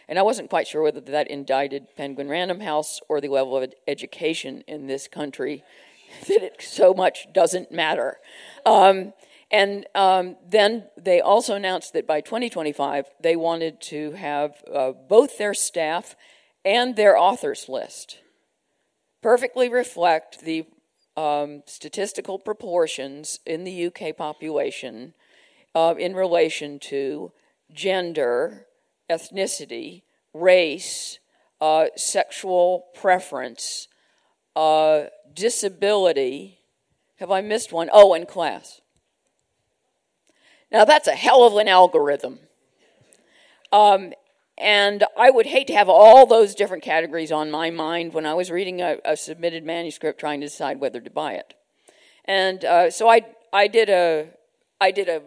And 0.07 0.19
I 0.19 0.23
wasn't 0.23 0.49
quite 0.49 0.67
sure 0.67 0.83
whether 0.83 1.01
that 1.01 1.29
indicted 1.29 1.87
Penguin 1.97 2.29
Random 2.29 2.59
House 2.59 2.99
or 3.09 3.19
the 3.19 3.29
level 3.29 3.57
of 3.57 3.73
education 3.87 4.63
in 4.67 4.87
this 4.87 5.07
country 5.07 5.63
that 6.27 6.43
it 6.43 6.61
so 6.61 6.93
much 6.93 7.27
doesn't 7.33 7.71
matter. 7.71 8.17
Um, 8.65 9.13
and 9.51 9.85
um, 9.95 10.37
then 10.47 10.85
they 10.97 11.21
also 11.21 11.55
announced 11.55 11.93
that 11.93 12.07
by 12.07 12.21
2025, 12.21 13.05
they 13.19 13.35
wanted 13.35 13.81
to 13.81 14.11
have 14.13 14.63
uh, 14.73 14.91
both 14.91 15.37
their 15.37 15.53
staff 15.53 16.15
and 16.63 16.95
their 16.95 17.17
authors 17.17 17.69
list 17.69 18.19
perfectly 19.25 19.67
reflect 19.67 20.41
the 20.41 20.67
um, 21.17 21.63
statistical 21.65 22.37
proportions 22.37 23.39
in 23.43 23.63
the 23.63 23.87
UK 23.87 24.15
population 24.15 25.15
uh, 25.75 25.93
in 25.99 26.15
relation 26.15 26.79
to 26.79 27.33
gender, 27.71 28.65
ethnicity, 29.09 30.03
race, 30.33 31.19
uh, 31.59 31.87
sexual 31.95 32.85
preference, 32.95 33.87
uh, 34.55 35.03
disability. 35.33 36.59
Have 37.17 37.29
I 37.29 37.41
missed 37.41 37.73
one? 37.73 37.89
Oh, 37.91 38.13
and 38.13 38.27
class. 38.27 38.81
Now, 40.71 40.85
that's 40.85 41.07
a 41.07 41.15
hell 41.15 41.43
of 41.43 41.55
an 41.57 41.67
algorithm. 41.67 42.39
Um, 43.71 44.13
and 44.57 45.03
I 45.17 45.29
would 45.29 45.45
hate 45.45 45.67
to 45.67 45.73
have 45.73 45.89
all 45.89 46.25
those 46.25 46.55
different 46.55 46.83
categories 46.83 47.31
on 47.31 47.51
my 47.51 47.69
mind 47.69 48.13
when 48.13 48.25
I 48.25 48.33
was 48.33 48.49
reading 48.49 48.81
a, 48.81 48.97
a 49.03 49.17
submitted 49.17 49.65
manuscript 49.65 50.19
trying 50.19 50.39
to 50.39 50.47
decide 50.47 50.79
whether 50.79 51.01
to 51.01 51.09
buy 51.09 51.33
it. 51.33 51.53
And 52.23 52.63
uh, 52.63 52.89
so 52.89 53.09
I, 53.09 53.21
I 53.51 53.67
did 53.67 53.89
a, 53.89 54.29
I 54.79 54.91
did 54.91 55.09
a, 55.09 55.21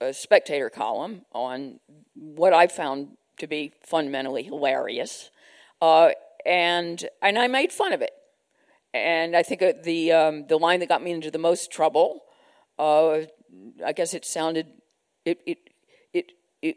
a 0.00 0.12
spectator 0.12 0.70
column 0.70 1.22
on 1.32 1.80
what 2.14 2.52
I 2.52 2.66
found 2.66 3.16
to 3.38 3.46
be 3.46 3.72
fundamentally 3.82 4.42
hilarious, 4.42 5.30
uh, 5.80 6.10
and 6.46 7.08
and 7.22 7.38
I 7.38 7.46
made 7.46 7.72
fun 7.72 7.92
of 7.92 8.02
it. 8.02 8.12
And 8.92 9.36
I 9.36 9.42
think 9.42 9.62
uh, 9.62 9.72
the 9.82 10.12
um, 10.12 10.46
the 10.46 10.58
line 10.58 10.80
that 10.80 10.88
got 10.88 11.02
me 11.02 11.10
into 11.10 11.30
the 11.30 11.38
most 11.38 11.70
trouble, 11.70 12.20
uh, 12.78 13.20
I 13.84 13.92
guess 13.92 14.14
it 14.14 14.24
sounded, 14.24 14.66
it 15.24 15.40
it 15.46 15.58
it 16.12 16.32
it 16.62 16.76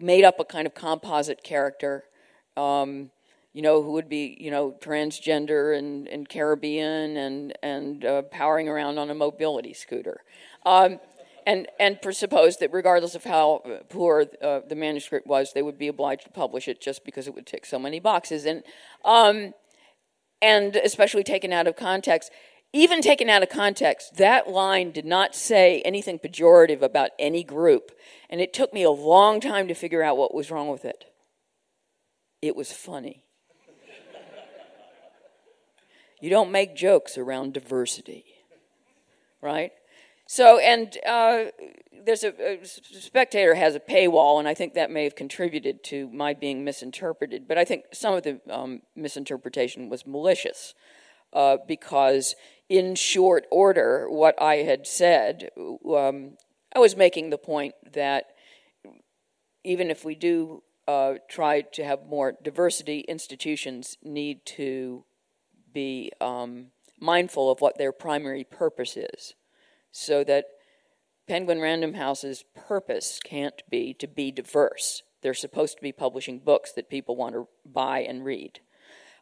made 0.00 0.24
up 0.24 0.38
a 0.40 0.44
kind 0.44 0.66
of 0.66 0.74
composite 0.74 1.42
character, 1.42 2.04
um, 2.56 3.10
you 3.52 3.62
know, 3.62 3.82
who 3.82 3.92
would 3.92 4.08
be, 4.08 4.36
you 4.38 4.50
know, 4.50 4.74
transgender 4.80 5.76
and, 5.76 6.08
and 6.08 6.28
Caribbean 6.28 7.16
and 7.16 7.54
and 7.62 8.04
uh, 8.04 8.22
powering 8.22 8.68
around 8.68 8.98
on 8.98 9.08
a 9.08 9.14
mobility 9.14 9.72
scooter, 9.72 10.22
um, 10.66 11.00
and 11.46 11.68
and 11.78 12.02
presupposed 12.02 12.60
that 12.60 12.72
regardless 12.72 13.14
of 13.14 13.24
how 13.24 13.62
poor 13.88 14.26
uh, 14.42 14.60
the 14.68 14.74
manuscript 14.74 15.26
was, 15.26 15.52
they 15.52 15.62
would 15.62 15.78
be 15.78 15.88
obliged 15.88 16.24
to 16.24 16.30
publish 16.30 16.66
it 16.66 16.80
just 16.80 17.04
because 17.04 17.28
it 17.28 17.34
would 17.34 17.46
tick 17.46 17.64
so 17.64 17.78
many 17.78 18.00
boxes, 18.00 18.44
and 18.44 18.64
um, 19.04 19.54
and 20.42 20.76
especially 20.76 21.22
taken 21.22 21.52
out 21.52 21.66
of 21.66 21.76
context. 21.76 22.30
Even 22.72 23.00
taken 23.00 23.30
out 23.30 23.42
of 23.42 23.48
context, 23.48 24.16
that 24.16 24.50
line 24.50 24.90
did 24.90 25.06
not 25.06 25.34
say 25.34 25.80
anything 25.82 26.18
pejorative 26.18 26.82
about 26.82 27.10
any 27.18 27.42
group. 27.42 27.92
And 28.28 28.40
it 28.40 28.52
took 28.52 28.74
me 28.74 28.82
a 28.82 28.90
long 28.90 29.40
time 29.40 29.68
to 29.68 29.74
figure 29.74 30.02
out 30.02 30.18
what 30.18 30.34
was 30.34 30.50
wrong 30.50 30.68
with 30.68 30.84
it. 30.84 31.04
It 32.42 32.54
was 32.54 32.72
funny. 32.72 33.22
you 36.20 36.28
don't 36.28 36.50
make 36.50 36.76
jokes 36.76 37.16
around 37.16 37.54
diversity, 37.54 38.24
right? 39.40 39.70
So, 40.28 40.58
and 40.58 40.96
uh, 41.06 41.44
there's 42.04 42.24
a, 42.24 42.60
a, 42.62 42.64
spectator 42.64 43.54
has 43.54 43.76
a 43.76 43.80
paywall, 43.80 44.40
and 44.40 44.48
I 44.48 44.54
think 44.54 44.74
that 44.74 44.90
may 44.90 45.04
have 45.04 45.14
contributed 45.14 45.84
to 45.84 46.08
my 46.10 46.34
being 46.34 46.64
misinterpreted. 46.64 47.46
But 47.46 47.58
I 47.58 47.64
think 47.64 47.84
some 47.92 48.14
of 48.14 48.24
the 48.24 48.40
um, 48.50 48.82
misinterpretation 48.96 49.88
was 49.88 50.04
malicious 50.04 50.74
uh, 51.32 51.58
because 51.68 52.34
in 52.68 52.94
short 52.94 53.46
order 53.50 54.06
what 54.10 54.40
I 54.40 54.56
had 54.56 54.86
said. 54.86 55.50
Um, 55.56 56.36
I 56.74 56.78
was 56.78 56.96
making 56.96 57.30
the 57.30 57.38
point 57.38 57.74
that 57.92 58.26
even 59.64 59.90
if 59.90 60.04
we 60.04 60.14
do 60.14 60.62
uh, 60.86 61.14
try 61.28 61.62
to 61.62 61.84
have 61.84 62.06
more 62.06 62.34
diversity, 62.42 63.00
institutions 63.00 63.96
need 64.02 64.44
to 64.46 65.04
be 65.72 66.12
um, 66.20 66.66
mindful 67.00 67.50
of 67.50 67.60
what 67.60 67.78
their 67.78 67.92
primary 67.92 68.44
purpose 68.44 68.96
is, 68.96 69.34
so 69.90 70.24
that 70.24 70.46
Penguin 71.26 71.60
Random 71.60 71.94
House's 71.94 72.44
purpose 72.54 73.18
can't 73.22 73.62
be 73.68 73.94
to 73.94 74.06
be 74.06 74.30
diverse. 74.30 75.02
They're 75.22 75.34
supposed 75.34 75.76
to 75.76 75.82
be 75.82 75.92
publishing 75.92 76.38
books 76.38 76.72
that 76.72 76.88
people 76.88 77.16
want 77.16 77.34
to 77.34 77.48
buy 77.64 78.00
and 78.00 78.24
read. 78.24 78.60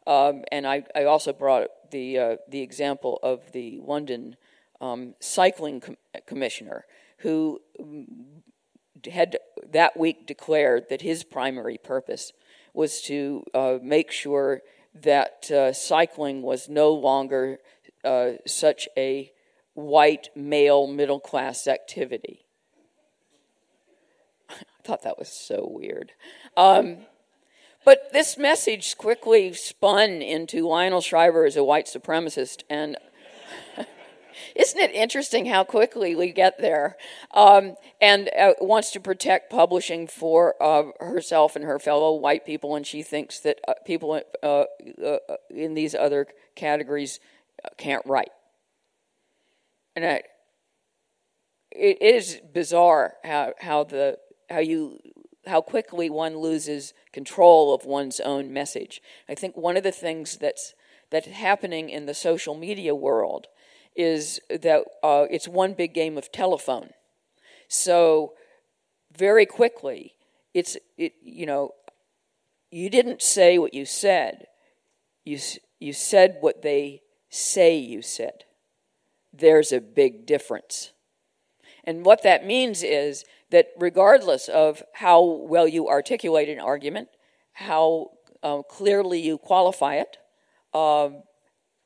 Um, 0.05 0.43
and 0.51 0.67
I, 0.67 0.83
I, 0.95 1.05
also 1.05 1.33
brought 1.33 1.67
the, 1.89 2.19
uh, 2.19 2.35
the 2.47 2.61
example 2.61 3.19
of 3.23 3.53
the 3.53 3.79
London 3.83 4.35
um, 4.79 5.15
cycling 5.19 5.79
com- 5.79 5.97
commissioner 6.27 6.85
who 7.19 7.59
had 9.11 9.37
that 9.67 9.97
week 9.97 10.27
declared 10.27 10.89
that 10.89 11.01
his 11.01 11.23
primary 11.23 11.79
purpose 11.79 12.33
was 12.73 13.01
to 13.01 13.43
uh, 13.55 13.77
make 13.81 14.11
sure 14.11 14.61
that 14.93 15.49
uh, 15.49 15.73
cycling 15.73 16.41
was 16.41 16.69
no 16.69 16.91
longer 16.91 17.57
uh, 18.03 18.33
such 18.45 18.87
a 18.95 19.31
white 19.75 20.29
male 20.35 20.87
middle 20.87 21.19
class 21.19 21.67
activity. 21.67 22.45
I 24.49 24.55
thought 24.83 25.03
that 25.03 25.19
was 25.19 25.29
so 25.29 25.67
weird. 25.69 26.13
Um, 26.57 26.97
but 27.85 28.11
this 28.11 28.35
message 28.35 28.97
quickly 28.97 29.53
spun 29.53 30.21
into 30.21 30.67
Lionel 30.67 31.01
Shriver 31.01 31.45
as 31.45 31.55
a 31.55 31.63
white 31.63 31.85
supremacist, 31.85 32.63
and 32.67 32.97
isn't 34.55 34.79
it 34.79 34.91
interesting 34.91 35.45
how 35.45 35.63
quickly 35.63 36.15
we 36.15 36.31
get 36.31 36.57
there? 36.57 36.97
Um, 37.31 37.75
and 38.01 38.31
uh, 38.35 38.53
wants 38.59 38.89
to 38.91 38.99
protect 38.99 39.51
publishing 39.51 40.07
for 40.07 40.55
uh, 40.59 40.85
herself 40.99 41.55
and 41.55 41.63
her 41.63 41.77
fellow 41.77 42.15
white 42.15 42.43
people, 42.43 42.75
and 42.75 42.87
she 42.87 43.03
thinks 43.03 43.39
that 43.41 43.59
uh, 43.67 43.73
people 43.85 44.19
uh, 44.41 44.63
uh, 45.05 45.17
in 45.51 45.75
these 45.75 45.93
other 45.93 46.25
categories 46.55 47.19
uh, 47.63 47.69
can't 47.77 48.03
write. 48.07 48.31
And 49.95 50.05
I, 50.05 50.23
it 51.71 52.01
is 52.01 52.41
bizarre 52.53 53.15
how 53.23 53.53
how 53.59 53.83
the 53.83 54.17
how 54.49 54.59
you 54.59 54.99
how 55.47 55.61
quickly 55.61 56.09
one 56.09 56.37
loses 56.37 56.93
control 57.11 57.73
of 57.73 57.85
one's 57.85 58.19
own 58.19 58.51
message. 58.51 59.01
I 59.29 59.35
think 59.35 59.55
one 59.55 59.77
of 59.77 59.83
the 59.83 59.91
things 59.91 60.37
that's 60.37 60.73
that's 61.11 61.27
happening 61.27 61.89
in 61.89 62.05
the 62.05 62.13
social 62.13 62.55
media 62.55 62.95
world 62.95 63.47
is 63.95 64.39
that 64.49 64.83
uh, 65.03 65.25
it's 65.29 65.47
one 65.47 65.73
big 65.73 65.93
game 65.93 66.17
of 66.17 66.31
telephone. 66.31 66.89
So 67.67 68.33
very 69.15 69.45
quickly, 69.45 70.15
it's 70.53 70.77
it, 70.97 71.13
you 71.23 71.45
know, 71.45 71.71
you 72.71 72.89
didn't 72.89 73.21
say 73.21 73.57
what 73.57 73.73
you 73.73 73.85
said. 73.85 74.47
You 75.23 75.39
you 75.79 75.93
said 75.93 76.37
what 76.41 76.61
they 76.61 77.01
say 77.29 77.77
you 77.77 78.01
said. 78.01 78.44
There's 79.37 79.71
a 79.71 79.81
big 79.81 80.25
difference. 80.25 80.91
And 81.83 82.05
what 82.05 82.23
that 82.23 82.45
means 82.45 82.83
is 82.83 83.25
that 83.51 83.67
regardless 83.77 84.47
of 84.47 84.83
how 84.93 85.23
well 85.23 85.67
you 85.67 85.87
articulate 85.87 86.49
an 86.49 86.59
argument, 86.59 87.09
how 87.53 88.11
um, 88.43 88.63
clearly 88.67 89.19
you 89.21 89.37
qualify 89.37 89.95
it, 89.95 90.17
um, 90.73 91.23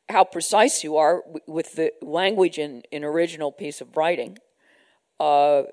how 0.10 0.24
precise 0.24 0.84
you 0.84 0.98
are 0.98 1.22
w- 1.22 1.40
with 1.48 1.76
the 1.76 1.92
language 2.02 2.58
in 2.58 2.84
an 2.92 3.04
original 3.04 3.52
piece 3.52 3.82
of 3.82 3.96
writing, 3.96 4.38
uh, 5.20 5.64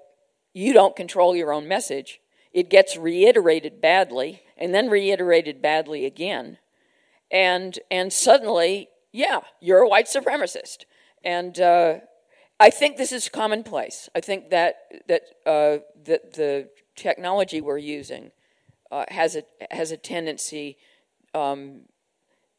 you 0.53 0.73
don't 0.73 0.97
control 0.97 1.35
your 1.37 1.53
own 1.53 1.69
message. 1.69 2.21
It 2.53 2.69
gets 2.69 2.97
reiterated 2.97 3.81
badly 3.81 4.43
and 4.57 4.75
then 4.75 4.89
reiterated 4.89 5.63
badly 5.63 6.05
again. 6.05 6.59
And, 7.31 7.79
and 7.91 8.13
suddenly, 8.13 8.89
yeah, 9.13 9.41
you're 9.61 9.81
a 9.81 9.89
white 9.89 10.07
supremacist. 10.07 10.85
And 11.27 11.59
uh, 11.59 11.95
I 12.61 12.71
think 12.71 12.97
this 12.97 13.11
is 13.11 13.29
commonplace. 13.29 14.09
I 14.15 14.21
think 14.21 14.51
that 14.51 14.77
that 15.09 15.23
uh, 15.45 15.79
that 16.05 16.35
the 16.35 16.69
technology 16.95 17.61
we're 17.61 17.79
using 17.79 18.31
uh, 18.93 19.07
has 19.09 19.35
a 19.35 19.43
has 19.73 19.91
a 19.91 19.97
tendency 19.97 20.79
um, 21.35 21.81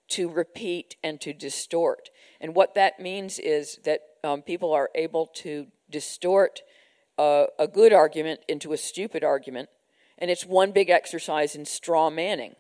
to 0.10 0.30
repeat 0.30 0.98
and 1.02 1.22
to 1.22 1.32
distort. 1.32 2.10
And 2.42 2.54
what 2.54 2.76
that 2.76 3.00
means 3.00 3.40
is 3.40 3.80
that 3.86 4.02
um, 4.22 4.42
people 4.42 4.74
are 4.74 4.90
able 4.94 5.28
to 5.36 5.68
distort 5.90 6.60
uh, 7.18 7.46
a 7.58 7.70
good 7.70 7.94
argument 7.94 8.42
into 8.50 8.74
a 8.74 8.78
stupid 8.78 9.24
argument, 9.24 9.70
and 10.18 10.30
it's 10.30 10.46
one 10.46 10.74
big 10.74 10.90
exercise 10.90 11.56
in 11.56 11.64
straw 11.64 12.10
manning, 12.10 12.56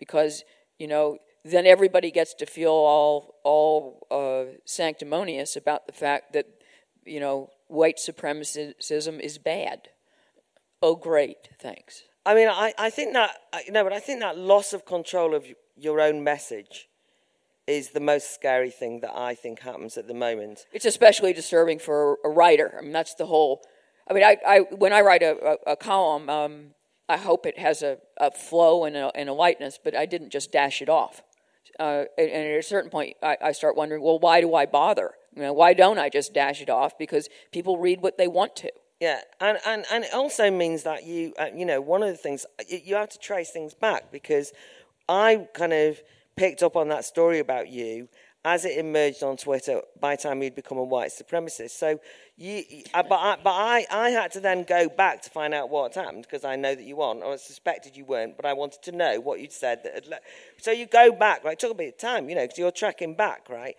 because 0.00 0.42
you 0.80 0.88
know 0.88 1.18
then 1.44 1.66
everybody 1.66 2.10
gets 2.10 2.34
to 2.34 2.46
feel 2.46 2.70
all 2.70 3.34
all 3.44 4.06
uh, 4.10 4.56
sanctimonious 4.64 5.56
about 5.56 5.86
the 5.86 5.92
fact 5.92 6.32
that 6.32 6.46
you 7.06 7.20
know, 7.20 7.50
white 7.68 7.98
supremacism 7.98 9.20
is 9.20 9.38
bad. 9.38 9.88
Oh, 10.82 10.96
great, 10.96 11.48
thanks. 11.58 12.04
I 12.26 12.34
mean, 12.34 12.48
I, 12.48 12.72
I 12.78 12.90
think 12.90 13.12
that, 13.14 13.36
you 13.66 13.72
know, 13.72 13.84
but 13.84 13.92
I 13.92 14.00
think 14.00 14.20
that 14.20 14.38
loss 14.38 14.72
of 14.72 14.84
control 14.84 15.34
of 15.34 15.46
your 15.76 16.00
own 16.00 16.24
message 16.24 16.88
is 17.66 17.90
the 17.90 18.00
most 18.00 18.34
scary 18.34 18.70
thing 18.70 19.00
that 19.00 19.14
I 19.14 19.34
think 19.34 19.60
happens 19.60 19.96
at 19.96 20.06
the 20.06 20.14
moment. 20.14 20.66
It's 20.72 20.84
especially 20.84 21.32
disturbing 21.32 21.78
for 21.78 22.18
a 22.24 22.28
writer. 22.28 22.76
I 22.78 22.82
mean, 22.82 22.92
that's 22.92 23.14
the 23.14 23.26
whole. 23.26 23.62
I 24.08 24.12
mean, 24.12 24.22
I, 24.22 24.36
I 24.46 24.58
when 24.60 24.92
I 24.92 25.00
write 25.00 25.22
a, 25.22 25.56
a, 25.66 25.72
a 25.72 25.76
column, 25.76 26.28
um, 26.28 26.74
I 27.08 27.16
hope 27.16 27.46
it 27.46 27.58
has 27.58 27.82
a, 27.82 27.98
a 28.18 28.30
flow 28.30 28.84
and 28.84 28.96
a, 28.96 29.10
and 29.14 29.28
a 29.28 29.32
lightness, 29.32 29.78
but 29.82 29.96
I 29.96 30.04
didn't 30.04 30.30
just 30.30 30.52
dash 30.52 30.82
it 30.82 30.88
off. 30.88 31.22
Uh, 31.78 32.04
and, 32.18 32.30
and, 32.30 32.46
at 32.52 32.58
a 32.58 32.62
certain 32.62 32.90
point, 32.90 33.16
I, 33.22 33.36
I, 33.42 33.52
start 33.52 33.76
wondering, 33.76 34.02
well, 34.02 34.18
why 34.18 34.40
do 34.40 34.54
I 34.54 34.66
bother? 34.66 35.14
You 35.34 35.42
know, 35.42 35.52
why 35.52 35.74
don't 35.74 35.98
I 35.98 36.08
just 36.08 36.32
dash 36.32 36.60
it 36.60 36.70
off? 36.70 36.96
Because 36.96 37.28
people 37.52 37.78
read 37.78 38.00
what 38.00 38.16
they 38.16 38.28
want 38.28 38.54
to. 38.56 38.70
Yeah, 39.00 39.20
and, 39.40 39.58
and, 39.66 39.84
and 39.90 40.04
it 40.04 40.14
also 40.14 40.50
means 40.50 40.84
that 40.84 41.04
you, 41.04 41.34
uh, 41.38 41.48
you 41.54 41.66
know, 41.66 41.80
one 41.80 42.02
of 42.02 42.08
the 42.08 42.16
things, 42.16 42.46
you 42.68 42.94
have 42.94 43.08
to 43.10 43.18
trace 43.18 43.50
things 43.50 43.74
back 43.74 44.12
because 44.12 44.52
I 45.08 45.48
kind 45.52 45.72
of 45.72 46.00
picked 46.36 46.62
up 46.62 46.76
on 46.76 46.88
that 46.88 47.04
story 47.04 47.38
about 47.38 47.68
you 47.68 48.08
as 48.44 48.66
it 48.66 48.76
emerged 48.76 49.22
on 49.22 49.36
Twitter 49.38 49.80
by 50.00 50.16
the 50.16 50.22
time 50.22 50.42
you'd 50.42 50.54
become 50.54 50.76
a 50.76 50.84
white 50.84 51.10
supremacist. 51.10 51.70
So, 51.70 51.98
you, 52.36 52.62
but 52.92 53.12
I, 53.12 53.36
but 53.42 53.52
I, 53.52 53.86
I 53.90 54.10
had 54.10 54.32
to 54.32 54.40
then 54.40 54.64
go 54.64 54.88
back 54.88 55.22
to 55.22 55.30
find 55.30 55.54
out 55.54 55.70
what 55.70 55.94
happened 55.94 56.22
because 56.22 56.44
I 56.44 56.56
know 56.56 56.74
that 56.74 56.84
you 56.84 56.96
weren't, 56.96 57.22
or 57.22 57.32
I 57.32 57.36
suspected 57.36 57.96
you 57.96 58.04
weren't, 58.04 58.36
but 58.36 58.44
I 58.44 58.52
wanted 58.52 58.82
to 58.82 58.92
know 58.92 59.18
what 59.20 59.40
you'd 59.40 59.52
said. 59.52 59.82
That 59.84 60.22
so 60.58 60.72
you 60.72 60.86
go 60.86 61.12
back, 61.12 61.42
right? 61.42 61.54
It 61.54 61.58
took 61.58 61.70
a 61.70 61.74
bit 61.74 61.94
of 61.94 61.98
time, 61.98 62.28
you 62.28 62.34
know, 62.34 62.42
because 62.42 62.58
you're 62.58 62.70
tracking 62.70 63.14
back, 63.14 63.48
right? 63.48 63.76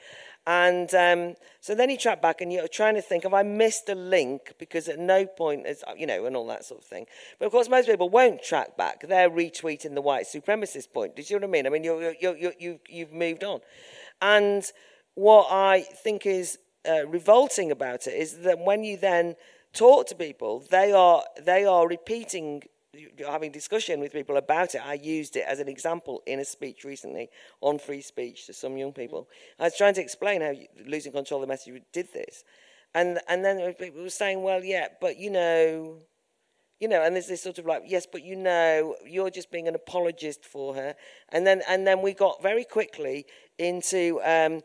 And 0.48 0.94
um, 0.94 1.36
so 1.60 1.74
then 1.74 1.90
you 1.90 1.98
track 1.98 2.22
back 2.22 2.42
and 2.42 2.54
you're 2.54 2.68
trying 2.68 2.96
to 2.96 3.02
think, 3.02 3.24
have 3.24 3.34
I 3.34 3.42
missed 3.42 3.90
a 3.90 3.96
link? 3.96 4.54
Because 4.60 4.88
at 4.88 5.00
no 5.00 5.26
point, 5.26 5.66
is, 5.66 5.84
you 5.98 6.06
know, 6.06 6.26
and 6.26 6.36
all 6.36 6.46
that 6.48 6.66
sort 6.66 6.82
of 6.82 6.86
thing. 6.86 7.08
But 7.40 7.48
of 7.48 7.52
course, 7.52 7.68
most 7.68 7.88
people 7.88 8.10
won't 8.10 8.44
track 8.44 8.78
back. 8.78 9.08
They're 9.08 9.30
retweeting 9.30 9.96
the 9.96 10.02
white 10.02 10.26
supremacist 10.26 10.94
point. 10.94 11.16
Do 11.16 11.24
you 11.24 11.40
know 11.40 11.48
what 11.48 11.50
I 11.50 11.52
mean? 11.52 11.68
I 11.68 11.70
mean, 11.72 11.84
you're, 11.84 12.14
you're, 12.22 12.38
you're, 12.38 12.54
you've, 12.60 12.80
you've 12.88 13.14
moved 13.14 13.44
on. 13.44 13.62
And 14.22 14.70
what 15.16 15.48
I 15.52 15.82
think 15.82 16.26
is 16.26 16.60
uh, 16.88 17.08
revolting 17.08 17.72
about 17.72 18.08
it 18.08 18.14
is 18.14 18.40
that 18.40 18.60
when 18.60 18.84
you 18.84 18.98
then 18.98 19.36
talk 19.74 20.08
to 20.08 20.16
people, 20.16 20.64
they 20.70 20.92
are, 20.92 21.24
they 21.42 21.66
are 21.66 21.88
repeating 21.88 22.64
having 23.28 23.52
discussion 23.52 24.00
with 24.00 24.14
people 24.14 24.38
about 24.38 24.76
it. 24.76 24.82
I 24.86 24.94
used 24.94 25.36
it 25.36 25.46
as 25.48 25.60
an 25.60 25.68
example 25.68 26.24
in 26.26 26.40
a 26.40 26.46
speech 26.46 26.84
recently 26.84 27.30
on 27.62 27.80
free 27.80 28.02
speech 28.02 28.46
to 28.48 28.54
some 28.54 28.78
young 28.78 28.94
people. 28.94 29.28
I 29.60 29.64
was 29.64 29.78
trying 29.78 29.96
to 29.96 30.02
explain 30.02 30.42
how 30.42 30.54
losing 30.86 31.12
control 31.12 31.42
of 31.42 31.48
the 31.48 31.52
message 31.52 31.82
did 31.92 32.08
this, 32.14 32.44
and 32.94 33.20
and 33.28 33.44
then 33.44 33.74
people 33.74 34.02
were 34.02 34.10
saying, 34.10 34.42
well, 34.42 34.64
yeah, 34.64 34.88
but 35.02 35.18
you 35.18 35.30
know. 35.30 35.98
You 36.80 36.90
know, 36.90 37.02
and 37.04 37.16
there's 37.16 37.28
this 37.28 37.42
sort 37.42 37.58
of 37.58 37.66
like, 37.66 37.84
yes, 37.86 38.06
but 38.06 38.24
you 38.24 38.36
know, 38.36 38.96
you're 39.06 39.30
just 39.30 39.50
being 39.50 39.68
an 39.68 39.76
apologist 39.76 40.44
for 40.46 40.76
her, 40.76 40.96
and 41.30 41.48
then 41.48 41.62
and 41.70 41.88
then 41.88 42.02
we 42.02 42.14
got 42.14 42.44
very 42.44 42.66
quickly 42.66 43.26
into 43.58 44.20
um, 44.24 44.62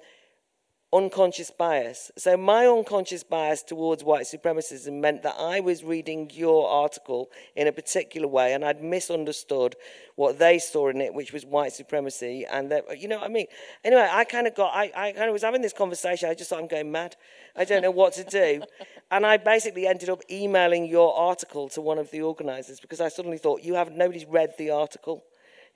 unconscious 0.92 1.52
bias. 1.52 2.10
So 2.16 2.36
my 2.36 2.66
unconscious 2.66 3.22
bias 3.22 3.62
towards 3.62 4.02
white 4.02 4.24
supremacism 4.24 4.94
meant 4.94 5.22
that 5.22 5.36
I 5.38 5.60
was 5.60 5.84
reading 5.84 6.30
your 6.34 6.68
article 6.68 7.30
in 7.54 7.68
a 7.68 7.72
particular 7.72 8.26
way 8.26 8.54
and 8.54 8.64
I'd 8.64 8.82
misunderstood 8.82 9.76
what 10.16 10.40
they 10.40 10.58
saw 10.58 10.88
in 10.88 11.00
it, 11.00 11.14
which 11.14 11.32
was 11.32 11.46
white 11.46 11.72
supremacy. 11.72 12.44
And 12.50 12.72
that, 12.72 13.00
you 13.00 13.06
know 13.06 13.18
what 13.18 13.30
I 13.30 13.32
mean? 13.32 13.46
Anyway, 13.84 14.08
I 14.10 14.24
kind 14.24 14.48
of 14.48 14.56
got, 14.56 14.74
I, 14.74 14.90
I 14.94 15.12
kind 15.12 15.28
of 15.28 15.32
was 15.32 15.42
having 15.42 15.62
this 15.62 15.72
conversation. 15.72 16.28
I 16.28 16.34
just 16.34 16.50
thought 16.50 16.58
I'm 16.58 16.66
going 16.66 16.90
mad. 16.90 17.14
I 17.54 17.64
don't 17.64 17.82
know 17.82 17.92
what 17.92 18.14
to 18.14 18.24
do. 18.24 18.62
and 19.12 19.24
I 19.24 19.36
basically 19.36 19.86
ended 19.86 20.08
up 20.08 20.22
emailing 20.28 20.86
your 20.86 21.16
article 21.16 21.68
to 21.70 21.80
one 21.80 21.98
of 21.98 22.10
the 22.10 22.22
organizers 22.22 22.80
because 22.80 23.00
I 23.00 23.08
suddenly 23.08 23.38
thought, 23.38 23.62
you 23.62 23.74
have, 23.74 23.92
nobody's 23.92 24.26
read 24.26 24.54
the 24.58 24.70
article. 24.70 25.24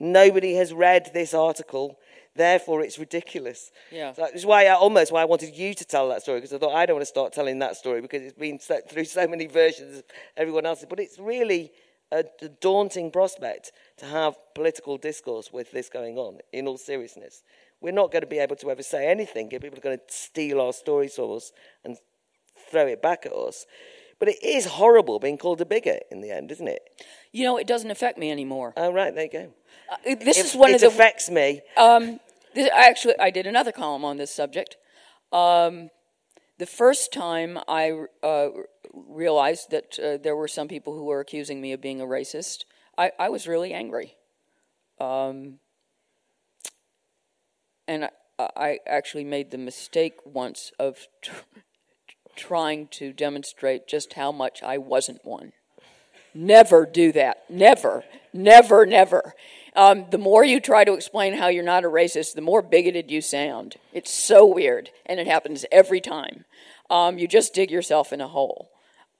Nobody 0.00 0.54
has 0.54 0.72
read 0.72 1.10
this 1.14 1.34
article 1.34 2.00
Therefore, 2.36 2.82
it's 2.82 2.98
ridiculous. 2.98 3.70
Yeah. 3.92 4.12
So 4.12 4.22
that's 4.22 4.44
why 4.44 4.66
I 4.66 4.74
almost 4.74 5.12
why 5.12 5.22
I 5.22 5.24
wanted 5.24 5.54
you 5.54 5.72
to 5.74 5.84
tell 5.84 6.08
that 6.08 6.22
story 6.22 6.38
because 6.38 6.52
I 6.52 6.58
thought 6.58 6.74
I 6.74 6.84
don't 6.84 6.96
want 6.96 7.02
to 7.02 7.06
start 7.06 7.32
telling 7.32 7.60
that 7.60 7.76
story 7.76 8.00
because 8.00 8.22
it's 8.22 8.38
been 8.38 8.58
through 8.58 9.04
so 9.04 9.28
many 9.28 9.46
versions 9.46 9.98
of 9.98 10.04
everyone 10.36 10.66
else's. 10.66 10.86
But 10.88 10.98
it's 10.98 11.18
really 11.18 11.70
a, 12.10 12.24
a 12.42 12.48
daunting 12.48 13.12
prospect 13.12 13.72
to 13.98 14.06
have 14.06 14.34
political 14.54 14.96
discourse 14.98 15.52
with 15.52 15.70
this 15.70 15.88
going 15.88 16.18
on. 16.18 16.38
In 16.52 16.66
all 16.66 16.76
seriousness, 16.78 17.44
we're 17.80 17.92
not 17.92 18.10
going 18.10 18.22
to 18.22 18.28
be 18.28 18.38
able 18.38 18.56
to 18.56 18.70
ever 18.70 18.82
say 18.82 19.08
anything 19.08 19.50
if 19.52 19.62
people 19.62 19.78
are 19.78 19.82
going 19.82 19.98
to 19.98 20.04
steal 20.08 20.60
our 20.60 20.72
stories 20.72 21.14
from 21.14 21.32
us 21.32 21.52
and 21.84 21.96
throw 22.70 22.86
it 22.86 23.00
back 23.00 23.26
at 23.26 23.32
us. 23.32 23.66
But 24.18 24.28
it 24.28 24.42
is 24.42 24.64
horrible 24.66 25.18
being 25.18 25.38
called 25.38 25.60
a 25.60 25.66
bigot 25.66 26.04
in 26.10 26.20
the 26.20 26.30
end, 26.30 26.50
isn't 26.52 26.68
it? 26.68 26.82
You 27.32 27.44
know, 27.44 27.56
it 27.56 27.66
doesn't 27.66 27.90
affect 27.90 28.18
me 28.18 28.30
anymore. 28.30 28.72
Oh, 28.76 28.92
right, 28.92 29.14
there 29.14 29.24
you 29.24 29.30
go. 29.30 29.52
Uh, 29.90 30.14
this 30.20 30.38
is 30.38 30.54
one 30.54 30.70
it 30.70 30.76
of 30.76 30.80
the. 30.82 30.86
affects 30.88 31.30
me. 31.30 31.62
Um, 31.76 32.20
this, 32.54 32.70
I 32.74 32.88
actually, 32.88 33.18
I 33.18 33.30
did 33.30 33.46
another 33.46 33.72
column 33.72 34.04
on 34.04 34.16
this 34.16 34.30
subject. 34.30 34.76
Um, 35.32 35.90
the 36.58 36.66
first 36.66 37.12
time 37.12 37.58
I 37.66 38.04
uh, 38.22 38.48
realized 38.92 39.70
that 39.70 39.98
uh, 39.98 40.16
there 40.22 40.36
were 40.36 40.48
some 40.48 40.68
people 40.68 40.94
who 40.94 41.04
were 41.04 41.20
accusing 41.20 41.60
me 41.60 41.72
of 41.72 41.80
being 41.80 42.00
a 42.00 42.04
racist, 42.04 42.64
I, 42.96 43.10
I 43.18 43.28
was 43.28 43.48
really 43.48 43.72
angry. 43.72 44.14
Um, 45.00 45.58
and 47.88 48.04
I, 48.38 48.48
I, 48.56 48.78
actually 48.86 49.24
made 49.24 49.50
the 49.50 49.58
mistake 49.58 50.14
once 50.24 50.70
of 50.78 51.08
trying 52.36 52.88
to 52.88 53.12
demonstrate 53.12 53.86
just 53.86 54.14
how 54.14 54.32
much 54.32 54.62
I 54.62 54.78
wasn't 54.78 55.24
one. 55.24 55.52
Never 56.34 56.84
do 56.84 57.12
that. 57.12 57.44
Never, 57.48 58.04
never, 58.32 58.84
never. 58.86 59.34
Um, 59.76 60.06
the 60.10 60.18
more 60.18 60.44
you 60.44 60.60
try 60.60 60.84
to 60.84 60.94
explain 60.94 61.34
how 61.34 61.48
you're 61.48 61.64
not 61.64 61.84
a 61.84 61.88
racist, 61.88 62.34
the 62.34 62.40
more 62.40 62.62
bigoted 62.62 63.10
you 63.10 63.20
sound. 63.20 63.76
It's 63.92 64.12
so 64.12 64.46
weird, 64.46 64.90
and 65.06 65.18
it 65.18 65.26
happens 65.26 65.64
every 65.70 66.00
time. 66.00 66.44
Um, 66.90 67.18
you 67.18 67.26
just 67.26 67.54
dig 67.54 67.70
yourself 67.70 68.12
in 68.12 68.20
a 68.20 68.28
hole. 68.28 68.70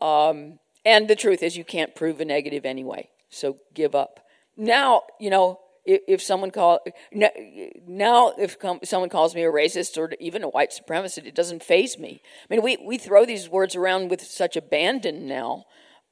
Um, 0.00 0.58
and 0.84 1.08
the 1.08 1.16
truth 1.16 1.42
is, 1.42 1.56
you 1.56 1.64
can't 1.64 1.94
prove 1.94 2.20
a 2.20 2.24
negative 2.24 2.64
anyway, 2.64 3.08
so 3.30 3.58
give 3.72 3.94
up. 3.94 4.20
Now, 4.56 5.02
you 5.18 5.30
know, 5.30 5.60
if, 5.84 6.00
if 6.08 6.22
someone 6.22 6.50
call 6.50 6.80
now 7.86 8.32
if 8.38 8.56
someone 8.84 9.10
calls 9.10 9.34
me 9.34 9.42
a 9.44 9.50
racist 9.50 9.98
or 9.98 10.12
even 10.18 10.42
a 10.42 10.48
white 10.48 10.70
supremacist, 10.70 11.26
it 11.26 11.34
doesn't 11.34 11.62
faze 11.62 11.98
me. 11.98 12.22
I 12.50 12.54
mean, 12.54 12.62
we 12.62 12.76
we 12.84 12.98
throw 12.98 13.24
these 13.24 13.48
words 13.48 13.76
around 13.76 14.10
with 14.10 14.22
such 14.22 14.56
abandon 14.56 15.26
now. 15.26 15.64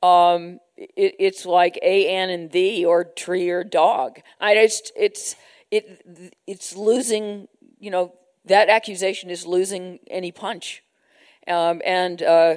Um, 0.03 0.59
it, 0.77 1.15
it's 1.19 1.47
like 1.47 1.79
a, 1.81 2.09
an, 2.09 2.29
and 2.29 2.51
the, 2.51 2.85
or 2.85 3.05
tree 3.05 3.49
or 3.51 3.63
dog. 3.63 4.21
I 4.41 4.55
it's 4.55 4.93
it's 4.97 5.37
it 5.71 6.35
it's 6.47 6.77
losing. 6.77 7.49
You 7.79 7.91
know 7.91 8.13
that 8.45 8.69
accusation 8.69 9.31
is 9.31 9.47
losing 9.47 10.01
any 10.09 10.33
punch. 10.33 10.83
Um, 11.49 11.83
and 11.85 12.23
uh, 12.23 12.57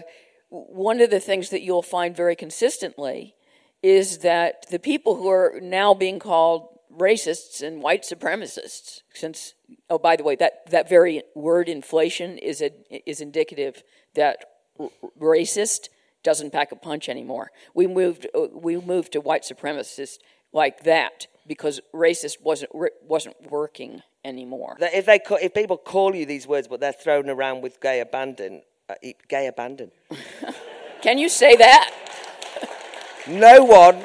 one 0.49 1.01
of 1.01 1.09
the 1.09 1.19
things 1.19 1.49
that 1.49 1.61
you'll 1.61 1.81
find 1.81 2.15
very 2.15 2.35
consistently 2.35 3.35
is 3.81 4.19
that 4.19 4.65
the 4.69 4.79
people 4.79 5.15
who 5.15 5.29
are 5.29 5.59
now 5.61 5.93
being 5.93 6.19
called 6.19 6.74
racists 6.97 7.61
and 7.61 7.81
white 7.81 8.03
supremacists, 8.03 9.01
since 9.13 9.53
oh 9.89 9.97
by 9.97 10.15
the 10.15 10.23
way 10.23 10.35
that 10.35 10.69
that 10.69 10.89
very 10.89 11.23
word 11.35 11.69
inflation 11.69 12.37
is 12.37 12.61
a, 12.61 12.71
is 13.09 13.21
indicative 13.21 13.83
that 14.15 14.45
r- 14.79 14.89
racist 15.19 15.89
doesn't 16.23 16.51
pack 16.51 16.71
a 16.71 16.75
punch 16.75 17.07
anymore. 17.07 17.51
We 17.73 17.87
moved 17.87 18.27
uh, 18.35 18.47
we 18.53 18.77
moved 18.77 19.13
to 19.13 19.21
white 19.21 19.43
supremacists 19.43 20.17
like 20.51 20.83
that 20.83 21.27
because 21.47 21.79
racist 21.93 22.41
wasn't 22.41 22.71
wasn't 23.03 23.51
working 23.51 24.01
anymore. 24.23 24.77
If 24.79 25.05
they 25.05 25.19
if 25.41 25.53
people 25.53 25.77
call 25.77 26.15
you 26.15 26.25
these 26.25 26.47
words, 26.47 26.67
but 26.67 26.79
they're 26.79 26.91
thrown 26.91 27.29
around 27.29 27.61
with 27.61 27.79
gay 27.79 27.99
abandon, 27.99 28.63
uh, 28.89 28.95
gay 29.29 29.47
abandon. 29.47 29.91
Can 31.01 31.17
you 31.17 31.29
say 31.29 31.55
that? 31.55 31.93
no 33.27 33.63
one 33.63 34.03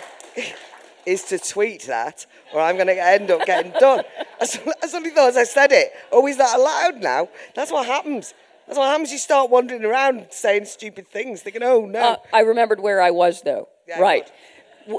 is 1.06 1.24
to 1.24 1.38
tweet 1.38 1.84
that, 1.84 2.26
or 2.52 2.60
I'm 2.60 2.76
going 2.76 2.86
to 2.88 3.02
end 3.02 3.30
up 3.30 3.46
getting 3.46 3.72
done. 3.78 4.04
I 4.40 4.44
suddenly 4.44 5.10
thought 5.10 5.30
as 5.30 5.36
I 5.36 5.44
said 5.44 5.72
it, 5.72 5.92
oh, 6.10 6.26
is 6.26 6.36
that 6.38 6.58
allowed 6.58 7.02
now? 7.02 7.28
That's 7.54 7.70
what 7.70 7.86
happens. 7.86 8.34
That's 8.70 8.78
what 8.78 8.88
happens. 8.88 9.10
You 9.10 9.18
start 9.18 9.50
wandering 9.50 9.84
around 9.84 10.28
saying 10.30 10.66
stupid 10.66 11.08
things, 11.08 11.42
thinking, 11.42 11.64
"Oh 11.64 11.86
no." 11.86 12.00
Uh, 12.00 12.16
I 12.32 12.42
remembered 12.42 12.78
where 12.78 13.02
I 13.02 13.10
was, 13.10 13.42
though. 13.42 13.68
Yeah, 13.88 13.98
right. 13.98 14.30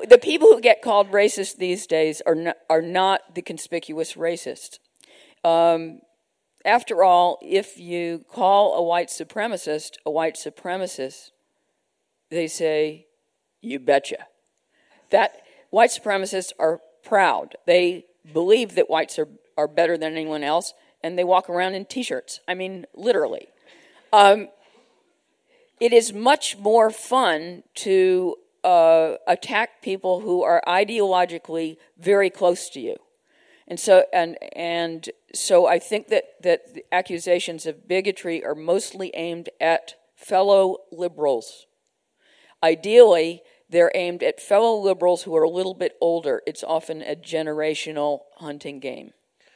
The 0.09 0.17
people 0.17 0.49
who 0.49 0.59
get 0.59 0.81
called 0.81 1.09
racist 1.09 1.55
these 1.55 1.87
days 1.87 2.21
are 2.25 2.35
not, 2.35 2.57
are 2.69 2.81
not 2.81 3.33
the 3.33 3.41
conspicuous 3.41 4.15
racist. 4.15 4.79
Um, 5.45 6.01
after 6.65 7.01
all, 7.01 7.39
if 7.41 7.79
you 7.79 8.25
call 8.29 8.75
a 8.75 8.83
white 8.83 9.07
supremacist 9.07 9.91
a 10.05 10.11
white 10.11 10.35
supremacist, 10.35 11.31
they 12.29 12.47
say, 12.47 13.07
"You 13.61 13.79
betcha." 13.79 14.27
That 15.11 15.43
white 15.69 15.91
supremacists 15.91 16.51
are 16.59 16.81
proud. 17.03 17.55
They 17.65 18.05
believe 18.33 18.75
that 18.75 18.89
whites 18.89 19.17
are, 19.19 19.27
are 19.57 19.67
better 19.67 19.97
than 19.97 20.13
anyone 20.13 20.43
else, 20.43 20.73
and 21.03 21.17
they 21.17 21.23
walk 21.23 21.49
around 21.49 21.75
in 21.75 21.85
t 21.85 22.03
shirts. 22.03 22.39
I 22.47 22.53
mean, 22.53 22.85
literally. 22.93 23.47
Um, 24.13 24.49
it 25.79 25.93
is 25.93 26.13
much 26.13 26.57
more 26.57 26.91
fun 26.91 27.63
to 27.75 28.35
uh, 28.63 29.15
attack 29.27 29.81
people 29.81 30.19
who 30.19 30.43
are 30.43 30.61
ideologically 30.67 31.77
very 31.97 32.29
close 32.29 32.69
to 32.69 32.79
you. 32.79 32.97
And 33.67 33.79
so, 33.79 34.03
and, 34.11 34.37
and 34.53 35.09
so 35.33 35.65
I 35.65 35.79
think 35.79 36.09
that, 36.09 36.25
that 36.43 36.73
the 36.73 36.83
accusations 36.91 37.65
of 37.65 37.87
bigotry 37.87 38.43
are 38.43 38.53
mostly 38.53 39.11
aimed 39.15 39.49
at 39.59 39.95
fellow 40.15 40.79
liberals. 40.91 41.65
Ideally, 42.61 43.41
they're 43.71 43.91
aimed 43.95 44.21
at 44.21 44.39
fellow 44.39 44.75
liberals 44.75 45.23
who 45.23 45.35
are 45.35 45.43
a 45.43 45.49
little 45.49 45.73
bit 45.73 45.97
older. 45.99 46.41
It's 46.45 46.63
often 46.63 47.01
a 47.01 47.15
generational 47.15 48.19
hunting 48.37 48.79
game. 48.79 49.11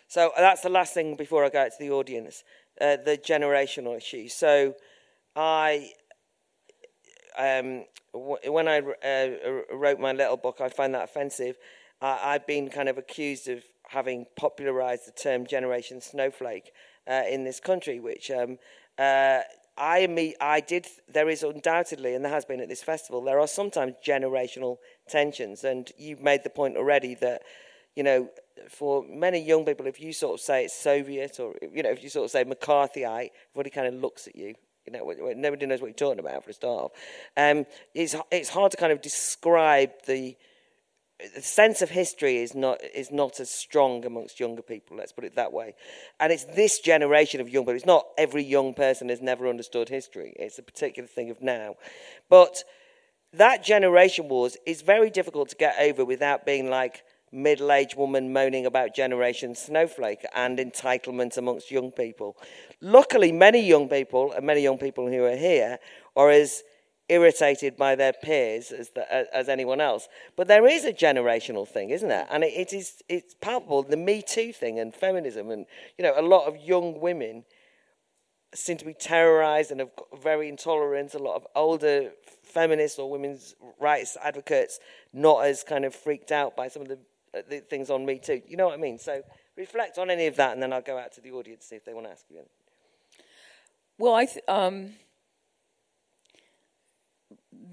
So 0.08 0.32
that's 0.38 0.62
the 0.62 0.70
last 0.70 0.94
thing 0.94 1.16
before 1.16 1.44
I 1.44 1.50
go 1.50 1.62
out 1.62 1.72
to 1.72 1.78
the 1.80 1.92
audience 1.92 2.44
uh, 2.80 2.98
the 2.98 3.18
generational 3.18 3.96
issue. 3.96 4.28
So 4.28 4.76
I 5.36 5.92
um, 7.38 7.86
when 8.14 8.68
I 8.68 8.80
uh, 8.80 9.76
wrote 9.76 10.00
my 10.00 10.14
little 10.14 10.38
book, 10.38 10.62
I 10.62 10.70
find 10.70 10.94
that 10.94 11.04
offensive. 11.04 11.58
I've 12.02 12.46
been 12.46 12.70
kind 12.70 12.88
of 12.88 12.98
accused 12.98 13.48
of 13.48 13.64
having 13.90 14.26
popularized 14.38 15.08
the 15.08 15.12
term 15.12 15.48
Generation 15.48 16.02
Snowflake 16.02 16.72
uh, 17.10 17.24
in 17.30 17.44
this 17.44 17.60
country, 17.60 18.00
which 18.00 18.30
um, 18.30 18.58
uh, 18.98 19.40
I, 19.78 20.34
I 20.40 20.60
did. 20.62 20.88
There 21.12 21.30
is 21.30 21.44
undoubtedly, 21.44 22.16
and 22.16 22.24
there 22.24 22.32
has 22.32 22.46
been 22.46 22.62
at 22.62 22.70
this 22.70 22.84
festival, 22.84 23.22
there 23.22 23.40
are 23.40 23.48
sometimes 23.48 23.94
generational 24.06 24.78
tensions. 25.08 25.64
And 25.64 25.92
you've 25.98 26.22
made 26.22 26.44
the 26.44 26.50
point 26.50 26.78
already 26.78 27.16
that, 27.16 27.44
you 27.96 28.04
know, 28.04 28.30
for 28.70 29.04
many 29.08 29.40
young 29.40 29.66
people, 29.66 29.86
if 29.86 30.00
you 30.00 30.14
sort 30.14 30.36
of 30.36 30.42
say 30.42 30.66
it's 30.66 30.74
Soviet 30.74 31.40
or, 31.40 31.56
you 31.74 31.84
know, 31.84 31.90
if 31.90 32.04
you 32.04 32.10
sort 32.10 32.26
of 32.26 32.32
say 32.32 32.44
McCarthyite, 32.46 33.32
everybody 33.52 33.70
kind 33.70 33.88
of 33.88 33.96
looks 33.96 34.28
at 34.28 34.36
you 34.36 34.56
you 34.86 34.94
know, 34.94 35.34
nobody 35.36 35.66
knows 35.66 35.82
what 35.82 35.88
you're 35.88 35.94
talking 35.94 36.20
about 36.20 36.44
for 36.44 36.52
a 36.52 36.54
start. 36.54 36.92
Um, 37.36 37.66
it's 37.94 38.16
it's 38.32 38.50
hard 38.50 38.72
to 38.72 38.78
kind 38.78 38.92
of 38.92 39.02
describe 39.02 39.92
the, 40.06 40.38
the 41.34 41.42
sense 41.42 41.82
of 41.82 41.90
history 41.90 42.38
is 42.38 42.54
not 42.54 42.80
is 42.94 43.12
not 43.12 43.40
as 43.40 43.50
strong 43.50 44.06
amongst 44.06 44.40
younger 44.40 44.62
people. 44.62 44.98
Let's 44.98 45.14
put 45.14 45.24
it 45.24 45.36
that 45.36 45.54
way. 45.54 45.76
And 46.20 46.32
it's 46.34 46.44
this 46.44 46.80
generation 46.80 47.40
of 47.40 47.50
young 47.50 47.64
people. 47.64 47.76
It's 47.76 47.86
not 47.86 48.08
every 48.18 48.44
young 48.44 48.74
person 48.74 49.10
has 49.10 49.22
never 49.22 49.48
understood 49.48 49.90
history. 49.90 50.34
It's 50.38 50.60
a 50.60 50.64
particular 50.64 51.08
thing 51.08 51.30
of 51.30 51.42
now, 51.42 51.76
but 52.30 52.64
that 53.34 53.64
generation 53.64 54.28
wars 54.28 54.58
is 54.66 54.82
very 54.82 55.10
difficult 55.10 55.50
to 55.50 55.56
get 55.56 55.76
over 55.80 56.06
without 56.06 56.46
being 56.46 56.70
like 56.70 57.04
middle 57.32 57.72
aged 57.72 57.98
woman 57.98 58.32
moaning 58.32 58.66
about 58.66 58.96
Generation 58.96 59.56
Snowflake 59.56 60.26
and 60.34 60.58
entitlement 60.58 61.38
amongst 61.38 61.70
young 61.70 61.92
people. 61.92 62.38
Luckily, 62.82 63.32
many 63.32 63.62
young 63.62 63.90
people, 63.90 64.32
and 64.32 64.46
many 64.46 64.62
young 64.62 64.78
people 64.78 65.08
who 65.08 65.26
are 65.26 65.36
here, 65.36 65.80
are 66.16 66.30
as 66.30 66.64
irritated 67.08 67.78
by 67.78 67.96
their 67.96 68.14
peers 68.14 68.72
as, 68.72 68.90
the, 68.90 69.36
as 69.36 69.48
anyone 69.48 69.80
else. 69.80 70.08
But 70.36 70.48
there 70.48 70.68
is 70.68 70.86
a 70.86 70.94
generational 70.94 71.68
thing, 71.68 71.92
isn't 71.92 72.10
there? 72.10 72.28
And 72.32 72.44
it, 72.44 72.54
it 72.54 72.74
is 72.74 73.04
it's 73.08 73.36
palpable. 73.36 73.84
The 73.84 73.98
Me 73.98 74.22
Too 74.22 74.52
thing 74.52 74.80
and 74.80 74.94
feminism, 74.94 75.52
and 75.52 75.66
you 75.98 76.04
know, 76.04 76.14
a 76.18 76.22
lot 76.22 76.48
of 76.48 76.58
young 76.58 77.00
women 77.00 77.46
seem 78.54 78.78
to 78.78 78.86
be 78.86 78.94
terrorized 78.94 79.72
and 79.72 79.82
are 79.82 79.90
very 80.22 80.50
intolerant. 80.50 81.14
A 81.14 81.20
lot 81.20 81.36
of 81.36 81.46
older 81.56 82.12
feminists 82.44 82.98
or 82.98 83.10
women's 83.10 83.56
rights 83.80 84.18
advocates 84.24 84.80
not 85.14 85.46
as 85.46 85.64
kind 85.64 85.86
of 85.86 85.94
freaked 85.94 86.32
out 86.32 86.56
by 86.56 86.68
some 86.68 86.82
of 86.82 86.88
the 86.88 87.00
uh, 87.36 87.42
the 87.50 87.60
things 87.60 87.90
on 87.90 88.06
me 88.06 88.18
too. 88.18 88.42
You 88.48 88.58
know 88.58 88.68
what 88.68 88.74
I 88.74 88.82
mean? 88.82 88.98
So 88.98 89.22
reflect 89.58 89.98
on 89.98 90.10
any 90.10 90.28
of 90.28 90.38
that, 90.38 90.54
and 90.54 90.62
then 90.62 90.72
I'll 90.74 90.82
go 90.82 90.98
out 90.98 91.12
to 91.14 91.22
the 91.22 91.32
audience 91.32 91.64
to 91.64 91.68
see 91.68 91.76
if 91.76 91.86
they 91.86 91.94
want 91.94 92.08
to 92.08 92.12
ask 92.12 92.26
you 92.30 92.38
anything. 92.38 92.52
Well, 93.98 94.14
I 94.14 94.26
th- 94.26 94.44
um, 94.48 94.94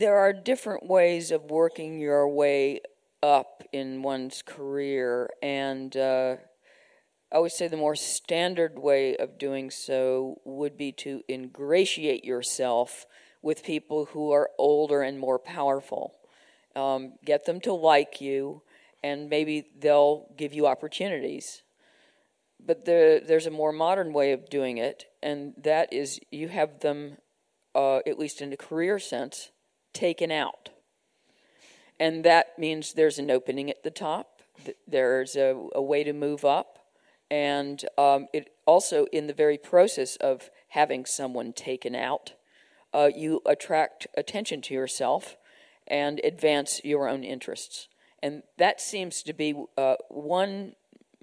there 0.03 0.19
are 0.19 0.33
different 0.33 0.85
ways 0.85 1.31
of 1.31 1.45
working 1.45 2.01
your 2.01 2.29
way 2.29 2.81
up 3.23 3.63
in 3.73 4.03
one's 4.03 4.43
career, 4.43 5.31
and 5.41 5.97
uh, 5.97 6.35
I 7.31 7.39
would 7.39 7.53
say 7.53 7.69
the 7.69 7.77
more 7.77 7.95
standard 7.95 8.81
way 8.81 9.17
of 9.17 9.39
doing 9.39 9.71
so 9.71 10.41
would 10.45 10.77
be 10.77 10.91
to 11.05 11.23
ingratiate 11.29 12.25
yourself 12.25 13.07
with 13.43 13.63
people 13.63 14.07
who 14.07 14.33
are 14.33 14.51
older 14.59 15.03
and 15.03 15.21
more 15.21 15.39
powerful. 15.39 16.17
Um, 16.75 17.13
get 17.25 17.45
them 17.45 17.61
to 17.61 17.73
like 17.73 18.21
you 18.21 18.63
and 19.05 19.31
maybe 19.31 19.69
they'll 19.79 20.27
give 20.37 20.53
you 20.53 20.67
opportunities. 20.67 21.63
But 22.59 22.87
there, 22.87 23.21
there's 23.21 23.47
a 23.47 23.53
more 23.53 23.73
modern 23.73 24.13
way 24.13 24.33
of 24.33 24.51
doing 24.51 24.79
it, 24.79 25.05
and 25.23 25.55
that 25.59 25.93
is 25.93 26.19
you 26.33 26.49
have 26.49 26.81
them, 26.81 27.19
uh, 27.75 27.99
at 27.99 28.19
least 28.19 28.41
in 28.41 28.53
a 28.53 28.57
career 28.57 28.99
sense, 28.99 29.51
taken 29.93 30.31
out. 30.31 30.71
And 31.99 32.25
that 32.25 32.59
means 32.59 32.93
there's 32.93 33.19
an 33.19 33.31
opening 33.31 33.71
at 33.71 33.83
the 33.83 33.91
top, 33.91 34.43
there's 34.87 35.37
a, 35.37 35.69
a 35.75 35.83
way 35.83 36.05
to 36.05 36.13
move 36.13 36.45
up, 36.45 36.79
and 37.31 37.85
um, 37.97 38.27
it 38.33 38.53
also, 38.67 39.07
in 39.07 39.27
the 39.27 39.33
very 39.33 39.57
process 39.57 40.17
of 40.17 40.51
having 40.69 41.05
someone 41.07 41.53
taken 41.53 41.95
out, 41.95 42.35
uh, 42.93 43.09
you 43.15 43.41
attract 43.47 44.07
attention 44.17 44.61
to 44.63 44.75
yourself 44.75 45.37
and 45.87 46.21
advance 46.25 46.81
your 46.85 47.09
own 47.09 47.25
interests. 47.25 47.89
And 48.23 48.43
that 48.59 48.81
seems 48.81 49.23
to 49.23 49.33
be 49.33 49.55
uh, 49.77 49.97
one 50.09 50.75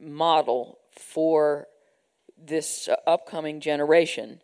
model 0.02 0.80
for 0.92 1.68
this 2.38 2.88
uh, 2.88 2.96
upcoming 3.06 3.60
generation, 3.60 4.42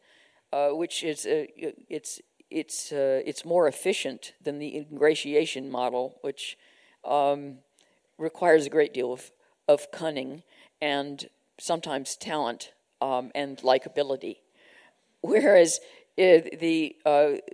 uh, 0.53 0.69
which 0.69 1.03
is 1.03 1.25
uh, 1.25 1.45
it's 1.89 2.21
it's 2.55 2.91
uh, 2.91 3.21
it's 3.25 3.43
more 3.43 3.67
efficient 3.67 4.33
than 4.41 4.59
the 4.59 4.77
ingratiation 4.77 5.69
model, 5.69 6.17
which 6.21 6.57
um, 7.03 7.57
requires 8.17 8.65
a 8.65 8.69
great 8.69 8.93
deal 8.93 9.11
of 9.11 9.31
of 9.67 9.91
cunning 9.91 10.43
and 10.81 11.27
sometimes 11.59 12.15
talent 12.15 12.71
um, 13.01 13.31
and 13.35 13.57
likability, 13.59 14.37
whereas 15.21 15.79
uh, 16.17 16.47
the 16.59 16.95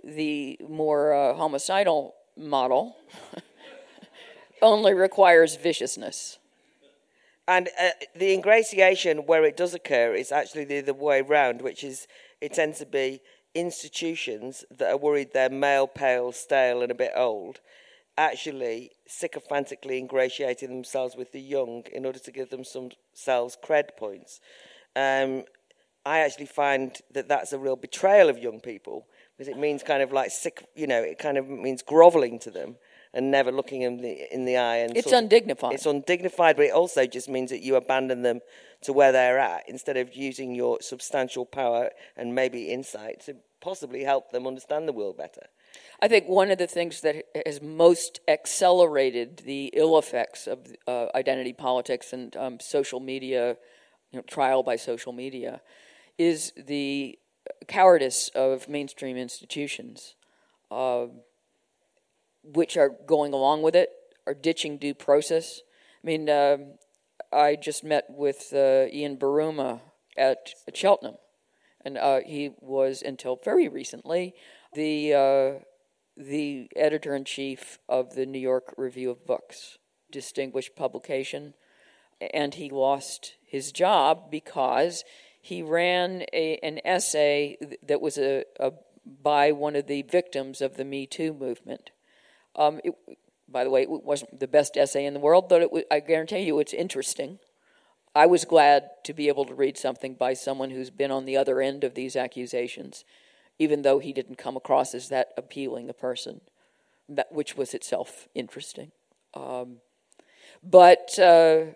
the 0.04 0.58
more 0.68 1.34
homicidal 1.36 2.14
model. 2.36 2.96
only 4.62 4.94
requires 4.94 5.56
viciousness. 5.56 6.38
And 7.48 7.68
uh, 7.78 7.90
the 8.14 8.32
ingratiation, 8.32 9.26
where 9.26 9.44
it 9.44 9.56
does 9.56 9.74
occur, 9.74 10.14
is 10.14 10.30
actually 10.30 10.64
the 10.64 10.78
other 10.78 10.94
way 10.94 11.20
around, 11.20 11.60
which 11.60 11.82
is 11.82 12.06
it 12.40 12.54
tends 12.54 12.78
to 12.78 12.86
be 12.86 13.20
institutions 13.54 14.64
that 14.70 14.90
are 14.90 14.96
worried 14.96 15.30
they're 15.32 15.50
male, 15.50 15.86
pale, 15.86 16.32
stale, 16.32 16.82
and 16.82 16.90
a 16.90 16.94
bit 16.94 17.12
old, 17.14 17.60
actually 18.16 18.90
sycophantically 19.06 19.98
ingratiating 19.98 20.68
themselves 20.68 21.16
with 21.16 21.32
the 21.32 21.40
young 21.40 21.84
in 21.92 22.04
order 22.04 22.18
to 22.18 22.30
give 22.30 22.50
them 22.50 22.62
themselves 22.72 23.56
cred 23.62 23.96
points. 23.96 24.40
Um, 24.94 25.44
I 26.04 26.18
actually 26.20 26.46
find 26.46 26.96
that 27.12 27.28
that's 27.28 27.52
a 27.52 27.58
real 27.58 27.76
betrayal 27.76 28.28
of 28.28 28.38
young 28.38 28.60
people 28.60 29.06
because 29.36 29.48
it 29.48 29.58
means 29.58 29.82
kind 29.82 30.02
of 30.02 30.12
like 30.12 30.30
sick, 30.30 30.66
you 30.74 30.86
know, 30.86 31.00
it 31.00 31.18
kind 31.18 31.38
of 31.38 31.48
means 31.48 31.82
groveling 31.82 32.38
to 32.40 32.50
them 32.50 32.76
and 33.14 33.30
never 33.30 33.52
looking 33.52 33.82
in 33.82 33.98
the 33.98 34.32
in 34.34 34.44
the 34.44 34.56
eye. 34.56 34.76
And 34.76 34.96
it's 34.96 35.12
undignified. 35.12 35.74
it's 35.74 35.86
undignified, 35.86 36.56
but 36.56 36.66
it 36.66 36.72
also 36.72 37.06
just 37.06 37.28
means 37.28 37.50
that 37.50 37.60
you 37.60 37.76
abandon 37.76 38.22
them 38.22 38.40
to 38.82 38.92
where 38.92 39.12
they're 39.12 39.38
at 39.38 39.68
instead 39.68 39.96
of 39.96 40.14
using 40.14 40.54
your 40.54 40.78
substantial 40.80 41.46
power 41.46 41.90
and 42.16 42.34
maybe 42.34 42.70
insight 42.70 43.20
to 43.26 43.36
possibly 43.60 44.04
help 44.04 44.30
them 44.32 44.46
understand 44.46 44.88
the 44.88 44.92
world 44.92 45.16
better. 45.16 45.46
I 46.00 46.08
think 46.08 46.26
one 46.26 46.50
of 46.50 46.58
the 46.58 46.66
things 46.66 47.00
that 47.02 47.24
has 47.46 47.62
most 47.62 48.20
accelerated 48.28 49.38
the 49.46 49.70
ill 49.72 49.98
effects 49.98 50.46
of 50.46 50.58
uh, 50.86 51.06
identity 51.14 51.52
politics 51.52 52.12
and 52.12 52.36
um, 52.36 52.60
social 52.60 53.00
media, 53.00 53.56
you 54.10 54.18
know, 54.18 54.22
trial 54.22 54.62
by 54.62 54.76
social 54.76 55.12
media, 55.12 55.62
is 56.18 56.52
the 56.56 57.18
cowardice 57.68 58.30
of 58.34 58.68
mainstream 58.68 59.16
institutions. 59.16 60.14
Uh, 60.70 61.06
which 62.42 62.76
are 62.76 62.90
going 63.06 63.32
along 63.32 63.62
with 63.62 63.76
it, 63.76 63.90
are 64.26 64.34
ditching 64.34 64.78
due 64.78 64.94
process. 64.94 65.60
I 66.02 66.06
mean, 66.06 66.28
uh, 66.28 66.58
I 67.32 67.56
just 67.56 67.82
met 67.82 68.04
with 68.08 68.52
uh, 68.52 68.86
Ian 68.92 69.16
Buruma 69.16 69.80
at, 70.16 70.50
at 70.68 70.76
Cheltenham, 70.76 71.16
and 71.84 71.96
uh, 71.96 72.20
he 72.26 72.50
was 72.60 73.02
until 73.02 73.38
very 73.42 73.68
recently 73.68 74.34
the 74.74 75.14
uh, 75.14 75.64
the 76.16 76.68
editor 76.76 77.14
in 77.14 77.24
chief 77.24 77.78
of 77.88 78.14
the 78.14 78.26
New 78.26 78.38
York 78.38 78.74
Review 78.76 79.10
of 79.10 79.26
Books, 79.26 79.78
distinguished 80.10 80.76
publication, 80.76 81.54
and 82.32 82.54
he 82.54 82.68
lost 82.68 83.34
his 83.44 83.72
job 83.72 84.30
because 84.30 85.04
he 85.40 85.62
ran 85.62 86.24
a, 86.32 86.58
an 86.62 86.80
essay 86.84 87.56
that 87.82 88.00
was 88.00 88.18
a, 88.18 88.44
a 88.60 88.72
by 89.22 89.50
one 89.50 89.74
of 89.74 89.86
the 89.86 90.02
victims 90.02 90.60
of 90.60 90.76
the 90.76 90.84
Me 90.84 91.06
Too 91.06 91.32
movement. 91.32 91.90
Um, 92.54 92.80
it, 92.84 92.94
by 93.52 93.64
the 93.64 93.70
way, 93.70 93.82
it 93.82 93.90
wasn't 93.90 94.40
the 94.40 94.48
best 94.48 94.76
essay 94.76 95.04
in 95.04 95.14
the 95.14 95.20
world, 95.20 95.48
but 95.48 95.70
was, 95.70 95.84
I 95.90 96.00
guarantee 96.00 96.40
you 96.40 96.58
it's 96.58 96.72
interesting. 96.72 97.38
I 98.14 98.26
was 98.26 98.44
glad 98.44 98.90
to 99.04 99.12
be 99.14 99.28
able 99.28 99.44
to 99.46 99.54
read 99.54 99.78
something 99.78 100.14
by 100.14 100.34
someone 100.34 100.70
who's 100.70 100.90
been 100.90 101.10
on 101.10 101.24
the 101.24 101.36
other 101.36 101.60
end 101.60 101.84
of 101.84 101.94
these 101.94 102.16
accusations. 102.16 103.04
even 103.58 103.82
though 103.82 103.98
he 103.98 104.12
didn't 104.12 104.38
come 104.38 104.56
across 104.56 104.94
as 104.94 105.08
that 105.08 105.32
appealing 105.36 105.88
a 105.88 105.92
person, 105.92 106.40
that, 107.08 107.32
which 107.32 107.56
was 107.56 107.74
itself 107.74 108.28
interesting. 108.34 108.90
Um, 109.34 109.76
but 110.62 111.18
uh, 111.18 111.66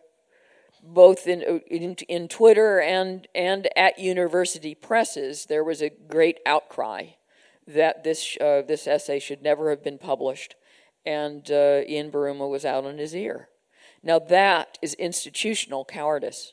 both 0.82 1.26
in, 1.26 1.42
in, 1.68 1.94
in 2.08 2.28
Twitter 2.28 2.80
and 2.80 3.26
and 3.34 3.68
at 3.76 3.98
university 3.98 4.74
presses, 4.74 5.46
there 5.46 5.64
was 5.64 5.82
a 5.82 5.90
great 5.90 6.38
outcry 6.46 7.06
that 7.66 8.04
this 8.04 8.36
uh, 8.40 8.62
this 8.66 8.86
essay 8.86 9.18
should 9.18 9.42
never 9.42 9.70
have 9.70 9.82
been 9.82 9.98
published, 9.98 10.54
and 11.06 11.48
uh, 11.50 11.82
Ian 11.88 12.10
Buruma 12.10 12.50
was 12.50 12.64
out 12.64 12.84
on 12.84 12.98
his 12.98 13.14
ear. 13.14 13.48
Now 14.02 14.18
that 14.18 14.78
is 14.82 14.94
institutional 14.94 15.84
cowardice. 15.84 16.52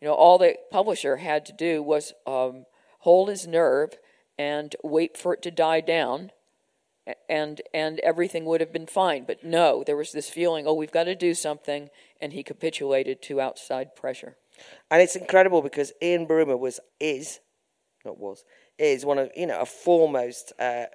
You 0.00 0.08
know, 0.08 0.14
all 0.14 0.38
the 0.38 0.56
publisher 0.70 1.16
had 1.16 1.46
to 1.46 1.52
do 1.52 1.82
was 1.82 2.12
um, 2.26 2.66
hold 3.00 3.30
his 3.30 3.46
nerve 3.46 3.96
and 4.38 4.76
wait 4.84 5.16
for 5.16 5.32
it 5.32 5.42
to 5.42 5.50
die 5.50 5.80
down, 5.80 6.30
and 7.28 7.62
and 7.72 7.98
everything 8.00 8.44
would 8.44 8.60
have 8.60 8.72
been 8.72 8.86
fine. 8.86 9.24
But 9.26 9.42
no, 9.42 9.82
there 9.84 9.96
was 9.96 10.12
this 10.12 10.28
feeling, 10.28 10.66
oh, 10.66 10.74
we've 10.74 10.92
got 10.92 11.04
to 11.04 11.14
do 11.14 11.34
something, 11.34 11.88
and 12.20 12.34
he 12.34 12.42
capitulated 12.42 13.22
to 13.22 13.40
outside 13.40 13.96
pressure. 13.96 14.36
And 14.90 15.00
it's 15.00 15.16
incredible 15.16 15.62
because 15.62 15.92
Ian 16.02 16.26
Buruma 16.26 16.58
was 16.58 16.80
is, 17.00 17.40
not 18.04 18.18
was, 18.18 18.44
is 18.78 19.06
one 19.06 19.18
of 19.18 19.30
you 19.34 19.46
know 19.46 19.60
a 19.60 19.66
foremost 19.66 20.52
uh, 20.58 20.86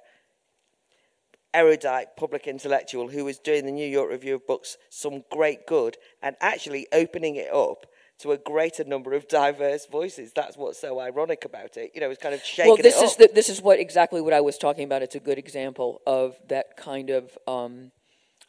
erudite 1.53 2.15
public 2.15 2.47
intellectual 2.47 3.09
who 3.09 3.25
was 3.25 3.37
doing 3.37 3.65
the 3.65 3.71
New 3.71 3.87
York 3.87 4.09
Review 4.09 4.35
of 4.35 4.47
Books 4.47 4.77
some 4.89 5.23
great 5.31 5.67
good 5.67 5.97
and 6.21 6.35
actually 6.39 6.87
opening 6.93 7.35
it 7.35 7.53
up 7.53 7.85
to 8.21 8.31
a 8.31 8.37
greater 8.37 8.83
number 8.83 9.13
of 9.13 9.27
diverse 9.27 9.87
voices. 9.87 10.31
That's 10.33 10.55
what's 10.55 10.79
so 10.79 10.99
ironic 10.99 11.43
about 11.43 11.75
it. 11.75 11.91
You 11.95 12.01
know, 12.01 12.09
it's 12.11 12.21
kind 12.21 12.35
of 12.35 12.43
shaking 12.43 12.73
well, 12.73 12.81
this 12.81 13.01
is 13.01 13.15
the, 13.15 13.29
this 13.33 13.49
is 13.49 13.61
what 13.61 13.79
exactly 13.79 14.21
what 14.21 14.33
I 14.33 14.41
was 14.41 14.57
talking 14.57 14.83
about. 14.83 15.01
It's 15.01 15.15
a 15.15 15.19
good 15.19 15.39
example 15.39 16.01
of 16.05 16.37
that 16.47 16.77
kind 16.77 17.09
of 17.09 17.37
um, 17.47 17.91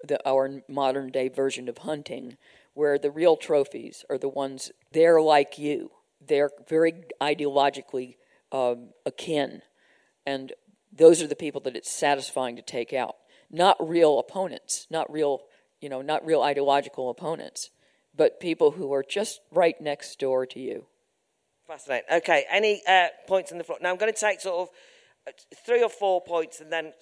the 0.05 0.21
our 0.29 0.63
modern 0.69 1.11
day 1.11 1.29
version 1.29 1.69
of 1.69 1.79
hunting, 1.79 2.37
where 2.75 2.99
the 2.99 3.11
real 3.11 3.37
trophies 3.37 4.05
are 4.11 4.19
the 4.19 4.29
ones 4.29 4.73
they're 4.93 5.23
like 5.23 5.59
you. 5.59 5.91
They're 6.25 6.51
very 6.69 7.05
ideologically 7.21 8.17
um, 8.53 8.91
akin, 9.07 9.63
and 10.27 10.53
those 10.93 11.23
are 11.23 11.27
the 11.27 11.37
people 11.37 11.61
that 11.63 11.77
it's 11.77 11.91
satisfying 11.91 12.57
to 12.57 12.63
take 12.63 12.93
out. 12.93 13.17
Not 13.51 13.77
real 13.87 14.19
opponents, 14.19 14.87
not 14.91 15.11
real, 15.13 15.41
you 15.81 15.89
know, 15.89 16.03
not 16.03 16.25
real 16.25 16.43
ideological 16.43 17.11
opponents 17.11 17.71
but 18.17 18.41
people 18.41 18.73
who 18.73 18.93
are 18.93 19.03
just 19.03 19.41
right 19.51 19.81
next 19.81 20.19
door 20.19 20.47
to 20.47 20.61
you. 20.61 20.87
Fascinating. 21.67 22.07
Okay, 22.17 22.45
any 22.51 22.83
uh, 22.87 23.09
points 23.27 23.53
on 23.53 23.59
the 23.59 23.65
floor? 23.65 23.79
Now 23.81 23.91
I'm 23.91 23.97
going 23.97 24.13
to 24.13 24.19
take 24.19 24.41
sort 24.41 24.69
of 24.69 24.69
uh, 25.27 25.33
three 25.65 25.83
or 25.83 25.89
four 25.89 26.21
points 26.21 26.61
and 26.61 26.71
then 26.71 26.93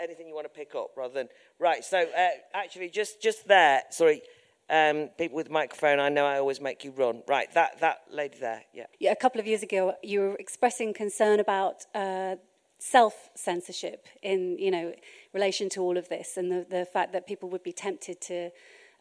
anything 0.00 0.28
you 0.28 0.34
want 0.34 0.46
to 0.46 0.50
pick 0.50 0.74
up 0.74 0.90
rather 0.96 1.14
than 1.14 1.28
right. 1.58 1.84
So 1.84 1.98
uh, 1.98 2.28
actually, 2.52 2.90
just 2.90 3.20
just 3.20 3.48
there. 3.48 3.82
Sorry, 3.90 4.22
um, 4.70 5.08
people 5.18 5.36
with 5.36 5.50
microphone. 5.50 5.98
I 5.98 6.10
know 6.10 6.26
I 6.26 6.38
always 6.38 6.60
make 6.60 6.84
you 6.84 6.92
run. 6.92 7.22
Right, 7.26 7.52
that 7.54 7.80
that 7.80 7.98
lady 8.10 8.38
there. 8.40 8.62
Yeah. 8.72 8.86
Yeah. 9.00 9.12
A 9.12 9.16
couple 9.16 9.40
of 9.40 9.46
years 9.46 9.62
ago, 9.62 9.94
you 10.02 10.20
were 10.20 10.36
expressing 10.36 10.94
concern 10.94 11.40
about 11.40 11.86
uh, 11.94 12.36
self 12.78 13.30
censorship 13.34 14.06
in 14.22 14.58
you 14.58 14.70
know 14.70 14.92
relation 15.32 15.68
to 15.70 15.80
all 15.80 15.96
of 15.96 16.08
this 16.08 16.36
and 16.36 16.50
the 16.50 16.66
the 16.68 16.84
fact 16.84 17.12
that 17.12 17.26
people 17.26 17.48
would 17.48 17.62
be 17.62 17.72
tempted 17.72 18.20
to 18.20 18.50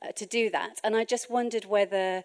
uh, 0.03 0.11
to 0.11 0.26
do 0.26 0.49
that. 0.49 0.80
And 0.84 0.95
I 0.95 1.03
just 1.05 1.30
wondered 1.30 1.65
whether 1.65 2.24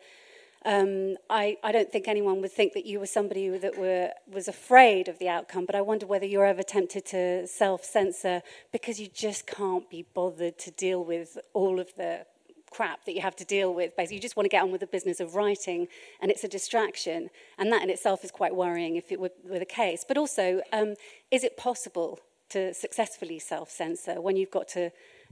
um, 0.64 1.16
I, 1.30 1.56
I 1.62 1.70
don't 1.70 1.90
think 1.90 2.08
anyone 2.08 2.40
would 2.40 2.52
think 2.52 2.72
that 2.72 2.84
you 2.84 2.98
were 2.98 3.06
somebody 3.06 3.48
that 3.48 3.78
were, 3.78 4.10
was 4.30 4.48
afraid 4.48 5.08
of 5.08 5.18
the 5.18 5.28
outcome, 5.28 5.64
but 5.64 5.74
I 5.76 5.80
wonder 5.80 6.04
whether 6.04 6.26
you're 6.26 6.44
ever 6.44 6.64
tempted 6.64 7.06
to 7.06 7.46
self 7.46 7.84
censor 7.84 8.42
because 8.72 9.00
you 9.00 9.06
just 9.06 9.46
can't 9.46 9.88
be 9.88 10.04
bothered 10.14 10.58
to 10.58 10.70
deal 10.72 11.04
with 11.04 11.38
all 11.54 11.78
of 11.78 11.94
the 11.96 12.26
crap 12.70 13.04
that 13.04 13.14
you 13.14 13.20
have 13.20 13.36
to 13.36 13.44
deal 13.44 13.74
with. 13.74 13.96
Basically, 13.96 14.16
you 14.16 14.22
just 14.22 14.36
want 14.36 14.44
to 14.44 14.50
get 14.50 14.62
on 14.62 14.70
with 14.70 14.80
the 14.80 14.86
business 14.86 15.20
of 15.20 15.34
writing, 15.34 15.88
and 16.20 16.30
it's 16.30 16.44
a 16.44 16.48
distraction. 16.48 17.30
And 17.58 17.72
that 17.72 17.82
in 17.82 17.90
itself 17.90 18.24
is 18.24 18.30
quite 18.30 18.54
worrying 18.54 18.96
if 18.96 19.10
it 19.12 19.20
were, 19.20 19.30
were 19.44 19.58
the 19.58 19.64
case. 19.64 20.04
But 20.06 20.18
also, 20.18 20.62
um, 20.72 20.94
is 21.30 21.44
it 21.44 21.56
possible 21.56 22.20
to 22.50 22.72
successfully 22.72 23.38
self 23.38 23.70
censor 23.70 24.20
when 24.20 24.36
you've 24.36 24.50
got 24.50 24.68
to 24.68 24.90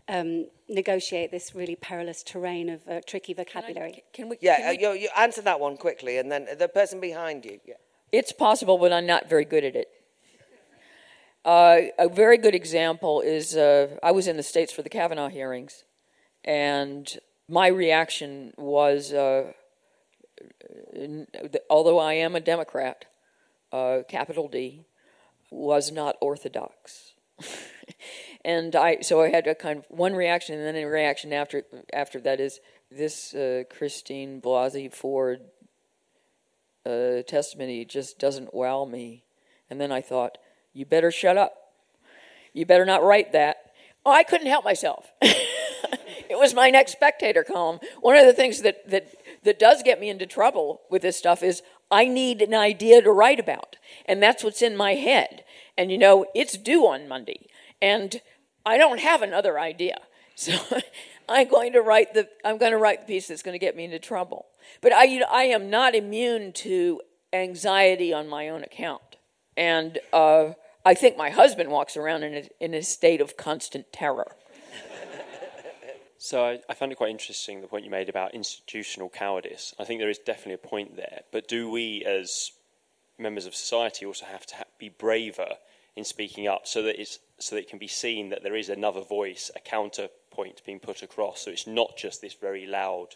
um, 0.09 0.47
negotiate 0.68 1.30
this 1.30 1.55
really 1.55 1.76
perilous 1.76 2.22
terrain 2.22 2.68
of 2.68 2.87
uh, 2.89 3.01
tricky 3.07 3.34
vocabulary. 3.34 3.91
Can, 3.93 3.99
I, 3.99 4.12
can 4.12 4.28
we? 4.28 4.39
Yeah, 4.41 4.57
can 4.57 4.78
we... 4.78 4.87
Uh, 4.87 4.93
you, 4.93 4.99
you 5.01 5.09
answer 5.16 5.43
that 5.43 5.61
one 5.61 5.76
quickly, 5.76 6.18
and 6.18 6.30
then 6.30 6.47
the 6.59 6.68
person 6.68 7.01
behind 7.01 7.45
you. 7.45 7.61
Yeah. 7.66 7.74
It's 8.12 8.32
possible, 8.32 8.78
but 8.78 8.93
I'm 8.93 9.07
not 9.07 9.28
very 9.28 9.45
good 9.45 9.64
at 9.64 9.74
it. 9.74 9.89
Uh, 11.45 11.93
a 11.99 12.09
very 12.09 12.39
good 12.39 12.55
example 12.55 13.20
is 13.20 13.57
uh, 13.57 13.99
I 14.03 14.11
was 14.11 14.26
in 14.26 14.37
the 14.37 14.43
States 14.43 14.72
for 14.72 14.82
the 14.82 14.89
Kavanaugh 14.89 15.28
hearings, 15.28 15.84
and 16.45 17.18
my 17.49 17.68
reaction 17.68 18.53
was 18.57 19.12
uh, 19.12 19.53
although 21.70 21.99
I 21.99 22.14
am 22.14 22.34
a 22.34 22.40
Democrat, 22.40 23.07
uh, 23.72 24.01
capital 24.09 24.49
D, 24.49 24.84
was 25.51 25.92
not 25.92 26.16
orthodox. 26.20 27.12
and 28.44 28.74
I 28.74 29.01
so 29.01 29.22
I 29.22 29.28
had 29.28 29.47
a 29.47 29.55
kind 29.55 29.78
of 29.80 29.84
one 29.88 30.14
reaction, 30.14 30.57
and 30.57 30.64
then 30.64 30.76
a 30.76 30.86
reaction 30.86 31.32
after 31.32 31.64
after 31.92 32.20
that 32.20 32.40
is 32.40 32.61
this 32.90 33.34
uh, 33.34 33.64
Christine 33.70 34.40
Blasey 34.40 34.92
Ford 34.92 35.40
uh, 36.84 37.22
testimony 37.22 37.84
just 37.84 38.18
doesn't 38.18 38.55
wow 38.55 38.84
me. 38.84 39.24
And 39.68 39.80
then 39.80 39.90
I 39.90 40.01
thought, 40.01 40.38
you 40.72 40.86
better 40.86 41.11
shut 41.11 41.36
up. 41.36 41.72
You 42.53 42.64
better 42.64 42.84
not 42.84 43.03
write 43.03 43.32
that. 43.32 43.72
Oh, 44.05 44.12
I 44.12 44.22
couldn't 44.22 44.47
help 44.47 44.64
myself. 44.64 45.11
it 46.31 46.39
was 46.39 46.55
my 46.55 46.70
next 46.70 46.93
spectator 46.93 47.45
column. 47.45 47.81
One 48.01 48.16
of 48.16 48.27
the 48.27 48.33
things 48.33 48.62
that, 48.62 48.89
that, 48.91 49.09
that 49.45 49.59
does 49.59 49.83
get 49.83 50.01
me 50.01 50.09
into 50.09 50.27
trouble 50.27 50.83
with 50.91 51.03
this 51.03 51.16
stuff 51.16 51.43
is 51.43 51.62
I 51.91 52.07
need 52.07 52.43
an 52.43 52.55
idea 52.55 53.03
to 53.03 53.11
write 53.11 53.41
about. 53.41 53.77
And 54.07 54.22
that's 54.22 54.43
what's 54.43 54.62
in 54.62 54.77
my 54.77 54.95
head. 54.95 55.45
And 55.77 55.91
you 55.91 55.99
know, 55.99 56.27
it's 56.35 56.57
due 56.57 56.87
on 56.87 57.09
Monday. 57.09 57.47
And 57.81 58.20
I 58.64 58.79
don't 58.79 59.01
have 59.01 59.22
another 59.22 59.59
idea. 59.59 59.99
So 60.39 60.53
I'm 61.31 61.49
going 61.49 61.72
to 61.72 61.81
write 61.81 62.12
the 62.12 62.29
I'm 62.45 62.59
going 62.59 62.72
to 62.72 62.77
write 62.77 63.01
the 63.07 63.14
piece 63.14 63.29
that's 63.29 63.43
going 63.43 63.55
to 63.55 63.59
get 63.59 63.74
me 63.74 63.85
into 63.85 63.99
trouble. 63.99 64.45
But 64.83 64.93
I 64.93 65.05
you 65.05 65.20
know, 65.20 65.27
I 65.31 65.45
am 65.45 65.70
not 65.70 65.95
immune 65.95 66.53
to 66.57 67.01
anxiety 67.33 68.12
on 68.12 68.29
my 68.29 68.51
own 68.51 68.62
account, 68.62 69.16
and 69.57 69.99
uh, 70.12 70.51
I 70.85 70.93
think 70.95 71.16
my 71.16 71.31
husband 71.31 71.70
walks 71.70 71.97
around 71.97 72.22
in 72.22 72.35
a, 72.35 72.64
in 72.64 72.74
a 72.74 72.83
state 72.83 73.22
of 73.22 73.39
constant 73.39 73.93
terror. 73.93 74.37
So 76.27 76.45
I, 76.45 76.59
I 76.68 76.74
found 76.74 76.91
it 76.91 76.97
quite 76.97 77.11
interesting 77.11 77.61
the 77.61 77.68
point 77.68 77.85
you 77.85 77.91
made 77.91 78.09
about 78.09 78.35
institutional 78.35 79.09
cowardice. 79.09 79.72
I 79.79 79.85
think 79.85 80.01
there 80.01 80.11
is 80.11 80.18
definitely 80.18 80.55
a 80.55 80.59
point 80.59 80.97
there, 80.97 81.20
but 81.31 81.47
do 81.47 81.70
we 81.70 82.05
as 82.05 82.51
members 83.16 83.47
of 83.47 83.55
society 83.55 84.05
also 84.05 84.27
have 84.27 84.45
to 84.47 84.57
ha- 84.57 84.64
be 84.77 84.89
braver 84.89 85.51
in 85.95 86.03
speaking 86.03 86.49
up 86.49 86.66
so 86.66 86.83
that 86.83 87.01
it's 87.01 87.20
so 87.39 87.55
that 87.55 87.62
it 87.62 87.70
can 87.70 87.79
be 87.79 87.87
seen 87.87 88.31
that 88.31 88.43
there 88.43 88.57
is 88.57 88.68
another 88.68 89.03
voice, 89.03 89.53
a 89.55 89.61
counterpoint 89.61 90.62
being 90.66 90.81
put 90.81 91.01
across. 91.01 91.43
So 91.43 91.53
it's 91.53 91.68
not 91.68 91.97
just 91.97 92.22
this 92.22 92.35
very 92.35 92.66
loud 92.66 93.14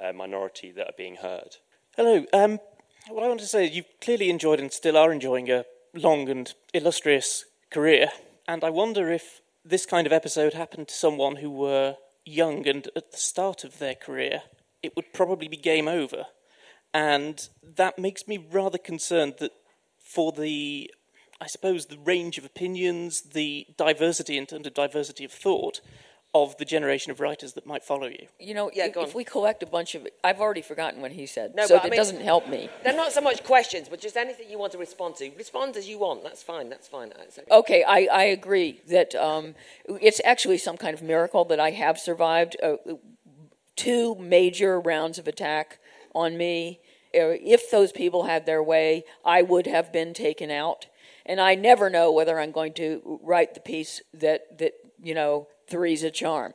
uh, 0.00 0.12
minority 0.12 0.72
that 0.72 0.88
are 0.88 0.96
being 0.96 1.14
heard. 1.14 1.58
Hello. 1.94 2.26
Um, 2.32 2.58
what 3.08 3.22
I 3.22 3.28
want 3.28 3.38
to 3.38 3.46
say 3.46 3.66
is 3.66 3.76
you've 3.76 4.00
clearly 4.00 4.30
enjoyed 4.30 4.58
and 4.58 4.72
still 4.72 4.96
are 4.96 5.12
enjoying 5.12 5.48
a 5.48 5.64
long 5.94 6.28
and 6.28 6.52
illustrious 6.74 7.44
career, 7.70 8.08
and 8.48 8.64
I 8.64 8.70
wonder 8.70 9.12
if 9.12 9.42
this 9.64 9.86
kind 9.86 10.08
of 10.08 10.12
episode 10.12 10.54
happened 10.54 10.88
to 10.88 10.94
someone 10.94 11.36
who 11.36 11.52
were 11.52 11.98
young 12.28 12.66
and 12.66 12.88
at 12.94 13.12
the 13.12 13.18
start 13.18 13.64
of 13.64 13.78
their 13.78 13.94
career, 13.94 14.42
it 14.82 14.94
would 14.96 15.12
probably 15.12 15.48
be 15.48 15.56
game 15.56 15.88
over. 15.88 16.26
And 16.94 17.48
that 17.62 17.98
makes 17.98 18.26
me 18.26 18.46
rather 18.50 18.78
concerned 18.78 19.34
that 19.38 19.52
for 19.98 20.32
the 20.32 20.90
I 21.40 21.46
suppose, 21.46 21.86
the 21.86 21.98
range 21.98 22.36
of 22.36 22.44
opinions, 22.44 23.20
the 23.20 23.66
diversity 23.76 24.36
in 24.36 24.46
terms 24.46 24.66
of 24.66 24.74
diversity 24.74 25.24
of 25.24 25.30
thought 25.30 25.80
of 26.34 26.56
the 26.58 26.64
generation 26.64 27.10
of 27.10 27.20
writers 27.20 27.54
that 27.54 27.66
might 27.66 27.82
follow 27.82 28.06
you. 28.06 28.26
You 28.38 28.52
know, 28.52 28.70
yeah, 28.74 28.86
if, 28.86 28.96
if, 28.96 29.14
we 29.14 29.24
collect 29.24 29.62
a 29.62 29.66
bunch 29.66 29.94
of, 29.94 30.06
I've 30.22 30.40
already 30.40 30.60
forgotten 30.60 31.00
what 31.00 31.12
he 31.12 31.24
said, 31.26 31.54
no, 31.54 31.66
so 31.66 31.76
it 31.76 31.84
mean, 31.84 31.96
doesn't 31.96 32.20
help 32.20 32.48
me. 32.48 32.68
They're 32.84 32.94
not 32.94 33.12
so 33.12 33.22
much 33.22 33.42
questions, 33.44 33.88
but 33.88 34.00
just 34.00 34.16
anything 34.16 34.50
you 34.50 34.58
want 34.58 34.72
to 34.72 34.78
respond 34.78 35.16
to. 35.16 35.30
Respond 35.36 35.76
as 35.76 35.88
you 35.88 35.98
want. 35.98 36.22
That's 36.22 36.42
fine. 36.42 36.68
That's 36.68 36.86
fine. 36.86 37.12
okay. 37.18 37.44
okay, 37.50 37.82
I, 37.82 38.08
I 38.12 38.24
agree 38.24 38.82
that 38.88 39.14
um, 39.14 39.54
it's 39.86 40.20
actually 40.24 40.58
some 40.58 40.76
kind 40.76 40.94
of 40.94 41.02
miracle 41.02 41.46
that 41.46 41.60
I 41.60 41.70
have 41.70 41.98
survived 41.98 42.56
uh, 42.62 42.76
two 43.74 44.14
major 44.16 44.78
rounds 44.78 45.18
of 45.18 45.26
attack 45.26 45.78
on 46.14 46.36
me. 46.36 46.80
Uh, 47.14 47.40
if 47.40 47.70
those 47.70 47.90
people 47.90 48.24
had 48.24 48.44
their 48.44 48.62
way, 48.62 49.04
I 49.24 49.40
would 49.40 49.66
have 49.66 49.92
been 49.92 50.12
taken 50.12 50.50
out 50.50 50.86
and 51.28 51.40
I 51.40 51.54
never 51.54 51.90
know 51.90 52.10
whether 52.10 52.40
I'm 52.40 52.50
going 52.50 52.72
to 52.74 53.20
write 53.22 53.54
the 53.54 53.60
piece 53.60 54.00
that 54.14 54.58
that 54.58 54.72
you 55.00 55.14
know 55.14 55.46
three's 55.68 56.02
a 56.02 56.10
charm. 56.10 56.54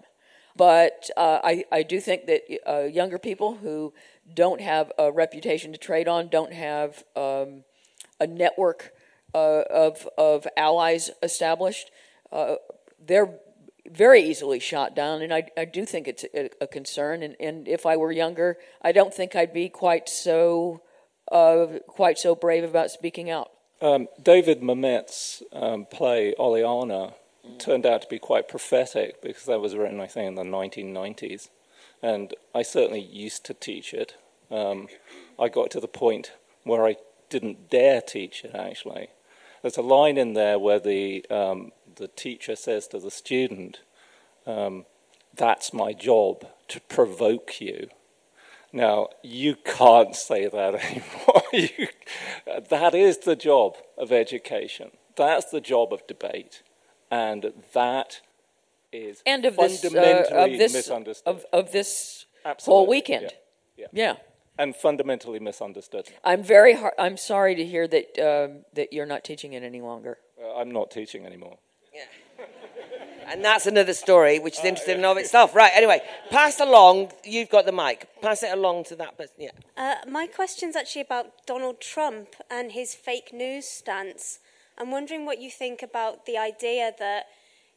But 0.55 1.09
uh, 1.17 1.39
I 1.43 1.65
I 1.71 1.83
do 1.83 1.99
think 1.99 2.27
that 2.27 2.41
uh, 2.67 2.83
younger 2.83 3.17
people 3.17 3.55
who 3.55 3.93
don't 4.31 4.61
have 4.61 4.91
a 4.99 5.11
reputation 5.11 5.71
to 5.71 5.77
trade 5.77 6.07
on, 6.07 6.27
don't 6.27 6.53
have 6.53 7.03
um, 7.15 7.63
a 8.19 8.27
network 8.27 8.93
uh, 9.33 9.63
of 9.69 10.07
of 10.17 10.47
allies 10.55 11.09
established, 11.23 11.89
uh, 12.31 12.55
they're 13.03 13.33
very 13.89 14.23
easily 14.23 14.59
shot 14.59 14.95
down, 14.95 15.21
and 15.21 15.33
I, 15.33 15.49
I 15.57 15.65
do 15.65 15.85
think 15.85 16.07
it's 16.07 16.23
a, 16.33 16.49
a, 16.61 16.67
concern. 16.67 17.21
And, 17.21 17.35
and 17.39 17.67
if 17.67 17.85
I 17.85 17.97
were 17.97 18.11
younger, 18.11 18.57
I 18.81 18.91
don't 18.93 19.13
think 19.13 19.35
I'd 19.35 19.53
be 19.53 19.67
quite 19.67 20.07
so 20.07 20.81
uh, 21.31 21.79
quite 21.87 22.17
so 22.17 22.35
brave 22.35 22.63
about 22.63 22.91
speaking 22.91 23.29
out. 23.29 23.51
Um, 23.81 24.07
David 24.21 24.63
Mamet's 24.63 25.43
um, 25.51 25.85
play 25.85 26.33
Oleanna 26.37 27.15
turned 27.57 27.85
out 27.85 28.01
to 28.01 28.07
be 28.07 28.19
quite 28.19 28.47
prophetic 28.47 29.21
because 29.21 29.45
that 29.45 29.61
was 29.61 29.75
written, 29.75 29.99
I 29.99 30.07
think, 30.07 30.27
in 30.27 30.35
the 30.35 30.43
1990s, 30.43 31.49
and 32.01 32.33
I 32.53 32.61
certainly 32.61 33.01
used 33.01 33.45
to 33.45 33.53
teach 33.53 33.93
it. 33.93 34.15
Um, 34.51 34.87
I 35.39 35.49
got 35.49 35.71
to 35.71 35.79
the 35.79 35.87
point 35.87 36.33
where 36.63 36.85
I 36.85 36.97
didn't 37.29 37.69
dare 37.69 38.01
teach 38.01 38.43
it. 38.43 38.53
Actually, 38.53 39.09
there's 39.61 39.77
a 39.77 39.81
line 39.81 40.17
in 40.17 40.33
there 40.33 40.59
where 40.59 40.79
the 40.79 41.25
um, 41.29 41.71
the 41.95 42.07
teacher 42.07 42.55
says 42.55 42.87
to 42.87 42.99
the 42.99 43.11
student, 43.11 43.81
um, 44.45 44.85
That's 45.35 45.73
my 45.73 45.93
job, 45.93 46.45
to 46.69 46.81
provoke 46.81 47.61
you. 47.61 47.89
Now, 48.71 49.09
you 49.21 49.55
can't 49.55 50.15
say 50.15 50.47
that 50.47 50.75
anymore. 50.83 51.43
you, 51.53 51.87
that 52.69 52.95
is 52.95 53.19
the 53.19 53.35
job 53.35 53.75
of 53.97 54.11
education. 54.11 54.91
That's 55.15 55.51
the 55.51 55.61
job 55.61 55.93
of 55.93 56.07
debate. 56.07 56.63
And 57.13 57.53
that 57.73 58.21
is 58.91 59.21
and 59.23 59.45
of 59.45 59.55
fundamentally 59.55 60.01
this, 60.01 60.31
uh, 60.31 60.35
of 60.35 60.57
this, 60.57 60.73
misunderstood. 60.73 61.35
Of, 61.35 61.45
of 61.53 61.71
this 61.71 62.25
Absolutely. 62.43 62.71
whole 62.71 62.87
weekend. 62.87 63.29
Yeah. 63.77 63.85
yeah. 63.93 64.05
yeah. 64.07 64.15
And 64.57 64.75
fundamentally 64.75 65.39
misunderstood. 65.39 66.09
I'm 66.23 66.41
very 66.41 66.73
har- 66.73 66.95
I'm 66.97 67.17
sorry 67.17 67.53
to 67.53 67.63
hear 67.63 67.87
that 67.87 68.17
um, 68.19 68.65
that 68.73 68.93
you're 68.93 69.05
not 69.05 69.23
teaching 69.23 69.53
it 69.53 69.61
any 69.61 69.81
longer. 69.81 70.17
Uh, 70.43 70.55
I'm 70.55 70.71
not 70.71 70.89
teaching 70.89 71.23
anymore. 71.25 71.57
Yeah. 71.93 72.01
And 73.27 73.43
that's 73.45 73.67
another 73.67 73.93
story, 73.93 74.39
which 74.39 74.59
is 74.59 74.65
interesting 74.65 74.99
in 74.99 75.05
of 75.05 75.17
itself. 75.17 75.55
Right, 75.55 75.71
anyway, 75.73 76.01
pass 76.29 76.59
along. 76.59 77.11
You've 77.23 77.49
got 77.49 77.65
the 77.65 77.71
mic. 77.71 78.07
Pass 78.21 78.43
it 78.43 78.51
along 78.51 78.85
to 78.85 78.95
that 78.97 79.17
person. 79.17 79.35
Yeah. 79.37 79.51
Uh, 79.77 79.95
my 80.07 80.27
question's 80.27 80.75
actually 80.75 81.03
about 81.03 81.45
Donald 81.45 81.79
Trump 81.79 82.29
and 82.49 82.73
his 82.73 82.93
fake 82.95 83.31
news 83.31 83.65
stance. 83.65 84.39
I'm 84.77 84.91
wondering 84.91 85.25
what 85.25 85.41
you 85.41 85.49
think 85.49 85.83
about 85.83 86.25
the 86.25 86.37
idea 86.37 86.91
that 86.99 87.25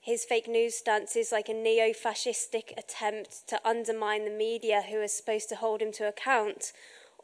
his 0.01 0.25
fake 0.25 0.47
news 0.47 0.77
stance 0.77 1.17
is 1.17 1.33
like 1.33 1.49
a 1.49 1.53
neo 1.53 1.93
fascistic 1.93 2.77
attempt 2.79 3.49
to 3.49 3.61
undermine 3.67 4.25
the 4.25 4.31
media 4.31 4.85
who 4.89 5.01
are 5.01 5.09
supposed 5.09 5.49
to 5.49 5.57
hold 5.57 5.83
him 5.83 5.93
to 5.93 6.07
account. 6.07 6.73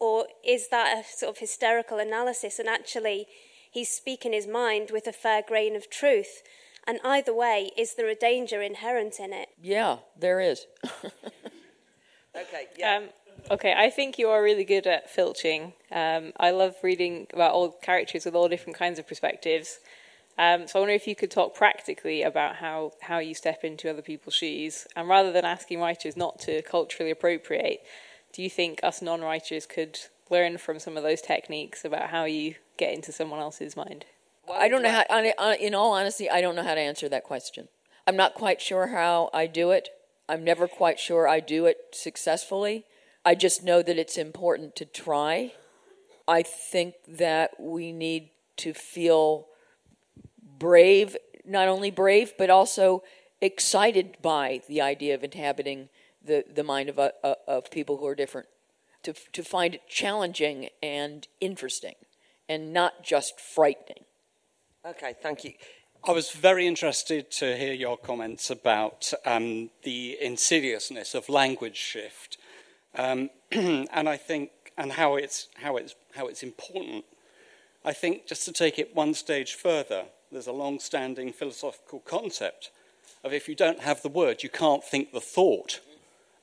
Or 0.01 0.27
is 0.45 0.69
that 0.69 0.99
a 0.99 1.05
sort 1.09 1.31
of 1.31 1.39
hysterical 1.39 1.99
analysis 1.99 2.59
and 2.59 2.69
actually 2.69 3.27
he's 3.71 3.89
speaking 3.89 4.33
his 4.33 4.49
mind 4.49 4.91
with 4.93 5.07
a 5.07 5.13
fair 5.13 5.43
grain 5.47 5.77
of 5.77 5.89
truth? 5.89 6.43
And 6.87 6.99
either 7.05 7.33
way, 7.33 7.71
is 7.79 7.95
there 7.95 8.09
a 8.09 8.17
danger 8.17 8.61
inherent 8.61 9.21
in 9.21 9.33
it? 9.33 9.51
Yeah, 9.63 9.99
there 10.19 10.41
is. 10.41 10.67
okay, 12.37 12.67
yeah. 12.77 12.97
Um, 12.97 13.05
okay, 13.53 13.75
I 13.77 13.91
think 13.91 14.19
you 14.19 14.31
are 14.31 14.43
really 14.43 14.65
good 14.65 14.87
at 14.87 15.11
filching. 15.11 15.75
Um, 15.93 16.33
I 16.39 16.51
love 16.51 16.75
reading 16.83 17.27
about 17.33 17.53
all 17.53 17.71
characters 17.71 18.25
with 18.25 18.35
all 18.35 18.49
different 18.49 18.79
kinds 18.79 18.99
of 18.99 19.07
perspectives. 19.07 19.79
Um, 20.39 20.67
so 20.67 20.79
I 20.79 20.81
wonder 20.81 20.95
if 20.95 21.07
you 21.07 21.15
could 21.15 21.31
talk 21.31 21.55
practically 21.55 22.23
about 22.23 22.57
how, 22.57 22.93
how 23.03 23.19
you 23.19 23.35
step 23.35 23.63
into 23.63 23.91
other 23.91 24.01
people's 24.01 24.35
shoes. 24.35 24.87
And 24.97 25.07
rather 25.07 25.31
than 25.31 25.45
asking 25.45 25.81
writers 25.81 26.17
not 26.17 26.41
to 26.41 26.63
culturally 26.63 27.11
appropriate, 27.11 27.83
do 28.33 28.43
you 28.43 28.49
think 28.49 28.81
us 28.83 29.03
non 29.03 29.21
writers 29.21 29.67
could 29.67 29.99
learn 30.31 30.57
from 30.57 30.79
some 30.79 30.97
of 30.97 31.03
those 31.03 31.21
techniques 31.21 31.85
about 31.85 32.09
how 32.09 32.25
you 32.25 32.55
get 32.79 32.95
into 32.95 33.13
someone 33.13 33.41
else's 33.41 33.77
mind? 33.77 34.07
I 34.51 34.69
don't 34.69 34.83
know 34.83 35.05
how. 35.09 35.53
In 35.53 35.75
all 35.75 35.93
honesty, 35.93 36.31
I 36.31 36.41
don't 36.41 36.57
know 36.57 36.63
how 36.63 36.75
to 36.75 36.81
answer 36.81 37.09
that 37.11 37.25
question. 37.25 37.69
I'm 38.07 38.17
not 38.17 38.35
quite 38.35 38.61
sure 38.61 38.89
how 38.89 39.29
I 39.35 39.47
do 39.47 39.71
it. 39.71 39.91
I'm 40.29 40.43
never 40.43 40.67
quite 40.67 40.99
sure 40.99 41.29
I 41.29 41.41
do 41.41 41.67
it 41.67 41.77
successfully. 41.93 42.87
I 43.25 43.35
just 43.35 43.63
know 43.63 43.83
that 43.83 43.99
it's 43.99 44.19
important 44.19 44.75
to 44.77 44.85
try. 44.85 45.53
I 46.27 46.43
think 46.43 46.95
that 47.07 47.59
we 47.59 47.93
need 47.93 48.31
to 48.59 48.73
feel 48.73 49.47
brave, 50.59 51.17
not 51.45 51.69
only 51.69 51.91
brave, 51.91 52.33
but 52.37 52.51
also 52.51 53.03
excited 53.41 54.17
by 54.23 54.63
the 54.69 54.81
idea 54.81 55.15
of 55.15 55.25
inhabiting 55.25 55.89
the, 56.25 56.45
the 56.53 56.63
mind 56.65 56.89
of, 56.89 56.99
uh, 56.99 57.11
of 57.47 57.71
people 57.71 57.99
who 57.99 58.07
are 58.07 58.15
different. 58.15 58.49
To, 59.05 59.15
to 59.33 59.43
find 59.43 59.75
it 59.75 59.89
challenging 59.89 60.69
and 60.81 61.27
interesting 61.41 61.97
and 62.49 62.73
not 62.73 63.03
just 63.03 63.41
frightening. 63.41 64.05
Okay, 64.87 65.15
thank 65.21 65.43
you. 65.43 65.55
I 66.05 66.13
was 66.13 66.31
very 66.31 66.67
interested 66.67 67.31
to 67.33 67.57
hear 67.57 67.73
your 67.73 67.97
comments 67.97 68.51
about 68.51 69.13
um, 69.25 69.71
the 69.83 70.19
insidiousness 70.21 71.15
of 71.15 71.29
language 71.29 71.77
shift, 71.77 72.39
um, 72.97 73.31
and 73.53 74.09
I 74.09 74.17
think 74.17 74.51
and 74.77 74.93
how 74.93 75.17
it's 75.17 75.49
how 75.55 75.77
it's 75.77 75.95
how 76.15 76.27
it's 76.27 76.43
important. 76.43 77.05
I 77.85 77.93
think 77.93 78.27
just 78.27 78.45
to 78.45 78.53
take 78.53 78.79
it 78.79 78.95
one 78.95 79.15
stage 79.15 79.55
further, 79.55 80.05
there's 80.31 80.47
a 80.47 80.53
long-standing 80.53 81.33
philosophical 81.33 81.99
concept 82.01 82.71
of 83.25 83.33
if 83.33 83.49
you 83.49 83.55
don't 83.55 83.81
have 83.81 84.03
the 84.03 84.09
word, 84.09 84.43
you 84.43 84.49
can't 84.49 84.85
think 84.85 85.13
the 85.13 85.21
thought, 85.21 85.81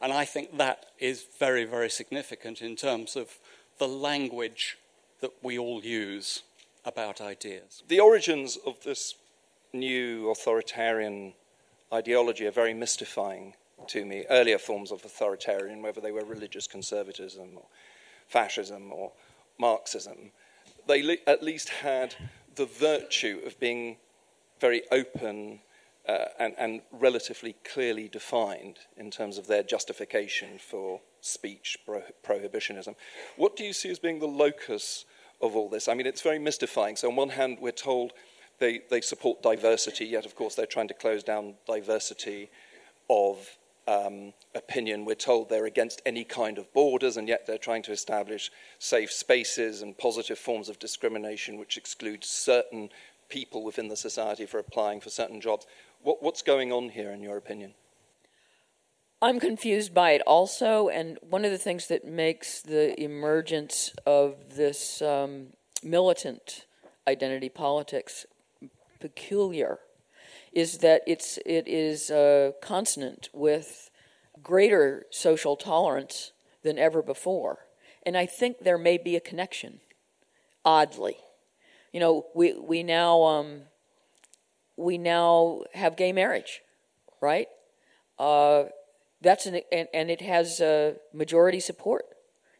and 0.01 0.11
I 0.11 0.25
think 0.25 0.57
that 0.57 0.87
is 0.99 1.25
very 1.39 1.65
very 1.65 1.89
significant 1.89 2.61
in 2.61 2.75
terms 2.75 3.15
of 3.15 3.37
the 3.77 3.87
language 3.87 4.77
that 5.21 5.31
we 5.41 5.57
all 5.57 5.81
use 5.83 6.43
about 6.85 7.21
ideas. 7.21 7.83
The 7.87 7.99
origins 7.99 8.57
of 8.65 8.83
this 8.83 9.15
new 9.73 10.29
authoritarian 10.31 11.33
ideology 11.91 12.45
are 12.45 12.51
very 12.51 12.73
mystifying 12.73 13.53
to 13.87 14.05
me. 14.05 14.25
Earlier 14.29 14.57
forms 14.57 14.91
of 14.91 15.03
authoritarian, 15.05 15.81
whether 15.81 16.01
they 16.01 16.11
were 16.11 16.23
religious 16.23 16.67
conservatism 16.67 17.49
or 17.55 17.65
fascism 18.27 18.91
or 18.91 19.11
Marxism, 19.57 20.31
they 20.87 21.03
le- 21.03 21.17
at 21.27 21.43
least 21.43 21.69
had 21.69 22.15
the 22.55 22.65
virtue 22.65 23.41
of 23.45 23.59
being 23.59 23.97
very 24.59 24.83
open 24.91 25.59
uh, 26.07 26.25
and, 26.39 26.55
and, 26.57 26.81
relatively 26.91 27.55
clearly 27.63 28.07
defined 28.07 28.79
in 28.97 29.11
terms 29.11 29.37
of 29.37 29.45
their 29.47 29.61
justification 29.61 30.57
for 30.57 31.01
speech 31.21 31.77
pro- 31.85 32.01
prohibitionism. 32.23 32.95
What 33.35 33.55
do 33.55 33.63
you 33.63 33.73
see 33.73 33.89
as 33.89 33.99
being 33.99 34.19
the 34.19 34.25
locus 34.25 35.05
of 35.41 35.55
all 35.55 35.69
this. 35.69 35.87
I 35.87 35.93
mean, 35.93 36.05
it's 36.05 36.21
very 36.21 36.39
mystifying. 36.39 36.95
So, 36.95 37.09
on 37.09 37.15
one 37.15 37.29
hand, 37.29 37.57
we're 37.59 37.71
told 37.71 38.13
they, 38.59 38.81
they 38.89 39.01
support 39.01 39.41
diversity, 39.41 40.05
yet, 40.05 40.25
of 40.25 40.35
course, 40.35 40.55
they're 40.55 40.65
trying 40.65 40.89
to 40.89 40.93
close 40.93 41.23
down 41.23 41.55
diversity 41.65 42.49
of 43.09 43.57
um, 43.89 44.33
opinion. 44.53 45.03
We're 45.03 45.15
told 45.15 45.49
they're 45.49 45.65
against 45.65 46.01
any 46.05 46.23
kind 46.23 46.57
of 46.59 46.71
borders, 46.73 47.17
and 47.17 47.27
yet 47.27 47.47
they're 47.47 47.57
trying 47.57 47.81
to 47.83 47.91
establish 47.91 48.51
safe 48.77 49.11
spaces 49.11 49.81
and 49.81 49.97
positive 49.97 50.37
forms 50.37 50.69
of 50.69 50.77
discrimination 50.77 51.57
which 51.57 51.75
exclude 51.75 52.23
certain 52.23 52.89
people 53.29 53.63
within 53.63 53.87
the 53.87 53.95
society 53.95 54.45
for 54.45 54.59
applying 54.59 55.01
for 55.01 55.09
certain 55.09 55.41
jobs. 55.41 55.65
What, 56.03 56.21
what's 56.21 56.43
going 56.43 56.71
on 56.71 56.89
here, 56.89 57.11
in 57.11 57.21
your 57.21 57.37
opinion? 57.37 57.73
I'm 59.21 59.39
confused 59.39 59.93
by 59.93 60.11
it 60.11 60.21
also, 60.21 60.87
and 60.87 61.17
one 61.21 61.43
of 61.43 61.51
the 61.51 61.57
things 61.57 61.87
that 61.87 62.05
makes 62.05 62.61
the 62.61 62.99
emergence 63.01 63.93
of 64.05 64.55
this 64.55 65.01
um, 65.01 65.47
militant 65.83 66.65
identity 67.07 67.49
politics 67.49 68.25
peculiar 68.99 69.79
is 70.53 70.79
that 70.79 71.01
it's 71.07 71.37
it 71.45 71.67
is 71.67 72.09
uh, 72.11 72.51
consonant 72.61 73.29
with 73.33 73.89
greater 74.41 75.05
social 75.11 75.55
tolerance 75.55 76.31
than 76.63 76.77
ever 76.77 77.01
before, 77.01 77.65
and 78.05 78.17
I 78.17 78.25
think 78.25 78.59
there 78.59 78.77
may 78.77 78.97
be 78.97 79.15
a 79.15 79.21
connection. 79.21 79.79
Oddly, 80.65 81.17
you 81.93 81.99
know, 81.99 82.25
we 82.35 82.53
we 82.53 82.83
now 82.83 83.23
um, 83.23 83.61
we 84.75 84.97
now 84.97 85.63
have 85.73 85.95
gay 85.95 86.11
marriage, 86.11 86.61
right? 87.21 87.47
Uh, 88.17 88.65
that's 89.21 89.45
an, 89.45 89.61
and, 89.71 89.87
and 89.93 90.09
it 90.09 90.21
has 90.21 90.61
uh, 90.61 90.95
majority 91.13 91.59
support 91.59 92.05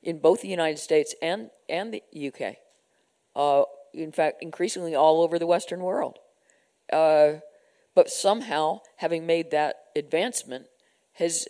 in 0.03 0.19
both 0.19 0.41
the 0.41 0.47
United 0.47 0.79
States 0.79 1.13
and, 1.21 1.49
and 1.67 1.93
the 1.93 2.27
UK. 2.27 2.55
Uh, 3.35 3.63
in 3.93 4.11
fact, 4.11 4.41
increasingly 4.41 4.95
all 4.95 5.21
over 5.21 5.39
the 5.39 5.47
Western 5.47 5.81
world. 5.81 6.17
Uh, 6.91 7.35
but 7.99 8.09
somehow, 8.09 8.79
having 8.95 9.25
made 9.25 9.51
that 9.51 9.75
advancement, 9.93 10.67
has 11.15 11.49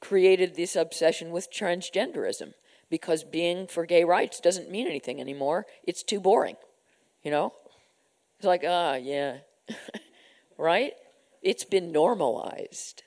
created 0.00 0.54
this 0.54 0.74
obsession 0.74 1.30
with 1.30 1.52
transgenderism 1.52 2.54
because 2.88 3.22
being 3.22 3.66
for 3.66 3.84
gay 3.84 4.02
rights 4.02 4.40
doesn't 4.40 4.70
mean 4.70 4.86
anything 4.86 5.20
anymore. 5.20 5.66
It's 5.84 6.02
too 6.02 6.18
boring. 6.18 6.56
You 7.22 7.32
know? 7.32 7.52
It's 8.38 8.46
like, 8.46 8.64
ah, 8.66 8.94
yeah. 8.94 9.40
right? 10.56 10.94
It's 11.42 11.64
been 11.64 11.92
normalized. 11.92 13.02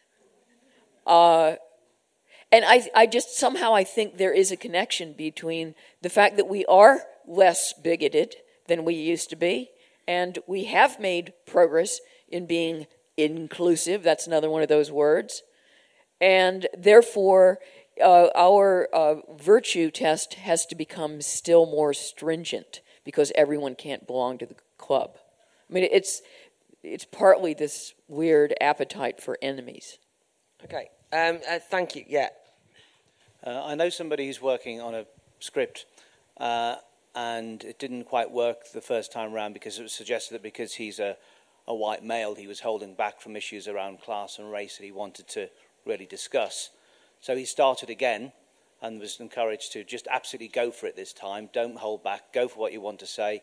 Uh, 1.07 1.55
and 2.51 2.63
I, 2.63 2.91
I 2.93 3.07
just 3.07 3.35
somehow 3.35 3.73
I 3.73 3.85
think 3.85 4.17
there 4.17 4.35
is 4.35 4.51
a 4.51 4.55
connection 4.55 5.13
between 5.13 5.73
the 6.03 6.11
fact 6.11 6.37
that 6.37 6.47
we 6.47 6.63
are 6.65 7.01
less 7.27 7.73
bigoted 7.73 8.35
than 8.67 8.85
we 8.85 8.93
used 8.93 9.31
to 9.31 9.35
be, 9.35 9.71
And 10.07 10.37
we 10.45 10.65
have 10.65 10.99
made 10.99 11.33
progress 11.47 11.99
in 12.33 12.45
being 12.45 12.87
inclusive. 13.15 14.03
That's 14.03 14.27
another 14.27 14.49
one 14.49 14.61
of 14.61 14.69
those 14.69 14.91
words. 14.91 15.43
And 16.19 16.67
therefore, 16.77 17.59
uh, 18.01 18.29
our 18.35 18.87
uh, 18.93 19.15
virtue 19.37 19.91
test 19.91 20.35
has 20.35 20.65
to 20.67 20.75
become 20.75 21.21
still 21.21 21.65
more 21.65 21.93
stringent 21.93 22.81
because 23.03 23.31
everyone 23.35 23.75
can't 23.75 24.07
belong 24.07 24.37
to 24.39 24.45
the 24.45 24.55
club. 24.77 25.17
I 25.69 25.73
mean, 25.73 25.87
it's 25.91 26.21
it's 26.81 27.05
partly 27.05 27.53
this 27.53 27.93
weird 28.09 28.53
appetite 28.59 29.21
for 29.21 29.37
enemies. 29.41 29.99
Okay. 30.63 30.89
Um, 31.13 31.39
uh, 31.49 31.59
thank 31.59 31.95
you. 31.95 32.03
Yeah. 32.07 32.29
Uh, 33.45 33.63
I 33.65 33.75
know 33.75 33.89
somebody 33.89 34.27
who's 34.27 34.41
working 34.41 34.81
on 34.81 34.95
a 34.95 35.05
script, 35.39 35.85
uh, 36.37 36.75
and 37.15 37.63
it 37.63 37.79
didn't 37.79 38.05
quite 38.05 38.31
work 38.31 38.71
the 38.73 38.81
first 38.81 39.11
time 39.11 39.33
around 39.33 39.53
because 39.53 39.79
it 39.79 39.83
was 39.83 39.93
suggested 39.93 40.33
that 40.33 40.43
because 40.43 40.73
he's 40.73 40.99
a, 40.99 41.17
a 41.67 41.75
white 41.75 42.03
male, 42.03 42.35
he 42.35 42.47
was 42.47 42.59
holding 42.59 42.93
back 42.93 43.21
from 43.21 43.35
issues 43.35 43.67
around 43.67 44.01
class 44.01 44.37
and 44.37 44.51
race 44.51 44.77
that 44.77 44.83
he 44.83 44.91
wanted 44.91 45.27
to 45.29 45.49
really 45.85 46.05
discuss. 46.05 46.69
So 47.21 47.35
he 47.35 47.45
started 47.45 47.89
again 47.89 48.33
and 48.81 48.99
was 48.99 49.19
encouraged 49.19 49.71
to 49.73 49.83
just 49.83 50.07
absolutely 50.11 50.49
go 50.49 50.69
for 50.71 50.87
it 50.87 50.95
this 50.95 51.13
time. 51.13 51.49
Don't 51.53 51.77
hold 51.77 52.03
back. 52.03 52.33
Go 52.33 52.49
for 52.49 52.59
what 52.59 52.73
you 52.73 52.81
want 52.81 52.99
to 52.99 53.05
say. 53.05 53.41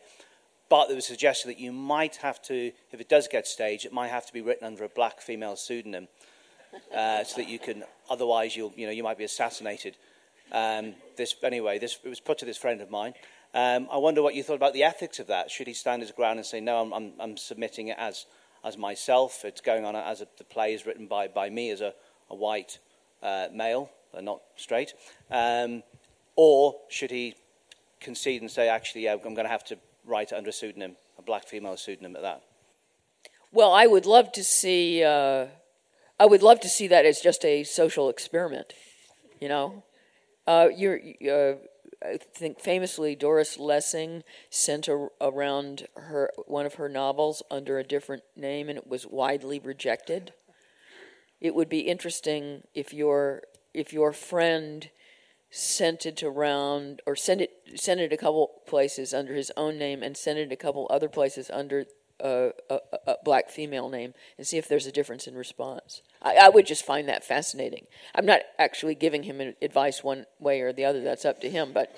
But 0.69 0.85
there 0.85 0.95
was 0.95 1.05
a 1.05 1.07
suggestion 1.09 1.49
that 1.49 1.59
you 1.59 1.71
might 1.71 2.17
have 2.17 2.41
to, 2.43 2.71
if 2.91 3.01
it 3.01 3.09
does 3.09 3.27
get 3.27 3.47
staged, 3.47 3.85
it 3.85 3.91
might 3.91 4.09
have 4.09 4.25
to 4.27 4.33
be 4.33 4.41
written 4.41 4.65
under 4.65 4.83
a 4.83 4.89
black 4.89 5.19
female 5.19 5.55
pseudonym, 5.55 6.07
uh, 6.95 7.23
so 7.23 7.41
that 7.41 7.49
you 7.49 7.59
can. 7.59 7.83
Otherwise, 8.09 8.55
you'll, 8.55 8.71
you 8.77 8.85
know, 8.85 8.91
you 8.91 9.03
might 9.03 9.17
be 9.17 9.25
assassinated. 9.25 9.97
Um, 10.51 10.93
this 11.17 11.35
anyway. 11.43 11.79
This 11.79 11.97
it 12.03 12.07
was 12.07 12.19
put 12.19 12.37
to 12.37 12.45
this 12.45 12.57
friend 12.57 12.79
of 12.79 12.89
mine. 12.89 13.13
Um, 13.53 13.87
I 13.91 13.97
wonder 13.97 14.21
what 14.21 14.35
you 14.35 14.43
thought 14.43 14.55
about 14.55 14.73
the 14.73 14.83
ethics 14.83 15.19
of 15.19 15.27
that. 15.27 15.51
Should 15.51 15.67
he 15.67 15.73
stand 15.73 16.01
his 16.01 16.11
ground 16.11 16.39
and 16.39 16.45
say, 16.45 16.61
"No, 16.61 16.81
I'm, 16.81 16.93
I'm, 16.93 17.13
I'm 17.19 17.37
submitting 17.37 17.89
it 17.89 17.97
as 17.99 18.25
as 18.63 18.77
myself. 18.77 19.43
It's 19.43 19.61
going 19.61 19.85
on 19.85 19.95
as 19.95 20.21
a, 20.21 20.27
the 20.37 20.43
play 20.43 20.73
is 20.73 20.85
written 20.85 21.07
by 21.07 21.27
by 21.27 21.49
me 21.49 21.69
as 21.71 21.81
a, 21.81 21.93
a 22.29 22.35
white 22.35 22.79
uh, 23.21 23.47
male, 23.53 23.89
uh, 24.13 24.21
not 24.21 24.41
straight," 24.55 24.93
um, 25.29 25.83
or 26.35 26.75
should 26.89 27.11
he 27.11 27.35
concede 27.99 28.41
and 28.41 28.49
say, 28.49 28.69
"Actually, 28.69 29.03
yeah, 29.03 29.13
I'm 29.13 29.33
going 29.33 29.45
to 29.45 29.49
have 29.49 29.65
to 29.65 29.77
write 30.05 30.33
under 30.33 30.49
a 30.49 30.53
pseudonym, 30.53 30.95
a 31.17 31.21
black 31.21 31.47
female 31.47 31.77
pseudonym 31.77 32.15
at 32.15 32.21
that. 32.21 32.43
Well, 33.51 33.71
I 33.73 33.87
would 33.87 34.05
love 34.05 34.31
to 34.33 34.43
see. 34.43 35.03
Uh, 35.03 35.47
I 36.19 36.25
would 36.25 36.43
love 36.43 36.59
to 36.61 36.69
see 36.69 36.87
that 36.87 37.05
as 37.05 37.19
just 37.19 37.43
a 37.43 37.63
social 37.63 38.09
experiment. 38.09 38.73
You 39.39 39.49
know, 39.49 39.83
uh, 40.47 40.69
you're. 40.75 40.99
I 42.03 42.17
think 42.17 42.59
famously 42.59 43.15
Doris 43.15 43.59
Lessing 43.59 44.23
sent 44.49 44.87
a, 44.87 45.07
around 45.19 45.87
her 45.95 46.31
one 46.47 46.65
of 46.65 46.75
her 46.75 46.89
novels 46.89 47.43
under 47.51 47.77
a 47.77 47.83
different 47.83 48.23
name, 48.35 48.69
and 48.69 48.77
it 48.77 48.87
was 48.87 49.05
widely 49.05 49.59
rejected. 49.59 50.33
It 51.39 51.53
would 51.53 51.69
be 51.69 51.81
interesting 51.81 52.63
if 52.73 52.93
your 52.93 53.43
if 53.73 53.93
your 53.93 54.13
friend 54.13 54.89
sent 55.49 56.05
it 56.05 56.23
around 56.23 57.01
or 57.05 57.15
sent 57.15 57.41
it 57.41 57.51
sent 57.75 57.99
it 57.99 58.13
a 58.13 58.17
couple 58.17 58.61
places 58.65 59.13
under 59.13 59.33
his 59.33 59.51
own 59.57 59.77
name 59.77 60.01
and 60.01 60.15
sent 60.15 60.39
it 60.39 60.51
a 60.51 60.55
couple 60.55 60.87
other 60.89 61.09
places 61.09 61.49
under 61.51 61.85
a, 62.21 62.51
a, 62.69 62.79
a 63.07 63.15
black 63.23 63.49
female 63.49 63.89
name 63.89 64.13
and 64.37 64.45
see 64.45 64.57
if 64.57 64.67
there's 64.67 64.85
a 64.85 64.91
difference 64.91 65.27
in 65.27 65.35
response. 65.35 66.01
I, 66.21 66.35
I, 66.43 66.49
would 66.49 66.65
just 66.65 66.85
find 66.85 67.07
that 67.09 67.23
fascinating. 67.23 67.87
I'm 68.15 68.25
not 68.25 68.41
actually 68.57 68.95
giving 68.95 69.23
him 69.23 69.55
advice 69.61 70.03
one 70.03 70.25
way 70.39 70.61
or 70.61 70.71
the 70.73 70.85
other. 70.85 71.01
That's 71.01 71.25
up 71.25 71.41
to 71.41 71.49
him. 71.49 71.71
But 71.73 71.95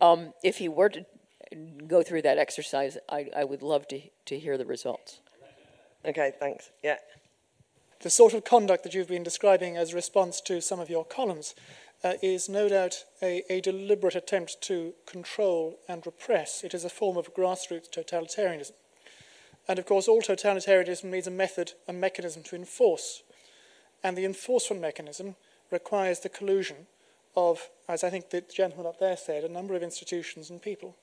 um, 0.00 0.32
if 0.42 0.58
he 0.58 0.68
were 0.68 0.90
to 0.90 1.06
go 1.86 2.02
through 2.02 2.22
that 2.22 2.38
exercise, 2.38 2.98
I, 3.08 3.30
I 3.36 3.44
would 3.44 3.62
love 3.62 3.88
to 3.88 4.00
to 4.26 4.38
hear 4.38 4.56
the 4.56 4.66
results. 4.66 5.20
Okay, 6.04 6.32
thanks. 6.38 6.70
Yeah. 6.82 6.96
The 8.00 8.10
sort 8.10 8.34
of 8.34 8.44
conduct 8.44 8.84
that 8.84 8.94
you've 8.94 9.08
been 9.08 9.22
describing 9.22 9.76
as 9.76 9.94
response 9.94 10.40
to 10.42 10.60
some 10.60 10.80
of 10.80 10.90
your 10.90 11.04
columns 11.04 11.54
uh, 12.02 12.14
is 12.22 12.48
no 12.48 12.68
doubt 12.68 13.04
a, 13.22 13.42
a, 13.48 13.62
deliberate 13.62 14.14
attempt 14.14 14.60
to 14.60 14.92
control 15.06 15.78
and 15.88 16.04
repress. 16.04 16.62
It 16.62 16.74
is 16.74 16.84
a 16.84 16.90
form 16.90 17.16
of 17.16 17.32
grassroots 17.34 17.88
totalitarianism. 17.88 18.72
And 19.66 19.78
of 19.78 19.86
course, 19.86 20.08
all 20.08 20.20
totalitarianism 20.20 21.04
needs 21.04 21.26
a 21.26 21.30
method, 21.30 21.72
a 21.88 21.92
mechanism 21.92 22.42
to 22.44 22.56
enforce. 22.56 23.22
And 24.02 24.16
the 24.16 24.24
enforcement 24.24 24.82
mechanism 24.82 25.36
requires 25.70 26.20
the 26.20 26.28
collusion 26.28 26.86
of, 27.36 27.70
as 27.88 28.04
I 28.04 28.10
think 28.10 28.30
the 28.30 28.42
gentleman 28.42 28.86
up 28.86 29.00
there 29.00 29.16
said, 29.16 29.44
a 29.44 29.48
number 29.48 29.74
of 29.74 29.82
institutions 29.82 30.50
and 30.50 30.60
people. 30.60 30.94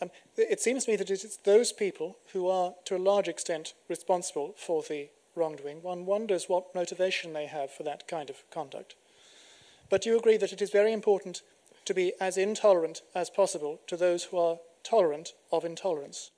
Um, 0.00 0.10
it 0.36 0.60
seems 0.60 0.84
to 0.84 0.90
me 0.90 0.96
that 0.96 1.10
it 1.10 1.24
is 1.24 1.38
those 1.44 1.72
people 1.72 2.16
who 2.32 2.48
are, 2.48 2.74
to 2.84 2.96
a 2.96 2.98
large 2.98 3.28
extent, 3.28 3.74
responsible 3.88 4.54
for 4.56 4.82
the 4.82 5.08
wrongdoing. 5.34 5.82
One 5.82 6.06
wonders 6.06 6.48
what 6.48 6.74
motivation 6.74 7.32
they 7.32 7.46
have 7.46 7.70
for 7.70 7.82
that 7.84 8.06
kind 8.06 8.30
of 8.30 8.48
conduct. 8.50 8.94
But 9.88 10.02
do 10.02 10.10
you 10.10 10.18
agree 10.18 10.36
that 10.36 10.52
it 10.52 10.62
is 10.62 10.70
very 10.70 10.92
important 10.92 11.42
to 11.84 11.94
be 11.94 12.12
as 12.20 12.36
intolerant 12.36 13.02
as 13.14 13.30
possible 13.30 13.80
to 13.86 13.96
those 13.96 14.24
who 14.24 14.38
are 14.38 14.58
tolerant 14.82 15.32
of 15.52 15.64
intolerance? 15.64 16.30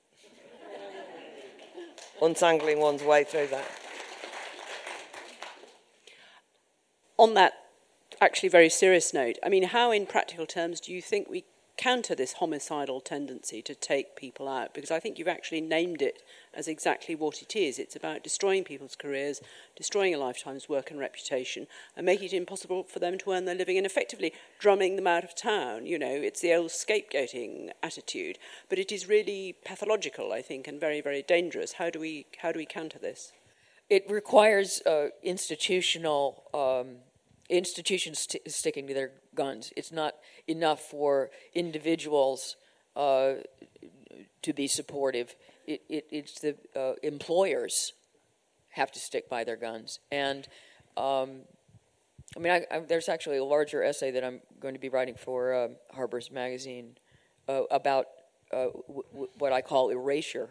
Untangling 2.21 2.79
one's 2.79 3.03
way 3.03 3.23
through 3.23 3.47
that. 3.47 3.69
On 7.17 7.33
that 7.33 7.53
actually 8.21 8.49
very 8.49 8.69
serious 8.69 9.13
note, 9.13 9.37
I 9.43 9.49
mean, 9.49 9.63
how 9.63 9.91
in 9.91 10.05
practical 10.05 10.45
terms 10.45 10.79
do 10.79 10.93
you 10.93 11.01
think 11.01 11.29
we 11.29 11.45
counter 11.79 12.13
this 12.13 12.33
homicidal 12.33 12.99
tendency 12.99 13.61
to 13.61 13.73
take 13.73 14.17
people 14.17 14.49
out? 14.49 14.73
Because 14.73 14.91
I 14.91 14.99
think 14.99 15.17
you've 15.17 15.29
actually 15.29 15.61
named 15.61 16.01
it 16.01 16.21
as 16.53 16.67
exactly 16.67 17.15
what 17.15 17.41
it 17.41 17.55
is. 17.55 17.79
It's 17.79 17.95
about 17.95 18.21
destroying 18.21 18.65
people's 18.65 18.97
careers, 18.97 19.39
destroying 19.77 20.13
a 20.13 20.17
lifetime's 20.17 20.67
work 20.67 20.91
and 20.91 20.99
reputation, 20.99 21.67
and 21.95 22.05
making 22.05 22.27
it 22.27 22.33
impossible 22.33 22.83
for 22.83 22.99
them 22.99 23.17
to 23.19 23.31
earn 23.31 23.45
their 23.45 23.55
living 23.55 23.77
and 23.77 23.85
effectively 23.85 24.33
drumming 24.59 24.97
them 24.97 25.07
out 25.07 25.23
of 25.23 25.33
town. 25.33 25.85
You 25.85 25.97
know, 25.97 26.11
it's 26.11 26.41
the 26.41 26.53
old 26.53 26.71
scapegoating 26.71 27.69
attitude, 27.81 28.37
but 28.67 28.77
it 28.77 28.91
is 28.91 29.07
really 29.07 29.55
pathological, 29.63 30.33
I 30.33 30.41
think, 30.41 30.67
and 30.67 30.81
very, 30.81 30.99
very 30.99 31.21
dangerous. 31.21 31.73
How 31.73 31.89
do 31.89 32.01
we, 32.01 32.25
how 32.39 32.51
do 32.51 32.59
we 32.59 32.65
counter 32.65 32.99
this? 32.99 33.31
It 33.89 34.03
requires 34.09 34.81
uh, 34.85 35.07
institutional 35.23 36.43
um, 36.53 36.97
institutions 37.49 38.27
sticking 38.47 38.87
to 38.87 38.93
their 38.93 39.11
guns. 39.35 39.73
It's 39.75 39.91
not 39.91 40.15
enough 40.47 40.81
for 40.81 41.31
individuals 41.53 42.55
uh, 42.95 43.33
to 44.41 44.53
be 44.53 44.67
supportive. 44.67 45.35
It, 45.65 45.81
it, 45.89 46.05
it's 46.11 46.39
the 46.39 46.55
uh, 46.75 46.93
employers 47.03 47.93
have 48.69 48.91
to 48.91 48.99
stick 48.99 49.29
by 49.29 49.43
their 49.43 49.55
guns. 49.57 49.99
And 50.11 50.47
um, 50.95 51.41
I 52.35 52.39
mean, 52.39 52.53
I, 52.53 52.65
I, 52.71 52.79
there's 52.79 53.09
actually 53.09 53.37
a 53.37 53.43
larger 53.43 53.83
essay 53.83 54.11
that 54.11 54.23
I'm 54.23 54.41
going 54.59 54.75
to 54.75 54.79
be 54.79 54.89
writing 54.89 55.15
for 55.15 55.53
uh, 55.53 55.67
Harper's 55.93 56.31
Magazine 56.31 56.97
uh, 57.47 57.63
about 57.71 58.05
uh, 58.53 58.67
w- 58.87 59.03
w- 59.11 59.29
what 59.37 59.53
I 59.53 59.61
call 59.61 59.89
erasure. 59.89 60.49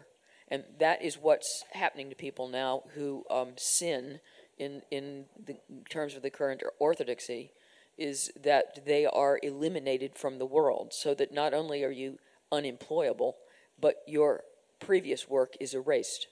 And 0.49 0.63
that 0.79 1.01
is 1.01 1.15
what's 1.15 1.63
happening 1.71 2.09
to 2.09 2.15
people 2.15 2.47
now 2.47 2.83
who 2.95 3.23
um, 3.29 3.53
sin 3.55 4.19
in, 4.59 4.81
in, 4.91 5.25
the, 5.43 5.57
terms 5.89 6.15
of 6.15 6.21
the 6.21 6.29
current 6.29 6.61
orthodoxy 6.77 7.51
is 7.97 8.31
that 8.41 8.85
they 8.85 9.05
are 9.05 9.39
eliminated 9.41 10.15
from 10.15 10.37
the 10.37 10.45
world, 10.45 10.93
so 10.93 11.13
that 11.13 11.33
not 11.33 11.53
only 11.53 11.83
are 11.83 11.91
you 11.91 12.19
unemployable, 12.51 13.37
but 13.79 13.95
your 14.07 14.43
previous 14.79 15.27
work 15.27 15.55
is 15.59 15.73
erased. 15.73 16.27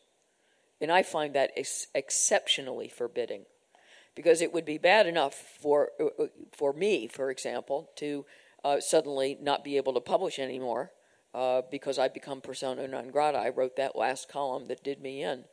And 0.79 0.91
I 0.91 1.03
find 1.03 1.33
that 1.33 1.51
ex- 1.57 1.87
exceptionally 1.95 2.87
forbidding 2.87 3.45
because 4.15 4.41
it 4.41 4.53
would 4.53 4.65
be 4.65 4.77
bad 4.77 5.07
enough 5.07 5.33
for, 5.33 5.91
uh, 5.99 6.23
uh, 6.23 6.27
for 6.51 6.73
me, 6.73 7.07
for 7.07 7.29
example, 7.29 7.89
to 7.97 8.25
uh, 8.63 8.79
suddenly 8.79 9.37
not 9.41 9.63
be 9.63 9.77
able 9.77 9.93
to 9.93 9.99
publish 9.99 10.39
anymore 10.39 10.91
uh, 11.33 11.61
because 11.69 11.99
I 11.99 12.07
become 12.07 12.41
persona 12.41 12.87
non 12.87 13.09
grata. 13.09 13.37
I 13.37 13.49
wrote 13.49 13.75
that 13.75 13.95
last 13.95 14.29
column 14.29 14.65
that 14.67 14.83
did 14.83 15.01
me 15.01 15.21
in. 15.21 15.45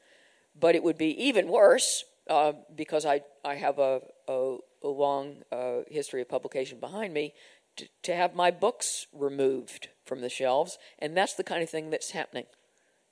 But 0.59 0.75
it 0.75 0.83
would 0.83 0.97
be 0.97 1.25
even 1.25 1.49
worse 1.49 2.05
uh, 2.29 2.53
because 2.75 3.05
I, 3.05 3.23
I 3.45 3.55
have 3.57 3.79
a, 3.79 4.01
a, 4.29 4.57
a 4.83 4.89
long 4.89 5.43
uh, 5.53 5.81
history 5.89 6.23
of 6.23 6.29
publication 6.29 6.81
behind 6.81 7.13
me, 7.13 7.35
to, 7.77 7.87
to 8.03 8.15
have 8.15 8.35
my 8.35 8.51
books 8.51 9.07
removed 9.13 9.89
from 10.05 10.21
the 10.21 10.29
shelves. 10.29 10.79
And 10.99 11.17
that's 11.17 11.35
the 11.35 11.45
kind 11.45 11.63
of 11.63 11.71
thing 11.71 11.91
that's 11.91 12.13
happening, 12.13 12.47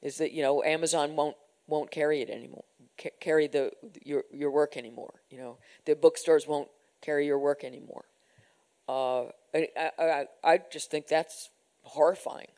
is 0.00 0.18
that, 0.18 0.32
you 0.32 0.42
know, 0.42 0.62
Amazon 0.62 1.16
won't, 1.16 1.36
won't 1.66 1.90
carry 1.90 2.20
it 2.20 2.30
anymore, 2.30 2.64
ca- 3.00 3.10
carry 3.20 3.48
the, 3.48 3.72
your, 4.04 4.24
your 4.32 4.50
work 4.50 4.76
anymore. 4.76 5.14
You 5.30 5.38
know, 5.38 5.58
the 5.84 5.94
bookstores 5.94 6.46
won't 6.46 6.68
carry 7.00 7.26
your 7.26 7.38
work 7.38 7.64
anymore. 7.64 8.04
Uh, 8.88 9.24
I, 9.54 9.68
I, 9.98 10.26
I 10.44 10.60
just 10.70 10.90
think 10.90 11.06
that's 11.06 11.50
horrifying. 11.82 12.48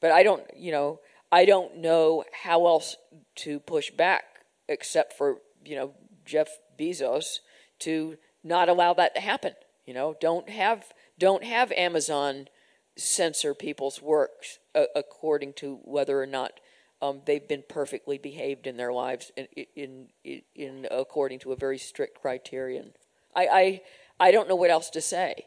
But 0.00 0.10
I 0.10 0.22
don't, 0.22 0.44
you 0.56 0.72
know, 0.72 1.00
I 1.32 1.44
don't 1.44 1.78
know 1.78 2.24
how 2.44 2.66
else 2.66 2.96
to 3.36 3.58
push 3.58 3.90
back 3.90 4.24
except 4.68 5.12
for 5.14 5.38
you 5.64 5.76
know 5.76 5.92
Jeff 6.24 6.48
Bezos 6.78 7.38
to 7.80 8.16
not 8.42 8.68
allow 8.68 8.94
that 8.94 9.14
to 9.14 9.20
happen. 9.20 9.54
You 9.86 9.94
know, 9.94 10.16
don't 10.20 10.48
have 10.48 10.92
don't 11.18 11.44
have 11.44 11.72
Amazon 11.72 12.48
censor 12.96 13.54
people's 13.54 14.00
works 14.00 14.58
uh, 14.74 14.84
according 14.94 15.52
to 15.54 15.80
whether 15.84 16.20
or 16.20 16.26
not 16.26 16.60
um, 17.02 17.20
they've 17.26 17.46
been 17.46 17.64
perfectly 17.68 18.18
behaved 18.18 18.66
in 18.66 18.76
their 18.76 18.92
lives 18.92 19.32
in, 19.36 19.46
in, 19.74 20.06
in, 20.24 20.42
in 20.54 20.86
according 20.90 21.38
to 21.40 21.52
a 21.52 21.56
very 21.56 21.78
strict 21.78 22.20
criterion. 22.20 22.92
I, 23.34 23.46
I, 23.46 23.80
I 24.20 24.30
don't 24.30 24.48
know 24.48 24.54
what 24.54 24.70
else 24.70 24.90
to 24.90 25.00
say. 25.00 25.46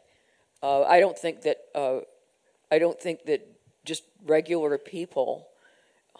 Uh, 0.62 0.82
I 0.82 1.00
don't 1.00 1.18
think 1.18 1.42
that 1.42 1.58
uh, 1.74 2.00
I 2.70 2.78
don't 2.78 3.00
think 3.00 3.24
that 3.24 3.46
just 3.84 4.04
regular 4.24 4.76
people 4.76 5.48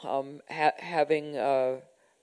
um, 0.02 0.40
ha- 0.50 0.72
having 0.78 1.36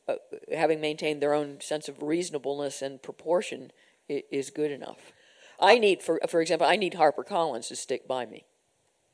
uh, 0.08 0.16
having 0.54 0.82
maintained 0.82 1.22
their 1.22 1.34
own 1.34 1.62
sense 1.62 1.88
of 1.88 2.02
reasonableness 2.02 2.82
and 2.82 3.02
proportion 3.02 3.72
is 4.08 4.50
good 4.50 4.72
enough. 4.72 5.12
I 5.60 5.80
need, 5.80 6.04
for 6.04 6.20
for 6.28 6.42
example, 6.42 6.68
I 6.68 6.76
need 6.76 6.96
Harper 6.96 7.24
Collins 7.24 7.70
to 7.70 7.76
stick 7.76 8.08
by 8.08 8.26
me. 8.26 8.46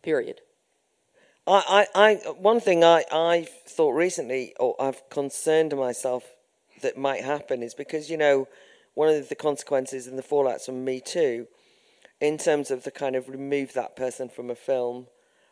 Period. 0.01 0.41
I, 1.47 1.85
I, 1.95 2.03
I 2.03 2.15
one 2.31 2.59
thing 2.59 2.83
I, 2.83 3.03
I 3.11 3.47
thought 3.67 3.91
recently, 3.91 4.53
or 4.59 4.75
I've 4.79 5.09
concerned 5.09 5.75
myself 5.75 6.23
that 6.81 6.97
might 6.97 7.23
happen, 7.23 7.63
is 7.63 7.73
because 7.73 8.09
you 8.09 8.17
know 8.17 8.47
one 8.93 9.09
of 9.09 9.29
the 9.29 9.35
consequences 9.35 10.07
and 10.07 10.17
the 10.17 10.23
fallouts 10.23 10.65
from 10.65 10.83
Me 10.83 10.99
Too, 10.99 11.47
in 12.19 12.37
terms 12.37 12.69
of 12.71 12.83
the 12.83 12.91
kind 12.91 13.15
of 13.15 13.29
remove 13.29 13.73
that 13.73 13.95
person 13.95 14.29
from 14.29 14.49
a 14.49 14.55
film, 14.55 15.07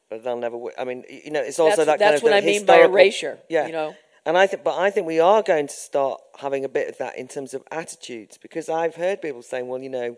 but 0.09 0.23
they'll 0.23 0.37
never. 0.37 0.57
I 0.77 0.83
mean, 0.83 1.03
you 1.09 1.31
know, 1.31 1.41
it's 1.41 1.59
also 1.59 1.85
that's, 1.85 1.85
that 1.85 1.99
kind 1.99 2.13
that's 2.13 2.21
of. 2.21 2.23
what 2.23 2.33
I 2.33 2.41
mean 2.41 2.65
by 2.65 2.79
erasure. 2.79 3.39
Yeah, 3.47 3.67
you 3.67 3.73
know. 3.73 3.95
And 4.25 4.37
I 4.37 4.47
think, 4.47 4.63
but 4.63 4.77
I 4.77 4.89
think 4.89 5.07
we 5.07 5.19
are 5.19 5.41
going 5.41 5.67
to 5.67 5.73
start 5.73 6.21
having 6.39 6.65
a 6.65 6.69
bit 6.69 6.89
of 6.89 6.97
that 6.97 7.17
in 7.17 7.27
terms 7.27 7.53
of 7.53 7.63
attitudes 7.71 8.37
because 8.37 8.69
I've 8.69 8.95
heard 8.95 9.21
people 9.21 9.41
saying, 9.41 9.67
well, 9.67 9.81
you 9.81 9.89
know, 9.89 10.17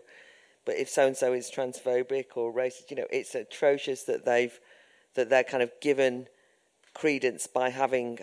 but 0.64 0.76
if 0.76 0.88
so 0.88 1.06
and 1.06 1.16
so 1.16 1.32
is 1.32 1.50
transphobic 1.50 2.36
or 2.36 2.52
racist, 2.52 2.90
you 2.90 2.96
know, 2.96 3.06
it's 3.10 3.34
atrocious 3.34 4.04
that 4.04 4.24
they've 4.24 4.58
that 5.14 5.28
they're 5.28 5.44
kind 5.44 5.62
of 5.62 5.70
given 5.80 6.26
credence 6.94 7.46
by 7.46 7.68
having 7.68 8.18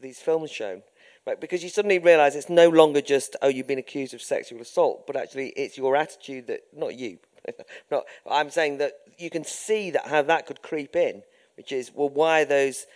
these 0.00 0.20
films 0.20 0.50
shown. 0.50 0.82
Right, 1.26 1.40
because 1.40 1.62
you 1.62 1.70
suddenly 1.70 1.98
realise 1.98 2.34
it's 2.34 2.50
no 2.50 2.68
longer 2.68 3.00
just 3.00 3.34
oh 3.40 3.48
you've 3.48 3.66
been 3.66 3.78
accused 3.78 4.12
of 4.12 4.20
sexual 4.20 4.60
assault, 4.60 5.06
but 5.06 5.16
actually 5.16 5.48
it's 5.56 5.78
your 5.78 5.96
attitude 5.96 6.48
that 6.48 6.64
not 6.76 6.96
you, 6.96 7.18
not 7.90 8.04
I'm 8.30 8.50
saying 8.50 8.78
that 8.78 8.92
you 9.18 9.30
can 9.30 9.44
see 9.44 9.90
that 9.92 10.06
how 10.06 10.20
that 10.22 10.46
could 10.46 10.60
creep 10.60 10.94
in, 10.94 11.22
which 11.56 11.72
is 11.72 11.92
well 11.94 12.10
why 12.10 12.42
are 12.42 12.44
those 12.44 12.86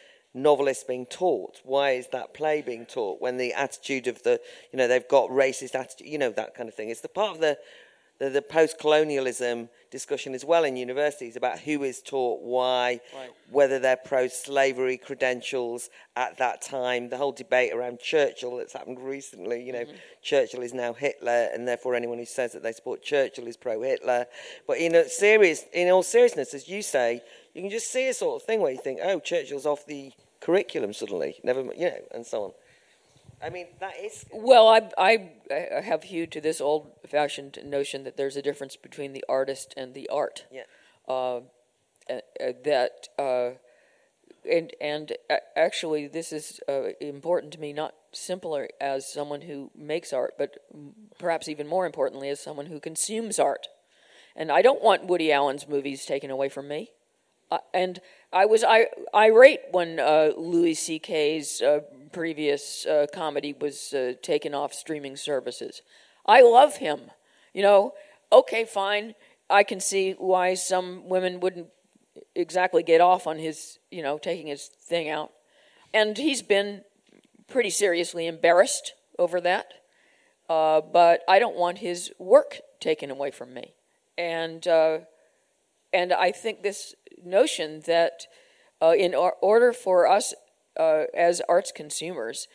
novelists 0.43 0.85
being 0.85 1.07
taught? 1.07 1.61
Why 1.65 1.91
is 1.93 2.09
that 2.09 2.35
play 2.35 2.63
being 2.63 2.87
taught 2.87 3.21
when 3.21 3.37
the 3.37 3.53
attitude 3.53 4.07
of 4.07 4.23
the 4.23 4.41
you 4.73 4.79
know 4.79 4.89
they've 4.89 5.09
got 5.09 5.31
racist 5.31 5.75
attitude, 5.75 6.07
you 6.07 6.19
know 6.19 6.31
that 6.31 6.55
kind 6.55 6.69
of 6.69 6.75
thing. 6.75 6.91
It's 6.91 7.01
the 7.01 7.09
part 7.09 7.35
of 7.35 7.41
the 7.41 7.59
the, 8.19 8.31
the 8.31 8.43
post-colonialism 8.43 9.69
discussion 9.91 10.35
as 10.35 10.45
well 10.45 10.65
in 10.65 10.77
universities 10.77 11.37
about 11.37 11.61
who 11.61 11.85
is 11.85 12.03
taught 12.03 12.43
why, 12.43 13.01
right. 13.15 13.31
whether 13.51 13.79
they're 13.79 13.97
pro-slavery 13.97 14.97
credentials 14.97 15.89
at 16.17 16.37
that 16.39 16.61
time. 16.61 17.09
The 17.09 17.17
whole 17.17 17.33
debate 17.33 17.73
around 17.73 18.01
Churchill 18.01 18.57
that's 18.57 18.73
happened 18.73 18.99
recently. 18.99 19.63
You 19.63 19.73
know, 19.73 19.85
mm-hmm. 19.85 19.97
Churchill 20.21 20.63
is 20.63 20.75
now 20.75 20.93
Hitler, 20.93 21.49
and 21.55 21.67
therefore 21.67 21.95
anyone 21.95 22.19
who 22.19 22.27
says 22.27 22.53
that 22.53 22.63
they 22.63 22.73
support 22.73 23.03
Churchill 23.03 23.47
is 23.47 23.57
pro-Hitler. 23.57 24.27
But 24.67 24.79
in 24.79 24.95
a 24.97 25.09
serious, 25.09 25.65
in 25.73 25.89
all 25.89 26.03
seriousness, 26.03 26.55
as 26.55 26.69
you 26.69 26.83
say, 26.83 27.23
you 27.55 27.63
can 27.63 27.71
just 27.71 27.91
see 27.91 28.09
a 28.09 28.15
sort 28.15 28.43
of 28.43 28.47
thing 28.47 28.61
where 28.61 28.73
you 28.73 28.79
think, 28.79 28.99
oh, 29.03 29.21
Churchill's 29.21 29.67
off 29.67 29.87
the 29.87 30.13
curriculum 30.41 30.93
suddenly. 30.93 31.41
Never, 31.43 31.63
you 31.63 31.87
know, 31.87 32.01
and 32.13 32.27
so 32.27 32.45
on. 32.45 32.53
I 33.41 33.51
mean, 33.51 33.67
that 33.81 33.95
is. 34.03 34.25
Well, 34.33 34.69
I, 34.69 34.91
I, 34.99 35.31
I 35.51 35.81
have 35.81 36.05
hewed 36.05 36.33
to 36.33 36.41
this 36.41 36.61
old 36.61 36.91
fashioned 37.07 37.59
notion 37.65 38.05
that 38.05 38.17
there's 38.17 38.37
a 38.37 38.43
difference 38.43 38.77
between 38.77 39.13
the 39.13 39.25
artist 39.29 39.75
and 39.77 39.95
the 39.95 40.09
art. 40.09 40.47
Yeah. 40.51 40.63
Uh, 41.07 41.41
that, 42.65 43.09
uh, 43.19 43.51
and, 44.51 44.73
and 44.81 45.13
actually, 45.57 46.07
this 46.09 46.33
is 46.33 46.61
uh, 46.69 46.91
important 47.01 47.53
to 47.53 47.61
me, 47.61 47.73
not 47.73 47.95
simpler 48.13 48.69
as 48.81 49.11
someone 49.11 49.43
who 49.43 49.71
makes 49.77 50.13
art, 50.13 50.35
but 50.39 50.57
perhaps 51.19 51.49
even 51.49 51.67
more 51.67 51.87
importantly, 51.87 52.29
as 52.29 52.41
someone 52.41 52.67
who 52.67 52.81
consumes 52.81 53.39
art. 53.39 53.69
And 54.35 54.51
I 54.51 54.63
don't 54.63 54.83
want 54.83 55.07
Woody 55.07 55.33
Allen's 55.33 55.69
movies 55.69 56.07
taken 56.07 56.31
away 56.31 56.49
from 56.49 56.69
me. 56.69 56.91
Uh, 57.51 57.59
and 57.73 58.01
I 58.33 58.45
was 58.45 58.63
irate 59.15 59.61
when 59.71 59.99
uh, 59.99 60.33
Louis 60.37 60.75
C.K.'s 60.75 61.63
uh, 61.63 61.81
previous 62.13 62.85
uh, 62.85 63.07
comedy 63.13 63.55
was 63.59 63.95
uh, 63.95 64.13
taken 64.21 64.55
off 64.55 64.75
streaming 64.75 65.17
services. 65.17 65.81
I 66.27 66.43
love 66.43 66.77
him. 66.77 67.11
You 67.55 67.63
know, 67.63 67.95
okay, 68.31 68.67
fine. 68.67 69.15
I 69.49 69.63
can 69.63 69.81
see 69.81 70.13
why 70.13 70.55
some 70.55 71.09
women 71.09 71.41
wouldn't 71.41 71.69
exactly 72.35 72.83
get 72.83 73.01
off 73.01 73.27
on 73.27 73.39
his, 73.39 73.79
you 73.91 74.03
know, 74.03 74.19
taking 74.19 74.49
his 74.49 74.67
thing 74.67 75.09
out. 75.09 75.33
And 75.95 76.19
he's 76.19 76.43
been 76.43 76.83
pretty 77.47 77.71
seriously 77.71 78.27
embarrassed 78.27 78.93
over 79.19 79.41
that. 79.41 79.73
Uh, 80.51 80.83
but 80.83 81.23
I 81.27 81.39
don't 81.39 81.57
want 81.57 81.79
his 81.79 82.13
work 82.19 82.61
taken 82.79 83.11
away 83.11 83.31
from 83.31 83.55
me. 83.55 83.73
And 84.19 84.67
and 85.93 86.13
I 86.13 86.33
think 86.33 86.63
this 86.63 86.95
notion 87.25 87.83
that 87.87 88.27
uh, 88.81 88.95
in 88.97 89.15
or- 89.15 89.37
order 89.41 89.73
for 89.73 90.07
us 90.07 90.35
uh, 90.79 91.05
as 91.15 91.43
arts 91.49 91.73
consumers 91.73 92.49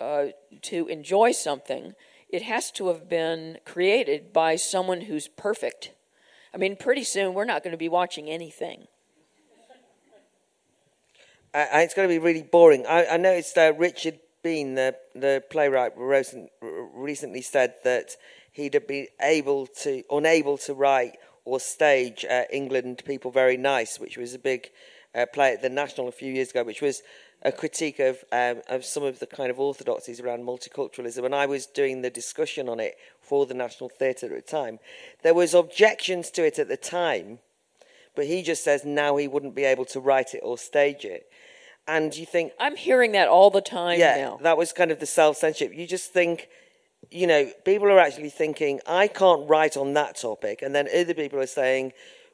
uh, 0.00 0.26
to 0.62 0.86
enjoy 0.88 1.32
something, 1.32 1.94
it 2.28 2.42
has 2.42 2.70
to 2.72 2.88
have 2.88 3.08
been 3.08 3.58
created 3.64 4.32
by 4.32 4.56
someone 4.56 5.02
who's 5.02 5.28
perfect. 5.28 5.92
I 6.52 6.56
mean, 6.56 6.76
pretty 6.76 7.04
soon 7.04 7.34
we're 7.34 7.44
not 7.44 7.62
going 7.62 7.72
to 7.72 7.78
be 7.78 7.88
watching 7.88 8.28
anything. 8.28 8.86
it's 11.54 11.94
going 11.94 12.08
to 12.08 12.12
be 12.12 12.18
really 12.18 12.42
boring. 12.42 12.86
I, 12.86 13.06
I 13.06 13.16
noticed 13.16 13.56
uh, 13.56 13.72
Richard 13.76 14.18
Bean, 14.42 14.74
the, 14.74 14.94
the 15.14 15.42
playwright, 15.50 15.92
recently 15.96 17.42
said 17.42 17.74
that 17.84 18.16
he'd 18.52 18.86
be 18.86 19.08
able 19.20 19.66
to, 19.66 20.02
unable 20.10 20.58
to 20.58 20.74
write 20.74 21.16
or 21.48 21.58
stage 21.58 22.26
uh, 22.26 22.42
England 22.50 23.02
People 23.06 23.30
Very 23.30 23.56
Nice, 23.56 23.98
which 23.98 24.18
was 24.18 24.34
a 24.34 24.38
big 24.38 24.70
uh, 25.14 25.24
play 25.32 25.54
at 25.54 25.62
the 25.62 25.70
National 25.70 26.06
a 26.06 26.12
few 26.12 26.30
years 26.30 26.50
ago, 26.50 26.62
which 26.62 26.82
was 26.82 27.02
a 27.42 27.50
critique 27.50 27.98
of 28.00 28.22
um, 28.32 28.60
of 28.68 28.84
some 28.84 29.02
of 29.02 29.18
the 29.18 29.26
kind 29.26 29.50
of 29.50 29.58
orthodoxies 29.58 30.20
around 30.20 30.44
multiculturalism. 30.44 31.24
And 31.24 31.34
I 31.34 31.46
was 31.46 31.64
doing 31.64 32.02
the 32.02 32.10
discussion 32.10 32.68
on 32.68 32.80
it 32.80 32.96
for 33.22 33.46
the 33.46 33.54
National 33.54 33.88
Theatre 33.88 34.26
at 34.26 34.46
the 34.46 34.50
time. 34.50 34.78
There 35.22 35.32
was 35.32 35.54
objections 35.54 36.30
to 36.32 36.44
it 36.44 36.58
at 36.58 36.68
the 36.68 36.76
time, 36.76 37.38
but 38.14 38.26
he 38.26 38.42
just 38.42 38.62
says 38.62 38.84
now 38.84 39.16
he 39.16 39.26
wouldn't 39.26 39.54
be 39.54 39.64
able 39.64 39.86
to 39.86 40.00
write 40.00 40.34
it 40.34 40.42
or 40.44 40.58
stage 40.58 41.06
it. 41.06 41.30
And 41.86 42.14
you 42.14 42.26
think 42.26 42.52
I'm 42.60 42.76
hearing 42.76 43.12
that 43.12 43.28
all 43.28 43.48
the 43.48 43.62
time 43.62 43.98
yeah, 43.98 44.18
now. 44.18 44.38
That 44.42 44.58
was 44.58 44.74
kind 44.74 44.90
of 44.90 45.00
the 45.00 45.06
self 45.06 45.38
censorship. 45.38 45.72
You 45.74 45.86
just 45.86 46.12
think 46.12 46.48
you 47.10 47.26
know, 47.26 47.50
people 47.64 47.88
are 47.88 47.98
actually 47.98 48.30
thinking, 48.30 48.80
I 48.86 49.08
can't 49.08 49.48
write 49.48 49.76
on 49.76 49.94
that 49.94 50.16
topic. 50.16 50.62
And 50.62 50.74
then 50.74 50.88
other 50.94 51.14
people 51.14 51.38
are 51.40 51.46
saying, 51.46 51.92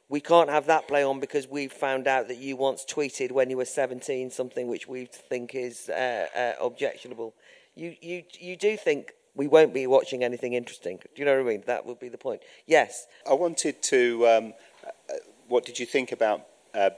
we 0.09 0.19
can't 0.19 0.49
have 0.49 0.67
that 0.67 0.87
play 0.87 1.03
on 1.03 1.19
because 1.19 1.47
we've 1.47 1.71
found 1.71 2.07
out 2.07 2.27
that 2.27 2.37
you 2.37 2.55
once 2.55 2.85
tweeted 2.85 3.31
when 3.31 3.49
you 3.49 3.57
were 3.57 3.65
17 3.65 4.29
something 4.29 4.67
which 4.67 4.87
we 4.87 5.05
think 5.05 5.55
is 5.55 5.89
uh, 5.89 6.27
uh, 6.35 6.53
objectionable. 6.63 7.33
You, 7.73 7.95
you, 8.01 8.23
you 8.39 8.55
do 8.55 8.77
think 8.77 9.13
we 9.33 9.47
won't 9.47 9.73
be 9.73 9.87
watching 9.87 10.23
anything 10.23 10.53
interesting. 10.53 10.97
Do 10.97 11.21
you 11.21 11.25
know 11.25 11.37
what 11.37 11.47
I 11.47 11.49
mean? 11.49 11.63
That 11.65 11.85
would 11.85 11.99
be 11.99 12.09
the 12.09 12.17
point. 12.17 12.41
Yes. 12.65 13.07
I 13.29 13.33
wanted 13.33 13.81
to. 13.83 14.27
Um, 14.27 14.53
uh, 14.85 15.15
what 15.47 15.65
did 15.65 15.79
you 15.79 15.85
think 15.85 16.11
about? 16.11 16.45
Uh, 16.73 16.91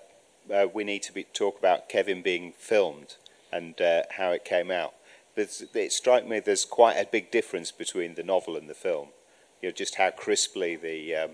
uh, 0.53 0.67
we 0.73 0.83
need 0.83 1.03
to 1.03 1.13
be, 1.13 1.23
talk 1.23 1.57
about 1.59 1.89
Kevin 1.89 2.21
being 2.21 2.53
filmed 2.57 3.15
and 3.51 3.79
uh, 3.81 4.03
how 4.11 4.31
it 4.31 4.45
came 4.45 4.71
out 4.71 4.93
it 5.37 5.91
strikes 5.91 6.27
me 6.27 6.39
there's 6.39 6.65
quite 6.65 6.97
a 6.97 7.05
big 7.05 7.31
difference 7.31 7.71
between 7.71 8.15
the 8.15 8.23
novel 8.23 8.55
and 8.55 8.69
the 8.69 8.73
film. 8.73 9.09
You 9.61 9.69
know, 9.69 9.73
just 9.73 9.95
how 9.95 10.11
crisply 10.11 10.75
the 10.75 11.15
um, 11.15 11.31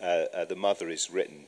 uh, 0.00 0.26
uh, 0.34 0.44
the 0.44 0.56
mother 0.56 0.88
is 0.88 1.10
written, 1.10 1.44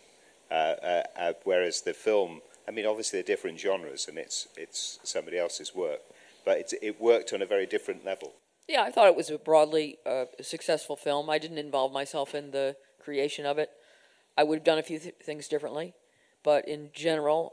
uh, 0.50 0.54
uh, 0.54 1.02
uh, 1.16 1.32
whereas 1.44 1.82
the 1.82 1.94
film. 1.94 2.42
I 2.68 2.72
mean, 2.72 2.86
obviously 2.86 3.20
they're 3.20 3.36
different 3.36 3.60
genres, 3.60 4.06
and 4.08 4.18
it's 4.18 4.48
it's 4.56 4.98
somebody 5.04 5.38
else's 5.38 5.74
work, 5.74 6.00
but 6.44 6.72
it 6.82 7.00
worked 7.00 7.32
on 7.32 7.42
a 7.42 7.46
very 7.46 7.66
different 7.66 8.04
level. 8.04 8.34
Yeah, 8.68 8.82
I 8.82 8.90
thought 8.90 9.06
it 9.06 9.16
was 9.16 9.30
a 9.30 9.38
broadly 9.38 9.98
uh, 10.04 10.24
successful 10.40 10.96
film. 10.96 11.30
I 11.30 11.38
didn't 11.38 11.58
involve 11.58 11.92
myself 11.92 12.34
in 12.34 12.50
the 12.50 12.76
creation 13.00 13.46
of 13.46 13.58
it. 13.58 13.70
I 14.36 14.42
would 14.42 14.58
have 14.58 14.64
done 14.64 14.78
a 14.78 14.82
few 14.82 14.98
th- 14.98 15.14
things 15.22 15.46
differently, 15.46 15.94
but 16.42 16.66
in 16.66 16.90
general, 16.92 17.52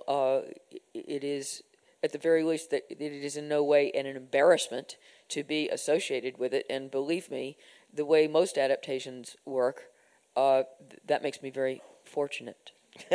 it 0.95 1.23
is 1.23 1.61
at 2.03 2.11
the 2.11 2.17
very 2.17 2.43
least, 2.43 2.69
that 2.71 2.83
it 2.89 3.01
is 3.01 3.37
in 3.37 3.47
no 3.47 3.63
way 3.63 3.91
an 3.91 4.05
embarrassment 4.05 4.97
to 5.29 5.43
be 5.43 5.69
associated 5.69 6.37
with 6.37 6.53
it. 6.53 6.65
And 6.69 6.91
believe 6.91 7.31
me, 7.31 7.57
the 7.93 8.05
way 8.05 8.27
most 8.27 8.57
adaptations 8.57 9.35
work, 9.45 9.91
uh, 10.35 10.63
th- 10.89 11.01
that 11.05 11.23
makes 11.23 11.41
me 11.41 11.49
very 11.49 11.81
fortunate. 12.03 12.71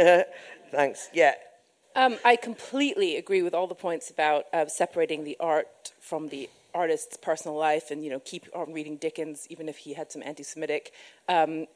Thanks. 0.70 1.10
Yeah. 1.12 1.34
Um, 1.94 2.18
I 2.24 2.36
completely 2.36 3.16
agree 3.16 3.42
with 3.42 3.54
all 3.54 3.66
the 3.66 3.74
points 3.74 4.10
about 4.10 4.44
uh, 4.52 4.66
separating 4.66 5.24
the 5.24 5.36
art 5.40 5.92
from 6.00 6.28
the 6.28 6.48
artist's 6.74 7.16
personal 7.16 7.56
life, 7.56 7.90
and 7.90 8.04
you 8.04 8.10
know, 8.10 8.20
keep 8.20 8.46
on 8.54 8.72
reading 8.72 8.96
Dickens, 8.96 9.46
even 9.50 9.68
if 9.68 9.78
he 9.78 9.94
had 9.94 10.12
some 10.12 10.22
anti-Semitic 10.22 10.92
um, 11.28 11.66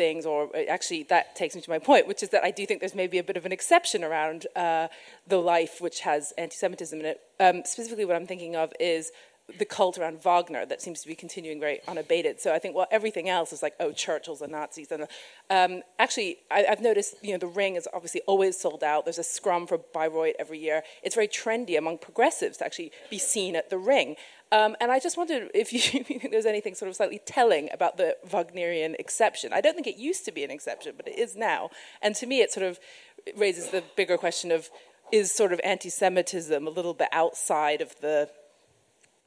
things, 0.00 0.24
or 0.24 0.48
uh, 0.56 0.62
actually 0.76 1.02
that 1.14 1.36
takes 1.36 1.54
me 1.54 1.60
to 1.60 1.68
my 1.68 1.78
point, 1.78 2.08
which 2.08 2.22
is 2.22 2.30
that 2.30 2.42
I 2.42 2.50
do 2.50 2.64
think 2.64 2.80
there's 2.80 2.94
maybe 2.94 3.18
a 3.18 3.26
bit 3.30 3.36
of 3.36 3.44
an 3.44 3.52
exception 3.52 4.02
around 4.02 4.46
uh, 4.56 4.88
the 5.26 5.36
life 5.54 5.74
which 5.84 6.00
has 6.00 6.32
anti-Semitism 6.38 6.98
in 6.98 7.06
it. 7.12 7.20
Um, 7.38 7.56
specifically, 7.66 8.06
what 8.06 8.16
I'm 8.16 8.26
thinking 8.26 8.56
of 8.56 8.72
is 8.80 9.12
the 9.58 9.64
cult 9.64 9.98
around 9.98 10.22
Wagner 10.22 10.64
that 10.66 10.80
seems 10.80 11.02
to 11.02 11.08
be 11.08 11.14
continuing 11.14 11.60
very 11.60 11.80
unabated. 11.86 12.40
So 12.40 12.54
I 12.54 12.58
think, 12.58 12.74
well, 12.74 12.86
everything 12.90 13.28
else 13.28 13.52
is 13.52 13.62
like, 13.62 13.74
oh, 13.80 13.92
Churchill's 13.92 14.40
and 14.40 14.52
Nazis. 14.52 14.90
And 14.90 15.06
um, 15.50 15.82
actually, 15.98 16.38
I, 16.50 16.60
have 16.68 16.80
noticed, 16.80 17.16
you 17.22 17.32
know, 17.32 17.38
the 17.38 17.46
Ring 17.46 17.76
is 17.76 17.88
obviously 17.92 18.22
always 18.26 18.56
sold 18.56 18.82
out. 18.82 19.04
There's 19.04 19.18
a 19.18 19.24
scrum 19.24 19.66
for 19.66 19.78
Bayreuth 19.78 20.34
every 20.38 20.58
year. 20.58 20.82
It's 21.02 21.14
very 21.14 21.28
trendy 21.28 21.76
among 21.76 21.98
progressives 21.98 22.58
to 22.58 22.64
actually 22.64 22.92
be 23.10 23.18
seen 23.18 23.56
at 23.56 23.70
the 23.70 23.78
Ring. 23.78 24.16
Um, 24.52 24.76
and 24.80 24.90
I 24.90 24.98
just 24.98 25.16
wondered 25.16 25.50
if 25.54 25.72
you, 25.72 25.80
think 25.80 26.30
there's 26.30 26.46
anything 26.46 26.74
sort 26.74 26.88
of 26.88 26.96
slightly 26.96 27.20
telling 27.24 27.68
about 27.72 27.96
the 27.96 28.16
Wagnerian 28.30 28.96
exception. 28.98 29.52
I 29.52 29.60
don't 29.60 29.74
think 29.74 29.86
it 29.86 29.96
used 29.96 30.24
to 30.26 30.32
be 30.32 30.44
an 30.44 30.50
exception, 30.50 30.94
but 30.96 31.08
it 31.08 31.18
is 31.18 31.36
now. 31.36 31.70
And 32.02 32.14
to 32.16 32.26
me, 32.26 32.40
it 32.40 32.52
sort 32.52 32.66
of 32.66 32.78
raises 33.36 33.68
the 33.68 33.82
bigger 33.96 34.16
question 34.16 34.50
of 34.50 34.70
is 35.12 35.32
sort 35.32 35.52
of 35.52 35.60
anti-Semitism 35.64 36.66
a 36.66 36.70
little 36.70 36.94
bit 36.94 37.08
outside 37.12 37.80
of 37.80 37.98
the 38.00 38.28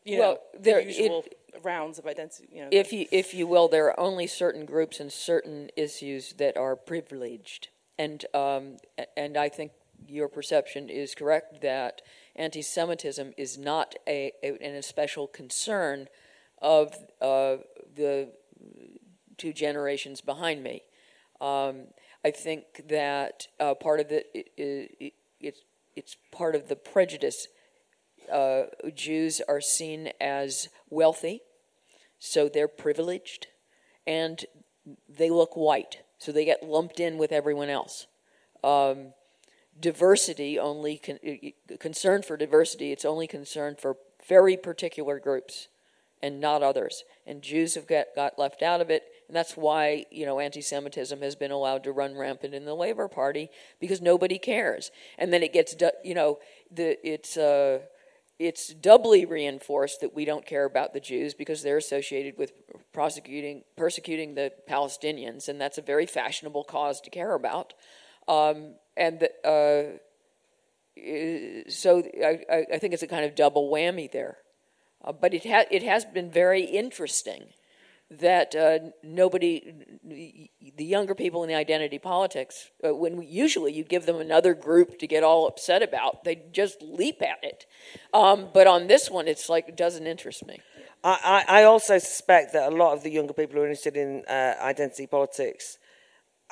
you 0.05 0.19
well, 0.19 0.33
know, 0.33 0.59
there, 0.59 0.81
the 0.81 0.87
usual 0.87 1.25
it, 1.25 1.63
rounds 1.63 1.99
of 1.99 2.05
identity. 2.05 2.47
You 2.51 2.63
know, 2.63 2.69
if 2.71 2.91
you 2.91 3.05
if 3.11 3.33
you 3.33 3.47
will, 3.47 3.67
there 3.67 3.87
are 3.87 3.99
only 3.99 4.27
certain 4.27 4.65
groups 4.65 4.99
and 4.99 5.11
certain 5.11 5.69
issues 5.75 6.33
that 6.33 6.57
are 6.57 6.75
privileged, 6.75 7.69
and 7.97 8.25
um, 8.33 8.77
and 9.15 9.37
I 9.37 9.49
think 9.49 9.71
your 10.07 10.27
perception 10.27 10.89
is 10.89 11.15
correct 11.15 11.61
that 11.61 12.01
anti-Semitism 12.35 13.33
is 13.37 13.57
not 13.57 13.95
a, 14.07 14.31
a 14.43 14.57
an 14.61 14.75
especial 14.75 15.27
concern 15.27 16.07
of 16.61 16.93
uh, 17.21 17.57
the 17.95 18.31
two 19.37 19.53
generations 19.53 20.21
behind 20.21 20.63
me. 20.63 20.83
Um, 21.41 21.87
I 22.25 22.31
think 22.31 22.87
that 22.87 23.47
uh, 23.59 23.73
part 23.73 23.99
of 23.99 24.11
it, 24.11 24.27
it, 24.33 24.47
it, 24.57 25.13
it's 25.39 25.61
it's 25.95 26.17
part 26.31 26.55
of 26.55 26.69
the 26.69 26.75
prejudice 26.75 27.47
uh, 28.31 28.63
Jews 28.93 29.41
are 29.47 29.61
seen 29.61 30.11
as 30.21 30.69
wealthy, 30.89 31.41
so 32.19 32.49
they're 32.49 32.67
privileged, 32.67 33.47
and 34.07 34.45
they 35.09 35.29
look 35.29 35.55
white, 35.55 36.03
so 36.17 36.31
they 36.31 36.45
get 36.45 36.63
lumped 36.63 36.99
in 36.99 37.17
with 37.17 37.31
everyone 37.31 37.69
else. 37.69 38.07
Um, 38.63 39.13
diversity 39.79 40.59
only 40.59 40.97
con- 40.97 41.19
concern 41.79 42.21
for 42.21 42.37
diversity 42.37 42.91
it's 42.91 43.05
only 43.05 43.27
concerned 43.27 43.79
for 43.79 43.97
very 44.27 44.55
particular 44.55 45.19
groups 45.19 45.67
and 46.21 46.39
not 46.39 46.63
others 46.63 47.03
and 47.25 47.41
jews 47.41 47.75
have 47.75 47.87
got, 47.87 48.05
got 48.15 48.37
left 48.37 48.61
out 48.61 48.81
of 48.81 48.89
it 48.89 49.03
and 49.27 49.35
that's 49.35 49.57
why 49.57 50.05
you 50.11 50.25
know 50.25 50.39
anti-semitism 50.39 51.21
has 51.21 51.35
been 51.35 51.51
allowed 51.51 51.83
to 51.83 51.91
run 51.91 52.15
rampant 52.15 52.53
in 52.53 52.65
the 52.65 52.75
labor 52.75 53.07
party 53.07 53.49
because 53.79 54.01
nobody 54.01 54.37
cares 54.37 54.91
and 55.17 55.33
then 55.33 55.43
it 55.43 55.51
gets 55.51 55.75
you 56.03 56.13
know 56.13 56.37
the 56.71 56.97
it's 57.07 57.35
uh, 57.35 57.79
it's 58.39 58.73
doubly 58.73 59.25
reinforced 59.25 60.01
that 60.01 60.13
we 60.13 60.25
don't 60.25 60.45
care 60.45 60.65
about 60.65 60.93
the 60.93 60.99
Jews 60.99 61.33
because 61.33 61.61
they're 61.61 61.77
associated 61.77 62.37
with 62.37 62.51
prosecuting, 62.91 63.63
persecuting 63.77 64.35
the 64.35 64.51
Palestinians, 64.69 65.47
and 65.47 65.61
that's 65.61 65.77
a 65.77 65.81
very 65.81 66.05
fashionable 66.05 66.63
cause 66.63 66.99
to 67.01 67.09
care 67.09 67.35
about. 67.35 67.73
Um, 68.27 68.75
and 68.95 69.27
uh, 69.43 69.97
so 71.69 72.03
I, 72.23 72.65
I, 72.73 72.77
think 72.77 72.93
it's 72.93 73.03
a 73.03 73.07
kind 73.07 73.25
of 73.25 73.35
double 73.35 73.69
whammy 73.71 74.11
there. 74.11 74.37
Uh, 75.03 75.11
but 75.11 75.33
it, 75.33 75.45
ha- 75.45 75.65
it 75.71 75.83
has 75.83 76.05
been 76.05 76.29
very 76.29 76.63
interesting 76.63 77.45
that 78.11 78.55
uh, 78.55 78.79
nobody, 79.01 79.73
the 80.03 80.85
younger 80.85 81.15
people 81.15 81.43
in 81.43 81.49
the 81.49 81.55
identity 81.55 81.97
politics, 81.97 82.69
uh, 82.87 82.93
when 82.93 83.17
we, 83.17 83.25
usually 83.25 83.73
you 83.73 83.83
give 83.83 84.05
them 84.05 84.17
another 84.17 84.53
group 84.53 84.99
to 84.99 85.07
get 85.07 85.23
all 85.23 85.47
upset 85.47 85.81
about, 85.81 86.23
they 86.23 86.43
just 86.51 86.81
leap 86.81 87.21
at 87.21 87.39
it. 87.41 87.65
Um, 88.13 88.49
but 88.53 88.67
on 88.67 88.87
this 88.87 89.09
one, 89.09 89.27
it's 89.27 89.49
like 89.49 89.67
it 89.67 89.77
doesn't 89.77 90.05
interest 90.05 90.45
me. 90.45 90.59
I, 91.03 91.43
I, 91.49 91.63
also 91.63 91.97
suspect 91.97 92.53
that 92.53 92.71
a 92.71 92.75
lot 92.75 92.93
of 92.93 93.03
the 93.03 93.09
younger 93.09 93.33
people 93.33 93.55
who 93.55 93.63
are 93.63 93.65
interested 93.65 93.97
in 93.97 94.23
uh, 94.25 94.55
identity 94.61 95.05
politics 95.05 95.77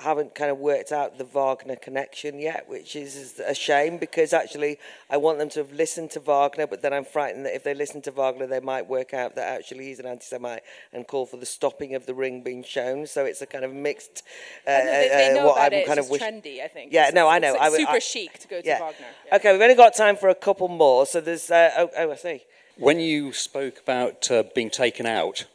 haven't 0.01 0.35
kind 0.35 0.51
of 0.51 0.57
worked 0.57 0.91
out 0.91 1.17
the 1.17 1.23
Wagner 1.23 1.75
connection 1.75 2.39
yet, 2.39 2.67
which 2.67 2.95
is 2.95 3.39
a 3.45 3.53
shame 3.53 3.97
because 3.97 4.33
actually 4.33 4.79
I 5.09 5.17
want 5.17 5.37
them 5.37 5.49
to 5.49 5.59
have 5.59 5.71
listened 5.71 6.11
to 6.11 6.19
Wagner, 6.19 6.67
but 6.67 6.81
then 6.81 6.93
I'm 6.93 7.05
frightened 7.05 7.45
that 7.45 7.55
if 7.55 7.63
they 7.63 7.73
listen 7.73 8.01
to 8.03 8.11
Wagner, 8.11 8.47
they 8.47 8.59
might 8.59 8.87
work 8.87 9.13
out 9.13 9.35
that 9.35 9.47
actually 9.47 9.85
he's 9.85 9.99
an 9.99 10.05
anti-Semite 10.05 10.63
and 10.91 11.07
call 11.07 11.25
for 11.25 11.37
the 11.37 11.45
stopping 11.45 11.95
of 11.95 12.05
the 12.05 12.13
ring 12.13 12.41
being 12.41 12.63
shown. 12.63 13.05
So 13.07 13.25
it's 13.25 13.41
a 13.41 13.45
kind 13.45 13.63
of 13.63 13.73
mixed. 13.73 14.23
Uh, 14.67 14.71
they, 14.71 15.09
they 15.11 15.29
uh, 15.31 15.35
know 15.35 15.47
what 15.47 15.57
about 15.57 15.73
I'm 15.73 15.79
it. 15.79 15.87
kind 15.87 15.99
it's 15.99 16.07
of 16.07 16.11
wish- 16.11 16.21
trendy, 16.21 16.63
I 16.63 16.67
think. 16.67 16.91
Yeah, 16.91 17.05
it's, 17.05 17.15
no, 17.15 17.27
I 17.27 17.39
know. 17.39 17.53
Like 17.53 17.71
super 17.73 17.91
I, 17.91 17.99
chic 17.99 18.39
to 18.39 18.47
go 18.47 18.61
to. 18.61 18.67
Wagner. 18.67 19.05
Yeah. 19.27 19.35
Okay, 19.35 19.51
we've 19.51 19.61
only 19.61 19.75
got 19.75 19.95
time 19.95 20.17
for 20.17 20.29
a 20.29 20.35
couple 20.35 20.67
more. 20.67 21.05
So 21.05 21.21
there's. 21.21 21.49
Uh, 21.51 21.71
oh, 21.77 21.89
oh, 21.97 22.11
I 22.11 22.15
see. 22.15 22.41
When 22.77 22.99
you 22.99 23.33
spoke 23.33 23.79
about 23.79 24.31
uh, 24.31 24.43
being 24.55 24.69
taken 24.69 25.05
out. 25.05 25.45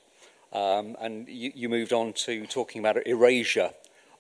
Um, 0.52 0.96
and 1.00 1.28
you, 1.28 1.52
you, 1.54 1.68
moved 1.68 1.92
on 1.92 2.14
to 2.14 2.46
talking 2.46 2.78
about 2.78 3.06
erasure. 3.06 3.72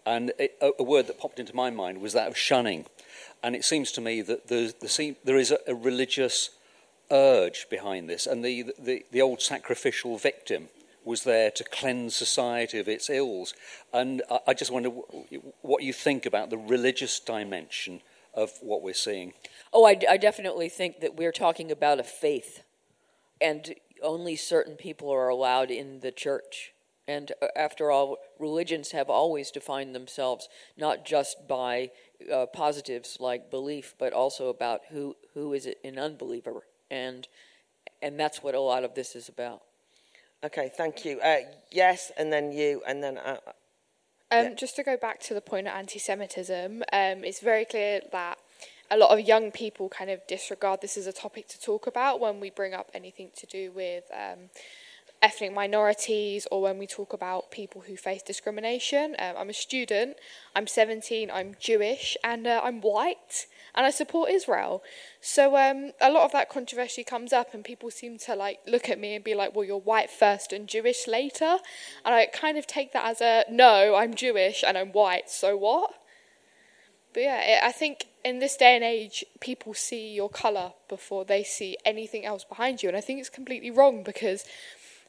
And 0.06 0.32
a, 0.38 0.48
a, 0.78 0.84
word 0.84 1.08
that 1.08 1.18
popped 1.18 1.40
into 1.40 1.54
my 1.54 1.68
mind 1.68 2.00
was 2.00 2.12
that 2.12 2.28
of 2.28 2.36
shunning. 2.36 2.86
And 3.42 3.56
it 3.56 3.64
seems 3.64 3.90
to 3.92 4.00
me 4.00 4.22
that 4.22 4.46
the, 4.46 4.72
there 5.24 5.36
is 5.36 5.50
a, 5.50 5.58
a, 5.66 5.74
religious 5.74 6.50
urge 7.10 7.66
behind 7.68 8.08
this. 8.08 8.26
And 8.26 8.44
the, 8.44 8.72
the, 8.78 9.04
the 9.10 9.20
old 9.20 9.42
sacrificial 9.42 10.16
victim 10.16 10.68
was 11.04 11.24
there 11.24 11.50
to 11.50 11.64
cleanse 11.64 12.14
society 12.14 12.78
of 12.78 12.88
its 12.88 13.10
ills. 13.10 13.52
And 13.92 14.22
I, 14.30 14.38
I 14.48 14.54
just 14.54 14.70
wonder 14.70 14.90
what 15.62 15.82
you 15.82 15.92
think 15.92 16.24
about 16.24 16.50
the 16.50 16.58
religious 16.58 17.18
dimension 17.18 18.00
of 18.32 18.52
what 18.60 18.82
we're 18.82 18.94
seeing. 18.94 19.32
Oh, 19.72 19.86
I, 19.86 19.98
I 20.08 20.18
definitely 20.18 20.68
think 20.68 21.00
that 21.00 21.16
we're 21.16 21.32
talking 21.32 21.72
about 21.72 21.98
a 21.98 22.04
faith. 22.04 22.62
And 23.40 23.74
only 24.02 24.36
certain 24.36 24.76
people 24.76 25.10
are 25.10 25.28
allowed 25.28 25.70
in 25.70 26.00
the 26.00 26.12
church. 26.12 26.72
And 27.08 27.32
uh, 27.40 27.46
after 27.54 27.90
all, 27.90 28.18
religions 28.38 28.90
have 28.92 29.08
always 29.08 29.50
defined 29.50 29.94
themselves 29.94 30.48
not 30.76 31.04
just 31.04 31.46
by 31.46 31.90
uh, 32.32 32.46
positives 32.46 33.18
like 33.20 33.50
belief, 33.50 33.94
but 33.98 34.12
also 34.12 34.48
about 34.48 34.82
who, 34.90 35.16
who 35.34 35.52
is 35.52 35.68
an 35.84 35.98
unbeliever. 35.98 36.62
And, 36.90 37.28
and 38.02 38.18
that's 38.18 38.42
what 38.42 38.54
a 38.54 38.60
lot 38.60 38.84
of 38.84 38.94
this 38.94 39.14
is 39.14 39.28
about. 39.28 39.62
Okay, 40.44 40.70
thank 40.76 41.04
you. 41.04 41.20
Uh, 41.20 41.38
yes, 41.70 42.12
and 42.16 42.32
then 42.32 42.52
you, 42.52 42.82
and 42.86 43.02
then. 43.02 43.18
Uh, 43.18 43.38
uh 43.46 43.52
um, 44.30 44.44
yeah. 44.44 44.54
Just 44.54 44.76
to 44.76 44.82
go 44.82 44.96
back 44.96 45.20
to 45.20 45.34
the 45.34 45.40
point 45.40 45.68
of 45.68 45.74
anti 45.74 45.98
Semitism, 45.98 46.82
um, 46.92 47.24
it's 47.24 47.40
very 47.40 47.64
clear 47.64 48.00
that 48.12 48.38
a 48.90 48.96
lot 48.96 49.16
of 49.16 49.26
young 49.26 49.50
people 49.50 49.88
kind 49.88 50.10
of 50.10 50.20
disregard 50.26 50.80
this 50.80 50.96
as 50.96 51.06
a 51.06 51.12
topic 51.12 51.48
to 51.48 51.60
talk 51.60 51.86
about 51.86 52.20
when 52.20 52.40
we 52.40 52.50
bring 52.50 52.74
up 52.74 52.90
anything 52.92 53.30
to 53.36 53.46
do 53.46 53.70
with. 53.72 54.04
Um, 54.12 54.50
ethnic 55.22 55.52
minorities 55.52 56.46
or 56.50 56.62
when 56.62 56.78
we 56.78 56.86
talk 56.86 57.12
about 57.12 57.50
people 57.50 57.82
who 57.82 57.96
face 57.96 58.22
discrimination. 58.22 59.16
Um, 59.18 59.34
I'm 59.38 59.50
a 59.50 59.54
student, 59.54 60.16
I'm 60.54 60.66
17, 60.66 61.30
I'm 61.30 61.54
Jewish, 61.58 62.16
and 62.22 62.46
uh, 62.46 62.60
I'm 62.62 62.80
white, 62.80 63.46
and 63.74 63.86
I 63.86 63.90
support 63.90 64.30
Israel. 64.30 64.82
So 65.20 65.56
um, 65.56 65.92
a 66.00 66.10
lot 66.10 66.24
of 66.24 66.32
that 66.32 66.48
controversy 66.48 67.04
comes 67.04 67.32
up, 67.32 67.54
and 67.54 67.64
people 67.64 67.90
seem 67.90 68.18
to 68.18 68.34
like 68.34 68.60
look 68.66 68.88
at 68.88 68.98
me 68.98 69.14
and 69.14 69.24
be 69.24 69.34
like, 69.34 69.54
"Well, 69.54 69.64
you're 69.64 69.78
white 69.78 70.10
first 70.10 70.52
and 70.52 70.68
Jewish 70.68 71.06
later," 71.06 71.58
and 72.04 72.14
I 72.14 72.26
kind 72.26 72.58
of 72.58 72.66
take 72.66 72.92
that 72.92 73.06
as 73.06 73.20
a 73.20 73.44
no, 73.50 73.94
I'm 73.94 74.14
Jewish 74.14 74.64
and 74.66 74.76
I'm 74.76 74.92
white. 74.92 75.30
So 75.30 75.56
what? 75.56 75.94
But 77.16 77.22
yeah, 77.22 77.60
I 77.62 77.72
think 77.72 78.08
in 78.26 78.40
this 78.40 78.58
day 78.58 78.74
and 78.74 78.84
age, 78.84 79.24
people 79.40 79.72
see 79.72 80.12
your 80.12 80.28
colour 80.28 80.72
before 80.86 81.24
they 81.24 81.42
see 81.44 81.78
anything 81.82 82.26
else 82.26 82.44
behind 82.44 82.82
you. 82.82 82.90
And 82.90 82.98
I 82.98 83.00
think 83.00 83.20
it's 83.20 83.30
completely 83.30 83.70
wrong 83.70 84.02
because 84.02 84.44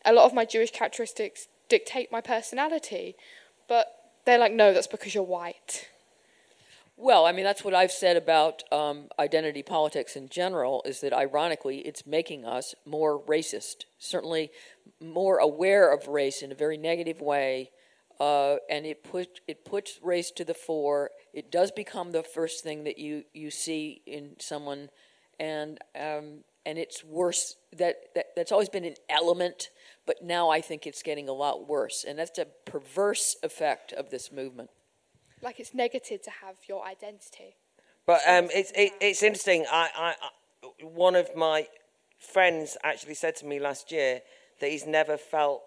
a 0.06 0.14
lot 0.14 0.26
of 0.26 0.34
my 0.34 0.46
Jewish 0.46 0.72
characteristics 0.72 1.48
dictate 1.70 2.12
my 2.12 2.22
personality. 2.22 3.16
But 3.68 3.88
they're 4.26 4.40
like, 4.40 4.54
no, 4.54 4.74
that's 4.74 4.88
because 4.88 5.14
you're 5.14 5.24
white. 5.24 5.90
Well, 7.00 7.28
I 7.28 7.32
mean, 7.32 7.46
that's 7.46 7.64
what 7.64 7.76
I've 7.76 7.92
said 7.92 8.18
about 8.18 8.64
um, 8.72 9.10
identity 9.20 9.62
politics 9.62 10.16
in 10.16 10.30
general, 10.30 10.82
is 10.84 11.02
that 11.02 11.14
ironically, 11.14 11.80
it's 11.80 12.08
making 12.08 12.44
us 12.44 12.74
more 12.86 13.22
racist, 13.22 13.86
certainly 14.00 14.50
more 15.00 15.38
aware 15.38 15.94
of 15.94 16.08
race 16.08 16.42
in 16.42 16.52
a 16.52 16.56
very 16.56 16.76
negative 16.76 17.22
way. 17.22 17.70
Uh, 18.20 18.56
and 18.68 18.88
it, 18.88 19.04
put, 19.04 19.42
it 19.48 19.64
puts 19.64 20.00
race 20.02 20.32
to 20.32 20.44
the 20.44 20.56
fore. 20.56 21.12
It 21.34 21.52
does 21.52 21.70
become 21.70 22.14
the 22.14 22.24
first 22.24 22.64
thing 22.64 22.84
that 22.86 22.98
you, 22.98 23.26
you 23.32 23.52
see 23.52 24.02
in 24.08 24.32
someone. 24.40 24.90
And, 25.40 25.78
um, 25.96 26.40
and 26.66 26.80
it's 26.80 27.04
worse. 27.04 27.58
That, 27.78 27.98
that, 28.16 28.28
that's 28.36 28.52
always 28.52 28.70
been 28.70 28.86
an 28.86 28.96
element 29.08 29.70
but 30.08 30.24
now 30.24 30.50
I 30.50 30.62
think 30.62 30.88
it's 30.88 31.04
getting 31.04 31.30
a 31.30 31.34
lot 31.34 31.68
worse. 31.68 32.04
And 32.08 32.18
that's 32.18 32.40
a 32.40 32.48
perverse 32.66 33.36
effect 33.44 33.94
of 33.94 34.10
this 34.10 34.32
movement. 34.32 34.72
Like 35.44 35.60
it's 35.60 35.76
negative 35.76 36.24
to 36.24 36.32
have 36.42 36.56
your 36.68 36.84
identity. 36.84 37.58
But 38.08 38.22
um, 38.28 38.48
it's, 38.52 38.72
it, 38.76 38.94
it's 39.00 39.22
interesting. 39.22 39.66
I, 39.72 39.90
I, 39.96 40.16
I, 40.20 40.68
one 40.82 41.16
of 41.16 41.36
my 41.36 41.68
friends 42.18 42.78
actually 42.84 43.14
said 43.14 43.36
to 43.38 43.46
me 43.46 43.60
last 43.60 43.92
year 43.92 44.22
that 44.62 44.72
he's 44.72 44.88
never 44.88 45.18
felt 45.18 45.62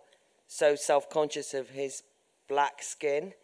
so 0.49 0.75
self 0.75 1.09
conscious 1.09 1.55
of 1.55 1.69
his 1.69 2.03
black 2.49 2.83
skin. 2.83 3.35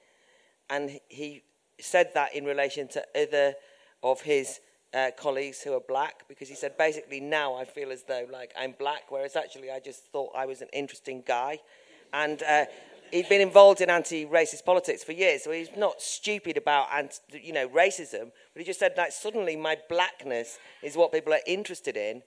and 0.68 0.98
he 1.08 1.42
said 1.78 2.10
that 2.14 2.34
in 2.34 2.44
relation 2.44 2.88
to 2.88 3.04
other 3.14 3.54
of 4.02 4.22
his 4.22 4.60
uh, 4.96 5.10
colleagues 5.16 5.60
who 5.60 5.74
are 5.74 5.80
black 5.80 6.26
because 6.26 6.48
he 6.48 6.54
said 6.54 6.78
basically 6.78 7.20
now 7.20 7.54
I 7.54 7.64
feel 7.64 7.92
as 7.92 8.04
though 8.04 8.26
like 8.32 8.52
I'm 8.58 8.74
black, 8.78 9.10
whereas 9.10 9.36
actually 9.36 9.70
I 9.70 9.78
just 9.78 10.04
thought 10.06 10.32
I 10.34 10.46
was 10.46 10.62
an 10.62 10.68
interesting 10.72 11.22
guy, 11.26 11.60
and 12.12 12.42
uh, 12.42 12.64
he'd 13.12 13.28
been 13.28 13.42
involved 13.42 13.82
in 13.82 13.90
anti-racist 13.90 14.64
politics 14.64 15.04
for 15.04 15.12
years, 15.12 15.44
so 15.44 15.50
he's 15.52 15.68
not 15.76 16.00
stupid 16.00 16.56
about 16.56 16.88
anti, 16.94 17.18
you 17.42 17.52
know 17.52 17.68
racism, 17.68 18.32
but 18.54 18.60
he 18.60 18.64
just 18.64 18.80
said 18.80 18.94
that 18.96 19.12
suddenly 19.12 19.54
my 19.54 19.76
blackness 19.88 20.58
is 20.82 20.96
what 20.96 21.12
people 21.12 21.34
are 21.34 21.46
interested 21.46 21.96
in, 21.96 22.22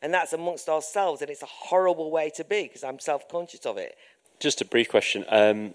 and 0.00 0.14
that's 0.14 0.32
amongst 0.32 0.68
ourselves, 0.68 1.20
and 1.20 1.30
it's 1.30 1.42
a 1.42 1.46
horrible 1.46 2.10
way 2.10 2.30
to 2.36 2.44
be 2.44 2.62
because 2.62 2.84
I'm 2.84 2.98
self-conscious 2.98 3.66
of 3.66 3.76
it. 3.76 3.96
Just 4.40 4.62
a 4.62 4.64
brief 4.64 4.88
question. 4.88 5.26
Um, 5.28 5.74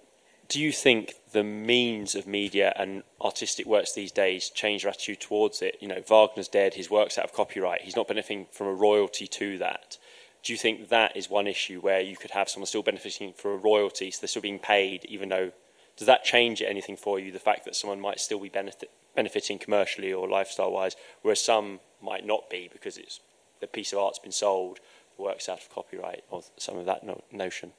do 0.50 0.60
you 0.60 0.72
think 0.72 1.14
the 1.32 1.44
means 1.44 2.16
of 2.16 2.26
media 2.26 2.74
and 2.76 3.04
artistic 3.22 3.68
works 3.68 3.94
these 3.94 4.12
days 4.12 4.50
change 4.50 4.82
your 4.82 4.90
attitude 4.90 5.22
towards 5.22 5.62
it? 5.62 5.78
You 5.80 5.88
know, 5.88 6.02
Wagner's 6.02 6.48
dead, 6.48 6.74
his 6.74 6.90
work's 6.90 7.20
out 7.20 7.26
of 7.26 7.34
copyright, 7.34 7.82
he's 7.84 7.96
not 7.96 8.08
benefiting 8.08 8.48
from 8.52 8.68
a 8.68 8.74
royalty 8.74 9.28
to 9.28 9.60
that. 9.60 9.98
Do 10.44 10.52
you 10.52 10.58
think 10.58 10.90
that 10.90 11.16
is 11.16 11.30
one 11.30 11.46
issue 11.46 11.80
where 11.80 12.02
you 12.02 12.18
could 12.18 12.32
have 12.32 12.50
someone 12.50 12.66
still 12.66 12.82
benefiting 12.82 13.34
from 13.34 13.52
a 13.52 13.58
royalty, 13.58 14.10
so 14.10 14.22
they're 14.22 14.28
still 14.28 14.42
being 14.42 14.58
paid, 14.58 15.06
even 15.06 15.30
though 15.30 15.52
does 15.96 16.08
that 16.08 16.24
change 16.24 16.62
anything 16.62 16.98
for 16.98 17.20
you? 17.20 17.32
The 17.32 17.40
fact 17.40 17.66
that 17.66 17.76
someone 17.76 18.00
might 18.00 18.20
still 18.20 18.40
be 18.40 18.50
benefit, 18.50 18.90
benefiting 19.16 19.60
commercially 19.60 20.12
or 20.12 20.28
lifestyle 20.28 20.72
wise, 20.72 20.96
whereas 21.22 21.42
some 21.42 21.80
might 22.02 22.26
not 22.26 22.50
be 22.50 22.70
because 22.72 22.98
it's 22.98 23.20
the 23.60 23.68
piece 23.68 23.94
of 23.94 24.00
art's 24.00 24.18
been 24.18 24.32
sold, 24.32 24.80
the 25.18 25.24
work's 25.24 25.50
out 25.50 25.60
of 25.60 25.70
copyright, 25.70 26.24
or 26.32 26.42
some 26.58 26.78
of 26.78 26.86
that 26.86 27.04
no- 27.04 27.22
notion. 27.32 27.74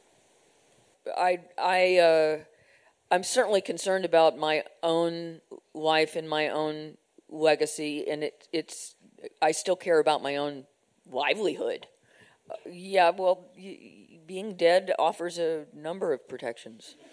I 1.17 1.41
I. 1.59 1.97
Uh 1.97 2.45
I'm 3.11 3.24
certainly 3.24 3.61
concerned 3.61 4.05
about 4.05 4.39
my 4.39 4.65
own 4.82 5.41
life 5.74 6.15
and 6.16 6.28
my 6.28 6.49
own 6.49 6.97
legacy, 7.28 8.09
and 8.09 8.23
it, 8.23 8.49
it's 8.53 8.95
I 9.43 9.51
still 9.53 9.77
care 9.77 9.99
about 9.99 10.23
my 10.23 10.37
own 10.37 10.65
livelihood. 11.11 11.87
Uh, 12.49 12.55
yeah, 12.70 13.11
well, 13.11 13.49
y- 13.57 13.78
being 14.27 14.55
dead 14.55 14.93
offers 14.99 15.39
a 15.39 15.66
number 15.74 16.12
of 16.12 16.28
protections. 16.28 16.95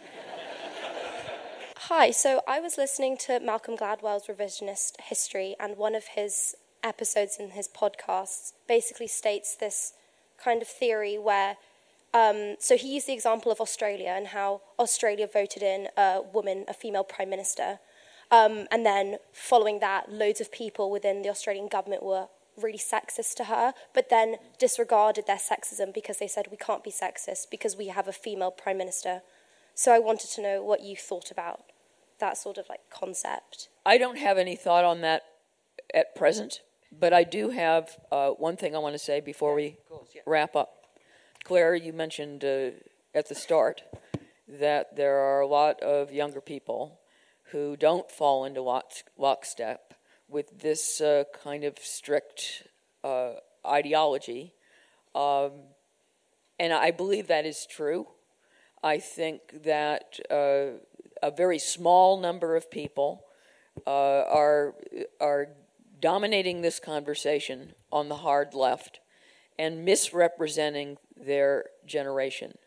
Hi, 1.78 2.12
so 2.12 2.42
I 2.48 2.60
was 2.60 2.78
listening 2.78 3.18
to 3.22 3.40
Malcolm 3.40 3.76
Gladwell's 3.78 4.28
revisionist 4.28 5.02
history, 5.02 5.56
and 5.60 5.78
one 5.78 5.96
of 5.96 6.06
his 6.16 6.56
episodes 6.84 7.38
in 7.40 7.52
his 7.52 7.68
podcasts 7.68 8.54
basically 8.68 9.08
states 9.08 9.56
this 9.56 9.94
kind 10.42 10.62
of 10.62 10.68
theory 10.68 11.18
where 11.18 11.58
um, 12.14 12.56
so 12.60 12.78
he 12.78 12.96
used 12.96 13.08
the 13.08 13.14
example 13.14 13.52
of 13.52 13.60
Australia 13.60 14.14
and 14.16 14.28
how 14.28 14.62
Australia 14.80 15.28
voted 15.32 15.64
in 15.64 15.90
a 15.98 16.22
woman, 16.34 16.66
a 16.68 16.74
female 16.74 17.04
prime 17.04 17.30
minister. 17.30 17.80
Um, 18.32 18.68
and 18.72 18.86
then 18.86 19.18
following 19.32 19.80
that, 19.80 20.12
loads 20.12 20.42
of 20.42 20.52
people 20.52 20.92
within 20.92 21.22
the 21.22 21.30
Australian 21.30 21.68
government 21.68 22.04
were 22.04 22.28
really 22.58 22.78
sexist 22.78 23.36
to 23.36 23.46
her, 23.46 23.74
but 23.94 24.10
then 24.10 24.38
disregarded 24.58 25.28
their 25.28 25.38
sexism 25.38 25.94
because 25.94 26.18
they 26.18 26.28
said 26.28 26.48
we 26.50 26.58
can't 26.58 26.84
be 26.84 26.92
sexist 26.92 27.50
because 27.52 27.78
we 27.78 27.88
have 27.88 28.08
a 28.08 28.14
female 28.14 28.52
prime 28.52 28.78
minister. 28.78 29.22
So 29.76 29.94
I 29.94 30.00
wanted 30.00 30.32
to 30.32 30.42
know 30.42 30.64
what 30.64 30.82
you 30.82 30.96
thought 30.96 31.30
about 31.30 31.62
that 32.20 32.38
sort 32.38 32.58
of 32.58 32.66
like 32.68 32.82
concept. 32.90 33.70
I 33.86 33.98
don't 33.98 34.18
have 34.18 34.38
any 34.40 34.56
thought 34.56 34.84
on 34.84 35.02
that 35.02 35.24
at 35.94 36.16
present, 36.16 36.62
but 36.92 37.14
I 37.14 37.24
do 37.24 37.50
have 37.52 37.96
uh, 38.12 38.30
one 38.32 38.58
thing 38.58 38.76
I 38.76 38.80
want 38.80 38.96
to 38.96 39.00
say 39.00 39.20
before 39.20 39.54
we 39.54 39.78
wrap 40.26 40.56
up. 40.56 40.77
Claire, 41.48 41.76
you 41.76 41.94
mentioned 41.94 42.44
uh, 42.44 42.72
at 43.16 43.30
the 43.30 43.34
start 43.34 43.82
that 44.50 44.98
there 44.98 45.16
are 45.16 45.40
a 45.40 45.48
lot 45.48 45.82
of 45.82 46.12
younger 46.12 46.42
people 46.42 47.00
who 47.52 47.78
don't 47.78 48.12
fall 48.12 48.44
into 48.44 48.62
lock, 48.62 48.92
lockstep 49.18 49.94
with 50.28 50.60
this 50.60 51.00
uh, 51.00 51.24
kind 51.42 51.64
of 51.64 51.80
strict 51.80 52.68
uh, 53.02 53.36
ideology. 53.66 54.56
Um, 55.16 55.52
and 56.60 56.74
I 56.74 56.92
believe 56.92 57.28
that 57.28 57.46
is 57.46 57.66
true. 57.66 58.08
I 58.84 58.98
think 58.98 59.64
that 59.64 60.20
uh, 60.30 60.84
a 61.24 61.32
very 61.32 61.60
small 61.60 62.20
number 62.20 62.58
of 62.58 62.70
people 62.70 63.24
uh, 63.86 63.90
are, 63.90 64.76
are 65.22 65.48
dominating 66.02 66.60
this 66.60 66.82
conversation 66.82 67.72
on 67.90 68.10
the 68.10 68.18
hard 68.18 68.54
left 68.54 69.00
and 69.60 69.84
misrepresenting 69.84 70.98
their 71.16 71.66
generation. 71.86 72.58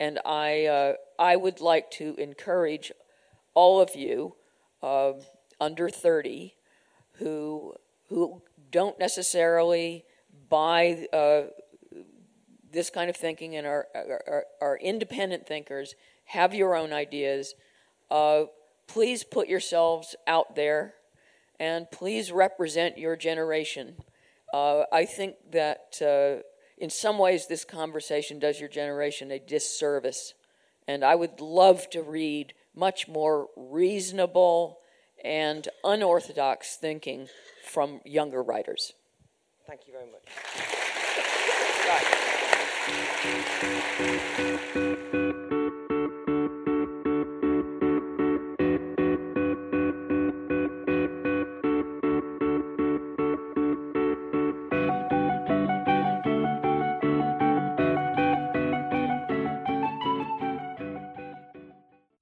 And 0.00 0.20
I, 0.24 0.66
uh, 0.66 0.92
I 1.18 1.36
would 1.36 1.60
like 1.60 1.90
to 1.92 2.14
encourage 2.16 2.92
all 3.54 3.80
of 3.80 3.96
you 3.96 4.36
uh, 4.82 5.14
under 5.60 5.88
30 5.88 6.54
who, 7.14 7.74
who 8.08 8.42
don't 8.70 8.98
necessarily 8.98 10.04
buy 10.48 11.06
uh, 11.12 11.42
this 12.70 12.90
kind 12.90 13.10
of 13.10 13.16
thinking 13.16 13.56
and 13.56 13.66
are, 13.66 13.88
are, 13.94 14.44
are, 14.60 14.76
independent 14.76 15.46
thinkers, 15.46 15.94
have 16.26 16.54
your 16.54 16.76
own 16.76 16.92
ideas. 16.92 17.54
Uh, 18.10 18.44
please 18.86 19.24
put 19.24 19.48
yourselves 19.48 20.14
out 20.26 20.54
there 20.54 20.94
and 21.58 21.90
please 21.90 22.30
represent 22.30 22.98
your 22.98 23.16
generation. 23.16 23.96
Uh, 24.52 24.84
I 24.92 25.04
think 25.04 25.36
that 25.52 26.00
uh, 26.00 26.42
in 26.78 26.90
some 26.90 27.18
ways, 27.18 27.46
this 27.46 27.64
conversation 27.64 28.38
does 28.38 28.60
your 28.60 28.68
generation 28.68 29.30
a 29.30 29.38
disservice. 29.38 30.34
And 30.86 31.04
I 31.04 31.14
would 31.14 31.40
love 31.40 31.88
to 31.90 32.02
read 32.02 32.54
much 32.74 33.08
more 33.08 33.48
reasonable 33.56 34.78
and 35.24 35.68
unorthodox 35.84 36.76
thinking 36.76 37.28
from 37.64 38.00
younger 38.04 38.42
writers. 38.42 38.92
Thank 39.66 39.86
you 39.86 39.92
very 39.92 40.06
much. 40.06 40.22
Right. 41.88 42.28